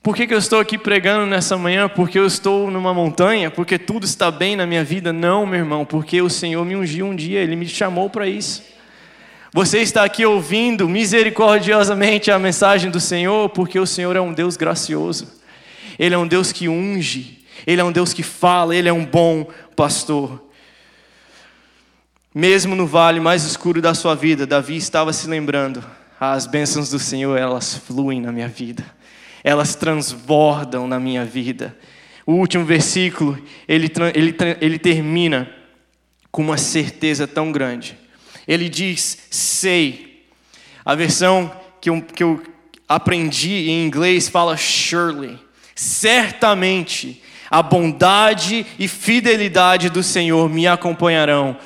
Por 0.03 0.15
que, 0.15 0.28
que 0.28 0.34
eu 0.34 0.38
estou 0.38 0.59
aqui 0.59 0.78
pregando 0.78 1.26
nessa 1.26 1.57
manhã? 1.57 1.88
Porque 1.88 2.20
eu 2.20 2.26
estou 2.26 2.70
numa 2.70 2.93
montanha? 2.93 3.49
Porque 3.49 3.78
tudo 3.78 4.05
está 4.05 4.32
bem 4.32 4.55
na 4.55 4.65
minha 4.65 4.84
vida? 4.84 5.11
Não, 5.11 5.45
meu 5.45 5.59
irmão, 5.59 5.86
porque 5.86 6.22
o 6.22 6.30
Senhor 6.30 6.63
me 6.65 6.76
ungiu 6.76 7.05
um 7.05 7.15
dia, 7.15 7.41
Ele 7.41 7.55
me 7.55 7.68
chamou 7.68 8.09
para 8.09 8.28
isso. 8.28 8.63
Você 9.53 9.80
está 9.80 10.03
aqui 10.03 10.26
ouvindo 10.26 10.88
misericordiosamente 10.88 12.30
a 12.30 12.38
mensagem 12.38 12.91
do 12.91 12.99
Senhor, 12.99 13.49
porque 13.49 13.80
o 13.80 13.88
Senhor 13.88 14.15
é 14.15 14.22
um 14.22 14.34
Deus 14.34 14.55
gracioso, 14.55 15.41
Ele 15.97 16.13
é 16.13 16.18
um 16.18 16.28
Deus 16.28 16.51
que 16.51 16.70
unge, 16.70 17.37
ele 17.68 17.82
é 17.82 17.84
um 17.84 17.91
Deus 17.91 18.13
que 18.13 18.24
fala, 18.24 18.74
Ele 18.74 18.88
é 18.88 18.93
um 18.93 19.03
bom 19.03 19.45
pastor. 19.76 20.41
Mesmo 22.34 22.76
no 22.76 22.88
vale 22.88 23.20
mais 23.20 23.43
escuro 23.43 23.82
da 23.82 23.93
sua 23.93 24.15
vida, 24.15 24.47
Davi 24.47 24.78
estava 24.78 25.11
se 25.11 25.28
lembrando: 25.28 25.84
as 26.18 26.47
bênçãos 26.47 26.89
do 26.89 26.97
Senhor, 26.97 27.38
elas 27.38 27.76
fluem 27.76 28.22
na 28.22 28.32
minha 28.32 28.47
vida, 28.47 28.86
elas 29.43 29.76
transbordam 29.76 30.88
na 30.88 30.97
minha 30.97 31.26
vida. 31.26 31.78
O 32.26 32.34
último 32.34 32.63
versículo, 32.63 33.38
ele, 33.68 33.91
ele, 34.13 34.36
ele 34.61 34.80
termina 34.80 35.51
com 36.32 36.41
uma 36.41 36.57
certeza 36.57 37.28
tão 37.28 37.51
grande. 37.51 37.97
Ele 38.47 38.70
diz: 38.70 39.28
Sei. 39.30 40.26
A 40.86 40.95
versão 40.95 41.51
que 41.82 41.89
eu, 41.89 42.01
que 42.01 42.24
eu 42.24 42.41
aprendi 42.88 43.70
em 43.70 43.86
inglês 43.86 44.30
fala 44.30 44.55
surely. 44.55 45.38
Certamente 45.76 47.22
a 47.50 47.62
bondade 47.62 48.66
e 48.78 48.88
fidelidade 48.88 49.89
do 49.89 50.04
Senhor 50.04 50.50
me 50.50 50.68
acompanharão 50.68 51.58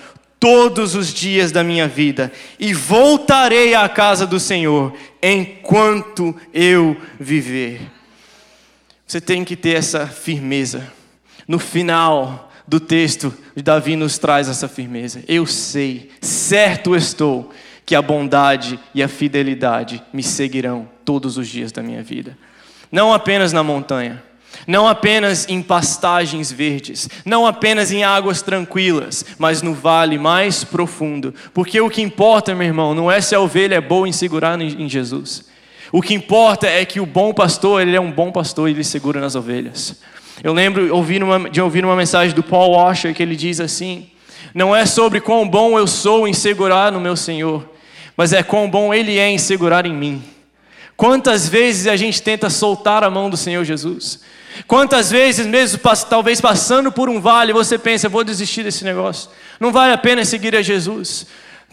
todos 0.42 0.96
os 0.96 1.14
dias 1.14 1.52
da 1.52 1.64
minha 1.64 1.88
vida, 1.88 2.32
e 2.60 2.74
voltarei 2.74 3.76
à 3.76 3.88
casa 3.88 4.26
do 4.26 4.40
Senhor 4.40 4.92
enquanto 5.22 6.36
eu 6.52 6.98
viver. 7.20 7.80
Você 9.06 9.22
tem 9.22 9.46
que 9.46 9.56
ter 9.56 9.76
essa 9.76 10.08
firmeza. 10.08 10.92
No 11.48 11.60
final 11.60 12.52
do 12.68 12.80
texto, 12.80 13.32
Davi 13.56 13.96
nos 13.96 14.18
traz 14.18 14.50
essa 14.50 14.68
firmeza. 14.68 15.24
Eu 15.28 15.46
sei, 15.46 16.10
certo 16.22 16.96
estou, 16.96 17.52
que 17.86 17.94
a 17.94 18.02
bondade 18.02 18.80
e 18.96 19.04
a 19.04 19.08
fidelidade 19.08 20.02
me 20.12 20.24
seguirão 20.24 20.90
todos 21.06 21.38
os 21.38 21.48
dias 21.48 21.72
da 21.72 21.84
minha 21.84 22.02
vida. 22.02 22.36
não 22.92 23.14
apenas 23.14 23.54
na 23.54 23.62
montanha, 23.62 24.24
não 24.68 24.88
apenas 24.88 25.48
em 25.50 25.62
pastagens 25.62 26.52
verdes, 26.52 27.10
não 27.26 27.46
apenas 27.46 27.92
em 27.92 28.04
águas 28.04 28.42
tranquilas, 28.42 29.26
mas 29.38 29.62
no 29.62 29.74
vale 29.74 30.18
mais 30.18 30.64
profundo. 30.64 31.34
Porque 31.54 31.80
o 31.80 31.90
que 31.90 32.02
importa, 32.02 32.54
meu 32.56 32.68
irmão, 32.68 32.94
não 32.94 33.12
é 33.12 33.20
se 33.22 33.36
a 33.36 33.40
ovelha 33.40 33.76
é 33.76 33.82
boa 33.82 34.08
em 34.08 34.12
segurar 34.12 34.60
em 34.62 34.88
Jesus. 34.88 35.50
O 35.92 36.02
que 36.02 36.14
importa 36.14 36.68
é 36.68 36.86
que 36.86 37.00
o 37.00 37.06
bom 37.06 37.34
pastor, 37.34 37.82
ele 37.82 37.96
é 37.96 38.02
um 38.02 38.12
bom 38.12 38.32
pastor 38.32 38.70
e 38.70 38.72
ele 38.72 38.84
segura 38.84 39.20
nas 39.20 39.36
ovelhas. 39.36 40.00
Eu 40.44 40.54
lembro 40.54 40.86
de 41.52 41.62
ouvir 41.62 41.84
uma 41.84 41.96
mensagem 41.96 42.34
do 42.34 42.42
Paul 42.42 42.72
Washer 42.72 43.14
que 43.14 43.22
ele 43.22 43.36
diz 43.36 43.60
assim: 43.60 44.10
Não 44.54 44.76
é 44.76 44.86
sobre 44.86 45.20
quão 45.20 45.48
bom 45.48 45.78
eu 45.78 45.86
sou 45.86 46.28
em 46.28 46.34
segurar 46.34 46.92
no 46.92 47.00
meu 47.00 47.16
Senhor, 47.16 47.70
mas 48.16 48.34
é 48.34 48.44
quão 48.44 48.70
bom 48.70 48.94
Ele 48.94 49.18
é 49.18 49.30
em 49.30 49.38
segurar 49.38 49.86
em 49.86 49.94
mim. 49.94 50.24
Quantas 51.02 51.50
vezes 51.50 51.88
a 51.88 51.96
gente 51.96 52.22
tenta 52.22 52.48
soltar 52.48 53.04
a 53.04 53.10
mão 53.10 53.28
do 53.28 53.36
Senhor 53.36 53.66
Jesus? 53.66 54.20
Quantas 54.68 55.10
vezes, 55.10 55.48
mesmo 55.48 55.80
talvez 56.08 56.40
passando 56.40 56.92
por 56.92 57.10
um 57.10 57.20
vale, 57.20 57.52
você 57.52 57.76
pensa, 57.76 58.08
vou 58.08 58.24
desistir 58.24 58.62
desse 58.62 58.84
negócio, 58.84 59.32
não 59.60 59.72
vale 59.72 59.94
a 59.94 59.98
pena 59.98 60.24
seguir 60.24 60.56
a 60.56 60.62
Jesus. 60.62 61.26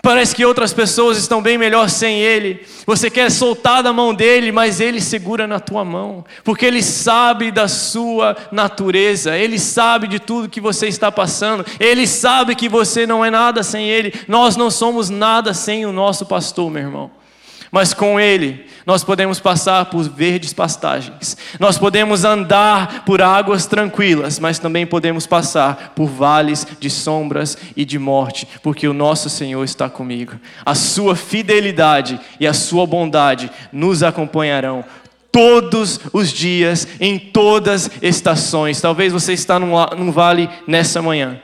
Parece 0.02 0.34
que 0.34 0.46
outras 0.46 0.72
pessoas 0.72 1.18
estão 1.18 1.42
bem 1.42 1.58
melhor 1.58 1.90
sem 1.90 2.18
Ele. 2.20 2.66
Você 2.86 3.10
quer 3.10 3.30
soltar 3.30 3.82
da 3.82 3.92
mão 3.92 4.14
dele, 4.14 4.50
mas 4.50 4.80
Ele 4.80 4.98
segura 4.98 5.46
na 5.46 5.60
tua 5.60 5.84
mão, 5.84 6.24
porque 6.42 6.64
Ele 6.64 6.82
sabe 6.82 7.50
da 7.50 7.68
sua 7.68 8.34
natureza, 8.50 9.36
Ele 9.36 9.58
sabe 9.58 10.06
de 10.06 10.18
tudo 10.18 10.48
que 10.48 10.58
você 10.58 10.88
está 10.88 11.12
passando, 11.12 11.66
Ele 11.78 12.06
sabe 12.06 12.54
que 12.54 12.66
você 12.66 13.06
não 13.06 13.22
é 13.22 13.30
nada 13.30 13.62
sem 13.62 13.90
Ele. 13.90 14.10
Nós 14.26 14.56
não 14.56 14.70
somos 14.70 15.10
nada 15.10 15.52
sem 15.52 15.84
o 15.84 15.92
nosso 15.92 16.24
pastor, 16.24 16.70
meu 16.70 16.82
irmão. 16.82 17.17
Mas 17.70 17.92
com 17.92 18.18
Ele, 18.18 18.66
nós 18.86 19.04
podemos 19.04 19.38
passar 19.38 19.84
por 19.86 20.02
verdes 20.08 20.52
pastagens, 20.52 21.36
nós 21.60 21.76
podemos 21.76 22.24
andar 22.24 23.04
por 23.04 23.20
águas 23.20 23.66
tranquilas, 23.66 24.38
mas 24.38 24.58
também 24.58 24.86
podemos 24.86 25.26
passar 25.26 25.92
por 25.94 26.06
vales 26.06 26.66
de 26.80 26.88
sombras 26.88 27.58
e 27.76 27.84
de 27.84 27.98
morte, 27.98 28.48
porque 28.62 28.88
o 28.88 28.94
nosso 28.94 29.28
Senhor 29.28 29.62
está 29.62 29.90
comigo. 29.90 30.32
A 30.64 30.74
Sua 30.74 31.14
fidelidade 31.14 32.18
e 32.40 32.46
a 32.46 32.54
Sua 32.54 32.86
bondade 32.86 33.50
nos 33.70 34.02
acompanharão 34.02 34.84
todos 35.30 36.00
os 36.12 36.32
dias, 36.32 36.88
em 36.98 37.18
todas 37.18 37.90
estações. 38.00 38.80
Talvez 38.80 39.12
você 39.12 39.34
está 39.34 39.58
num, 39.58 39.74
num 39.96 40.10
vale 40.10 40.48
nessa 40.66 41.02
manhã. 41.02 41.40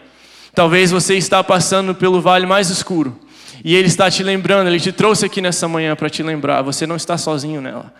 Talvez 0.54 0.90
você 0.90 1.16
está 1.16 1.44
passando 1.44 1.94
pelo 1.94 2.20
vale 2.20 2.46
mais 2.46 2.70
escuro. 2.70 3.23
E 3.64 3.74
Ele 3.74 3.88
está 3.88 4.10
te 4.10 4.22
lembrando, 4.22 4.68
Ele 4.68 4.78
te 4.78 4.92
trouxe 4.92 5.24
aqui 5.24 5.40
nessa 5.40 5.66
manhã 5.66 5.96
para 5.96 6.10
te 6.10 6.22
lembrar, 6.22 6.60
você 6.60 6.86
não 6.86 6.96
está 6.96 7.16
sozinho 7.16 7.62
nela. 7.62 7.92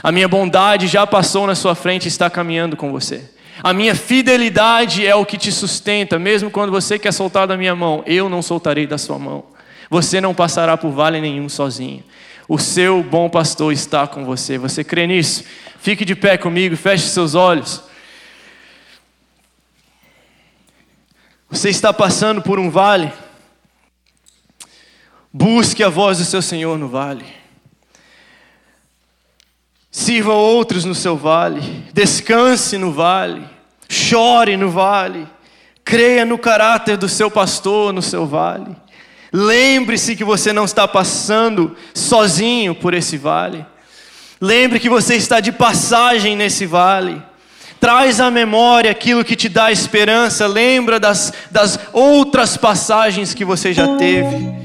A 0.00 0.12
minha 0.12 0.28
bondade 0.28 0.86
já 0.86 1.04
passou 1.04 1.48
na 1.48 1.56
sua 1.56 1.74
frente 1.74 2.04
e 2.04 2.08
está 2.08 2.30
caminhando 2.30 2.76
com 2.76 2.92
você. 2.92 3.28
A 3.62 3.74
minha 3.74 3.94
fidelidade 3.94 5.04
é 5.04 5.14
o 5.14 5.26
que 5.26 5.36
te 5.36 5.50
sustenta, 5.50 6.18
mesmo 6.18 6.48
quando 6.48 6.70
você 6.70 6.98
quer 6.98 7.12
soltar 7.12 7.48
da 7.48 7.56
minha 7.56 7.74
mão, 7.74 8.04
eu 8.06 8.28
não 8.28 8.40
soltarei 8.40 8.86
da 8.86 8.96
sua 8.96 9.18
mão. 9.18 9.44
Você 9.90 10.20
não 10.20 10.32
passará 10.32 10.76
por 10.76 10.92
vale 10.92 11.20
nenhum 11.20 11.48
sozinho. 11.48 12.04
O 12.48 12.58
seu 12.58 13.02
bom 13.02 13.28
pastor 13.28 13.72
está 13.72 14.06
com 14.06 14.24
você. 14.24 14.56
Você 14.56 14.84
crê 14.84 15.06
nisso? 15.06 15.44
Fique 15.80 16.04
de 16.04 16.14
pé 16.14 16.38
comigo, 16.38 16.76
feche 16.76 17.08
seus 17.08 17.34
olhos. 17.34 17.82
Você 21.50 21.68
está 21.68 21.92
passando 21.92 22.40
por 22.40 22.58
um 22.60 22.70
vale. 22.70 23.12
Busque 25.32 25.82
a 25.82 25.88
voz 25.88 26.18
do 26.18 26.24
seu 26.24 26.42
Senhor 26.42 26.76
no 26.76 26.88
vale. 26.88 27.24
Sirva 29.90 30.32
outros 30.32 30.84
no 30.84 30.94
seu 30.94 31.16
vale. 31.16 31.84
Descanse 31.92 32.76
no 32.76 32.92
vale. 32.92 33.44
Chore 33.88 34.56
no 34.56 34.70
vale. 34.70 35.26
Creia 35.84 36.24
no 36.24 36.38
caráter 36.38 36.96
do 36.96 37.08
seu 37.08 37.30
pastor 37.30 37.92
no 37.92 38.02
seu 38.02 38.26
vale. 38.26 38.76
Lembre-se 39.32 40.16
que 40.16 40.24
você 40.24 40.52
não 40.52 40.64
está 40.64 40.88
passando 40.88 41.76
sozinho 41.94 42.74
por 42.74 42.94
esse 42.94 43.16
vale. 43.16 43.64
Lembre 44.40 44.80
que 44.80 44.88
você 44.88 45.14
está 45.14 45.38
de 45.38 45.52
passagem 45.52 46.34
nesse 46.34 46.66
vale. 46.66 47.22
Traz 47.78 48.20
à 48.20 48.30
memória 48.30 48.90
aquilo 48.90 49.24
que 49.24 49.36
te 49.36 49.48
dá 49.48 49.70
esperança. 49.70 50.46
Lembra 50.46 50.98
das, 50.98 51.32
das 51.50 51.78
outras 51.92 52.56
passagens 52.56 53.32
que 53.32 53.44
você 53.44 53.72
já 53.72 53.96
teve. 53.96 54.59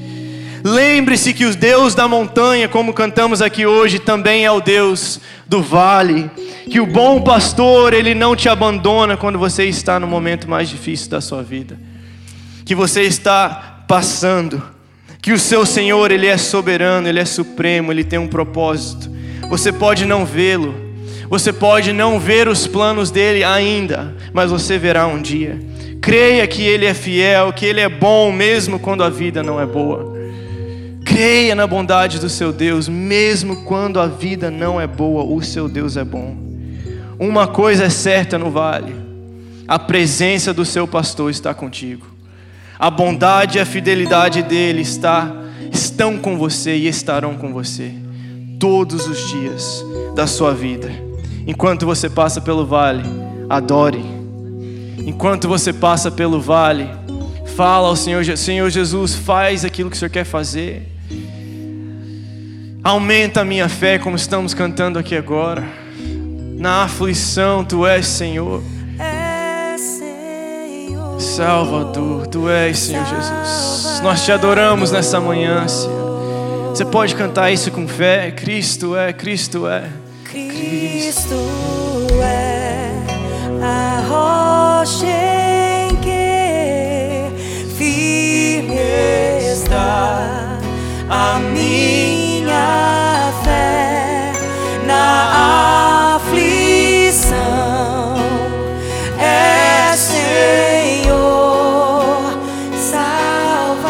Lembre-se 0.68 1.32
que 1.32 1.44
o 1.44 1.54
Deus 1.54 1.94
da 1.94 2.08
montanha, 2.08 2.66
como 2.66 2.92
cantamos 2.92 3.40
aqui 3.40 3.64
hoje, 3.64 4.00
também 4.00 4.44
é 4.44 4.50
o 4.50 4.60
Deus 4.60 5.20
do 5.46 5.62
vale. 5.62 6.28
Que 6.68 6.80
o 6.80 6.86
bom 6.86 7.20
pastor, 7.20 7.94
ele 7.94 8.16
não 8.16 8.34
te 8.34 8.48
abandona 8.48 9.16
quando 9.16 9.38
você 9.38 9.66
está 9.66 10.00
no 10.00 10.08
momento 10.08 10.50
mais 10.50 10.68
difícil 10.68 11.08
da 11.08 11.20
sua 11.20 11.40
vida. 11.40 11.78
Que 12.64 12.74
você 12.74 13.02
está 13.02 13.84
passando. 13.86 14.60
Que 15.22 15.32
o 15.32 15.38
seu 15.38 15.64
Senhor, 15.64 16.10
ele 16.10 16.26
é 16.26 16.36
soberano, 16.36 17.06
ele 17.06 17.20
é 17.20 17.24
supremo, 17.24 17.92
ele 17.92 18.02
tem 18.02 18.18
um 18.18 18.26
propósito. 18.26 19.08
Você 19.48 19.72
pode 19.72 20.04
não 20.04 20.26
vê-lo. 20.26 20.74
Você 21.30 21.52
pode 21.52 21.92
não 21.92 22.18
ver 22.18 22.48
os 22.48 22.66
planos 22.66 23.12
dele 23.12 23.44
ainda, 23.44 24.16
mas 24.32 24.50
você 24.50 24.78
verá 24.78 25.06
um 25.06 25.22
dia. 25.22 25.60
Creia 26.02 26.44
que 26.48 26.62
ele 26.62 26.86
é 26.86 26.94
fiel, 26.94 27.52
que 27.52 27.64
ele 27.64 27.80
é 27.80 27.88
bom 27.88 28.32
mesmo 28.32 28.80
quando 28.80 29.04
a 29.04 29.08
vida 29.08 29.44
não 29.44 29.60
é 29.60 29.66
boa. 29.66 30.15
Creia 31.06 31.54
na 31.54 31.68
bondade 31.68 32.18
do 32.18 32.28
seu 32.28 32.52
Deus, 32.52 32.88
mesmo 32.88 33.62
quando 33.62 34.00
a 34.00 34.08
vida 34.08 34.50
não 34.50 34.80
é 34.80 34.88
boa, 34.88 35.22
o 35.22 35.40
seu 35.40 35.68
Deus 35.68 35.96
é 35.96 36.04
bom. 36.04 36.36
Uma 37.16 37.46
coisa 37.46 37.84
é 37.84 37.88
certa 37.88 38.36
no 38.36 38.50
vale: 38.50 38.94
a 39.68 39.78
presença 39.78 40.52
do 40.52 40.64
seu 40.64 40.86
pastor 40.86 41.30
está 41.30 41.54
contigo. 41.54 42.06
A 42.76 42.90
bondade 42.90 43.56
e 43.56 43.60
a 43.60 43.64
fidelidade 43.64 44.42
dele 44.42 44.82
está, 44.82 45.32
estão 45.72 46.18
com 46.18 46.36
você 46.36 46.76
e 46.76 46.88
estarão 46.88 47.36
com 47.36 47.52
você 47.52 47.94
todos 48.58 49.06
os 49.06 49.28
dias 49.28 49.84
da 50.14 50.26
sua 50.26 50.52
vida. 50.52 50.90
Enquanto 51.46 51.86
você 51.86 52.10
passa 52.10 52.40
pelo 52.40 52.66
vale, 52.66 53.04
adore. 53.48 54.04
Enquanto 55.06 55.46
você 55.46 55.72
passa 55.72 56.10
pelo 56.10 56.40
vale, 56.40 56.90
fala 57.54 57.86
ao 57.86 57.96
Senhor, 57.96 58.24
Senhor 58.36 58.68
Jesus, 58.68 59.14
faz 59.14 59.64
aquilo 59.64 59.88
que 59.88 59.96
o 59.96 59.98
Senhor 59.98 60.10
quer 60.10 60.24
fazer. 60.24 60.95
Aumenta 62.86 63.40
a 63.40 63.44
minha 63.44 63.68
fé, 63.68 63.98
como 63.98 64.14
estamos 64.14 64.54
cantando 64.54 64.96
aqui 64.96 65.16
agora. 65.16 65.64
Na 66.56 66.84
aflição, 66.84 67.64
tu 67.64 67.84
és 67.84 68.06
Senhor. 68.06 68.62
Salvador, 71.18 72.28
tu 72.28 72.48
és 72.48 72.78
Senhor 72.78 73.04
Jesus. 73.04 74.00
Nós 74.04 74.24
te 74.24 74.30
adoramos 74.30 74.92
nessa 74.92 75.18
manhã, 75.18 75.66
Senhor. 75.66 76.68
Você 76.68 76.84
pode 76.84 77.16
cantar 77.16 77.50
isso 77.50 77.72
com 77.72 77.88
fé. 77.88 78.30
Cristo 78.30 78.94
é, 78.94 79.12
Cristo 79.12 79.66
é. 79.66 79.90
Cristo 80.22 81.34
é 82.22 82.92
a 83.64 84.04
rocha 84.08 85.06
em 85.90 85.96
que 85.96 87.74
firme 87.76 88.78
está 89.52 90.60
a 91.10 91.40
minha 91.52 92.25
fé 93.44 94.32
na 94.86 96.16
aflição 96.16 97.36
é 99.18 99.94
Senhor 99.96 101.26
Salvador. 102.90 103.86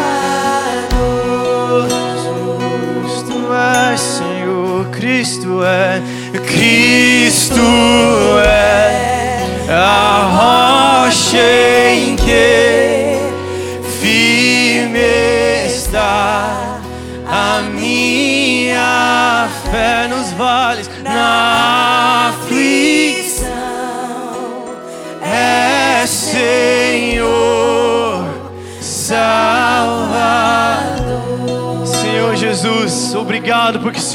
Jesus, 1.89 3.23
tu 3.23 3.53
és 3.53 3.99
Senhor, 3.99 4.85
Cristo 4.91 5.63
é, 5.63 6.01
Cristo 6.45 7.61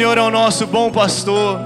Senhor 0.03 0.19
é 0.19 0.23
o 0.23 0.33
nosso 0.33 0.67
bom 0.67 0.91
pastor. 0.91 1.61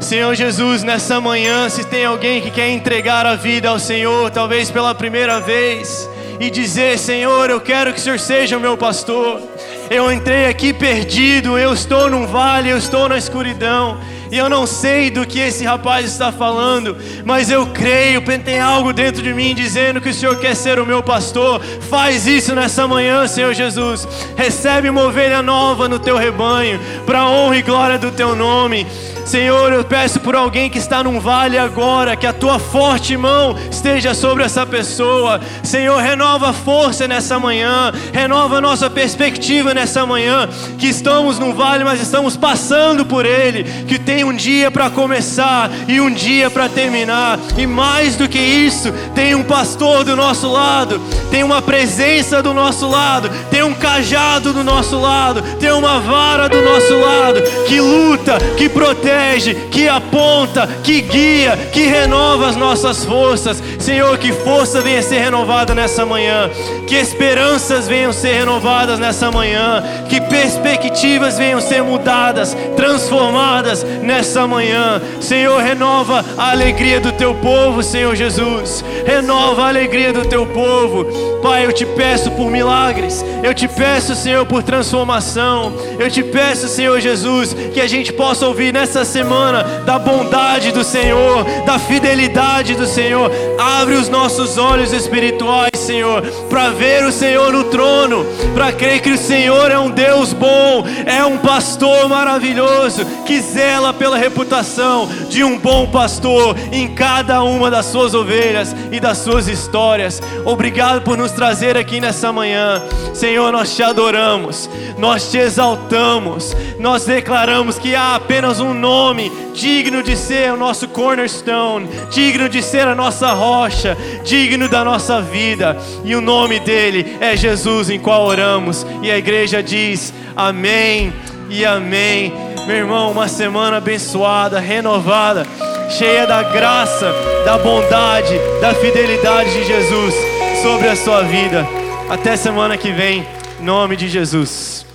Senhor 0.00 0.34
Jesus, 0.34 0.82
nessa 0.82 1.20
manhã, 1.20 1.68
se 1.68 1.84
tem 1.84 2.04
alguém 2.04 2.40
que 2.40 2.50
quer 2.50 2.68
entregar 2.68 3.24
a 3.24 3.36
vida 3.36 3.68
ao 3.68 3.78
Senhor, 3.78 4.28
talvez 4.32 4.72
pela 4.72 4.92
primeira 4.92 5.38
vez, 5.38 6.10
e 6.40 6.50
dizer: 6.50 6.98
Senhor, 6.98 7.48
eu 7.48 7.60
quero 7.60 7.92
que 7.92 8.00
o 8.00 8.02
Senhor 8.02 8.18
seja 8.18 8.56
o 8.56 8.60
meu 8.60 8.76
pastor. 8.76 9.40
Eu 9.88 10.10
entrei 10.10 10.46
aqui 10.46 10.72
perdido, 10.72 11.56
eu 11.56 11.72
estou 11.72 12.10
num 12.10 12.26
vale, 12.26 12.70
eu 12.70 12.76
estou 12.76 13.08
na 13.08 13.16
escuridão. 13.16 14.00
E 14.30 14.38
eu 14.38 14.48
não 14.48 14.66
sei 14.66 15.10
do 15.10 15.26
que 15.26 15.40
esse 15.40 15.64
rapaz 15.64 16.06
está 16.06 16.30
falando, 16.30 16.96
mas 17.24 17.50
eu 17.50 17.66
creio, 17.66 18.22
tem 18.44 18.60
algo 18.60 18.92
dentro 18.92 19.22
de 19.22 19.34
mim 19.34 19.54
dizendo 19.54 20.00
que 20.00 20.10
o 20.10 20.14
Senhor 20.14 20.36
quer 20.36 20.54
ser 20.54 20.78
o 20.78 20.86
meu 20.86 21.02
pastor. 21.02 21.60
Faz 21.60 22.26
isso 22.26 22.54
nessa 22.54 22.86
manhã, 22.86 23.26
Senhor 23.26 23.52
Jesus. 23.52 24.06
Recebe 24.36 24.88
uma 24.88 25.02
ovelha 25.02 25.42
nova 25.42 25.88
no 25.88 25.98
teu 25.98 26.16
rebanho, 26.16 26.80
para 27.04 27.26
honra 27.26 27.56
e 27.56 27.62
glória 27.62 27.98
do 27.98 28.12
teu 28.12 28.36
nome. 28.36 28.86
Senhor, 29.24 29.72
eu 29.72 29.84
peço 29.84 30.18
por 30.20 30.34
alguém 30.34 30.70
que 30.70 30.78
está 30.78 31.04
num 31.04 31.20
vale 31.20 31.58
agora, 31.58 32.16
que 32.16 32.26
a 32.26 32.32
tua 32.32 32.58
forte 32.58 33.16
mão 33.16 33.56
esteja 33.70 34.14
sobre 34.14 34.42
essa 34.42 34.66
pessoa. 34.66 35.40
Senhor, 35.62 36.00
renova 36.00 36.50
a 36.50 36.52
força 36.52 37.06
nessa 37.06 37.38
manhã, 37.38 37.92
renova 38.12 38.56
a 38.56 38.60
nossa 38.60 38.88
perspectiva 38.88 39.74
nessa 39.74 40.04
manhã, 40.06 40.48
que 40.78 40.88
estamos 40.88 41.38
num 41.38 41.52
vale, 41.52 41.84
mas 41.84 42.00
estamos 42.00 42.36
passando 42.36 43.04
por 43.04 43.26
ele, 43.26 43.64
que 43.86 43.98
tem 43.98 44.24
um 44.24 44.34
dia 44.34 44.70
para 44.70 44.90
começar 44.90 45.70
e 45.86 46.00
um 46.00 46.10
dia 46.10 46.50
para 46.50 46.68
terminar. 46.68 47.38
E 47.56 47.66
mais 47.66 48.16
do 48.16 48.28
que 48.28 48.38
isso, 48.38 48.92
tem 49.14 49.34
um 49.34 49.44
pastor 49.44 50.04
do 50.04 50.16
nosso 50.16 50.50
lado, 50.50 51.00
tem 51.30 51.44
uma 51.44 51.62
presença 51.62 52.42
do 52.42 52.52
nosso 52.52 52.88
lado, 52.88 53.30
tem 53.50 53.62
um 53.62 53.74
cajado 53.74 54.52
do 54.52 54.64
nosso 54.64 54.98
lado, 54.98 55.42
tem 55.58 55.70
uma 55.70 56.00
vara 56.00 56.48
do 56.48 56.60
nosso 56.62 56.98
lado, 56.98 57.42
que 57.66 57.80
luta, 57.80 58.38
que 58.56 58.68
protege 58.68 59.09
protege, 59.10 59.54
que 59.70 59.88
aponta, 59.88 60.66
que 60.82 61.00
guia, 61.00 61.56
que 61.72 61.86
renova 61.86 62.48
as 62.48 62.56
nossas 62.56 63.04
forças. 63.04 63.62
Senhor, 63.78 64.16
que 64.18 64.32
força 64.32 64.80
venha 64.80 65.02
ser 65.02 65.18
renovada 65.18 65.74
nessa 65.74 66.06
manhã, 66.06 66.50
que 66.86 66.94
esperanças 66.94 67.88
venham 67.88 68.12
ser 68.12 68.32
renovadas 68.34 68.98
nessa 68.98 69.30
manhã, 69.30 69.82
que 70.08 70.20
perspectivas 70.20 71.38
venham 71.38 71.60
ser 71.60 71.82
mudadas, 71.82 72.56
transformadas 72.76 73.82
nessa 74.02 74.46
manhã. 74.46 75.00
Senhor, 75.20 75.60
renova 75.60 76.24
a 76.36 76.50
alegria 76.50 77.00
do 77.00 77.12
teu 77.12 77.34
povo, 77.34 77.82
Senhor 77.82 78.14
Jesus. 78.14 78.84
Renova 79.04 79.62
a 79.64 79.68
alegria 79.68 80.12
do 80.12 80.24
teu 80.24 80.46
povo. 80.46 81.04
Pai, 81.42 81.64
eu 81.64 81.72
te 81.72 81.86
peço 81.86 82.30
por 82.32 82.50
milagres. 82.50 83.24
Eu 83.42 83.54
te 83.54 83.66
peço, 83.66 84.14
Senhor, 84.14 84.44
por 84.46 84.62
transformação. 84.62 85.72
Eu 85.98 86.10
te 86.10 86.22
peço, 86.22 86.68
Senhor 86.68 87.00
Jesus, 87.00 87.54
que 87.72 87.80
a 87.80 87.86
gente 87.86 88.12
possa 88.12 88.46
ouvir 88.46 88.72
nessa 88.72 88.99
semana 89.04 89.62
da 89.84 89.98
bondade 89.98 90.72
do 90.72 90.84
Senhor, 90.84 91.44
da 91.64 91.78
fidelidade 91.78 92.74
do 92.74 92.86
Senhor. 92.86 93.30
Abre 93.58 93.94
os 93.94 94.08
nossos 94.08 94.58
olhos 94.58 94.92
espirituais, 94.92 95.69
Senhor, 95.90 96.22
para 96.48 96.70
ver 96.70 97.04
o 97.04 97.10
Senhor 97.10 97.52
no 97.52 97.64
trono, 97.64 98.24
para 98.54 98.70
crer 98.70 99.00
que 99.00 99.10
o 99.10 99.18
Senhor 99.18 99.72
é 99.72 99.78
um 99.78 99.90
Deus 99.90 100.32
bom, 100.32 100.84
é 101.04 101.24
um 101.24 101.36
pastor 101.38 102.08
maravilhoso 102.08 103.04
que 103.26 103.40
zela 103.40 103.92
pela 103.92 104.16
reputação 104.16 105.08
de 105.28 105.42
um 105.42 105.58
bom 105.58 105.88
pastor 105.88 106.56
em 106.70 106.94
cada 106.94 107.42
uma 107.42 107.72
das 107.72 107.86
suas 107.86 108.14
ovelhas 108.14 108.74
e 108.92 109.00
das 109.00 109.18
suas 109.18 109.48
histórias. 109.48 110.22
Obrigado 110.44 111.02
por 111.02 111.18
nos 111.18 111.32
trazer 111.32 111.76
aqui 111.76 112.00
nessa 112.00 112.32
manhã. 112.32 112.84
Senhor, 113.12 113.50
nós 113.50 113.74
te 113.74 113.82
adoramos, 113.82 114.70
nós 114.96 115.28
te 115.28 115.38
exaltamos, 115.38 116.56
nós 116.78 117.04
declaramos 117.04 117.80
que 117.80 117.96
há 117.96 118.14
apenas 118.14 118.60
um 118.60 118.72
nome 118.72 119.30
digno 119.54 120.02
de 120.02 120.16
ser 120.16 120.52
o 120.52 120.56
nosso 120.56 120.88
cornerstone, 120.88 121.88
digno 122.10 122.48
de 122.48 122.62
ser 122.62 122.86
a 122.86 122.94
nossa 122.94 123.32
rocha, 123.32 123.96
digno 124.24 124.68
da 124.68 124.84
nossa 124.84 125.20
vida, 125.20 125.76
e 126.04 126.14
o 126.14 126.20
nome 126.20 126.60
dele 126.60 127.16
é 127.20 127.36
Jesus, 127.36 127.90
em 127.90 127.98
qual 127.98 128.24
oramos. 128.24 128.86
E 129.02 129.10
a 129.10 129.18
igreja 129.18 129.62
diz: 129.62 130.12
Amém 130.36 131.12
e 131.48 131.64
Amém. 131.64 132.32
Meu 132.66 132.76
irmão, 132.76 133.10
uma 133.10 133.26
semana 133.28 133.78
abençoada, 133.78 134.60
renovada, 134.60 135.46
cheia 135.88 136.26
da 136.26 136.42
graça, 136.42 137.12
da 137.44 137.58
bondade, 137.58 138.38
da 138.60 138.74
fidelidade 138.74 139.50
de 139.52 139.64
Jesus 139.64 140.14
sobre 140.62 140.88
a 140.88 140.96
sua 140.96 141.22
vida. 141.22 141.66
Até 142.08 142.36
semana 142.36 142.76
que 142.76 142.92
vem, 142.92 143.26
em 143.60 143.64
nome 143.64 143.96
de 143.96 144.08
Jesus. 144.08 144.89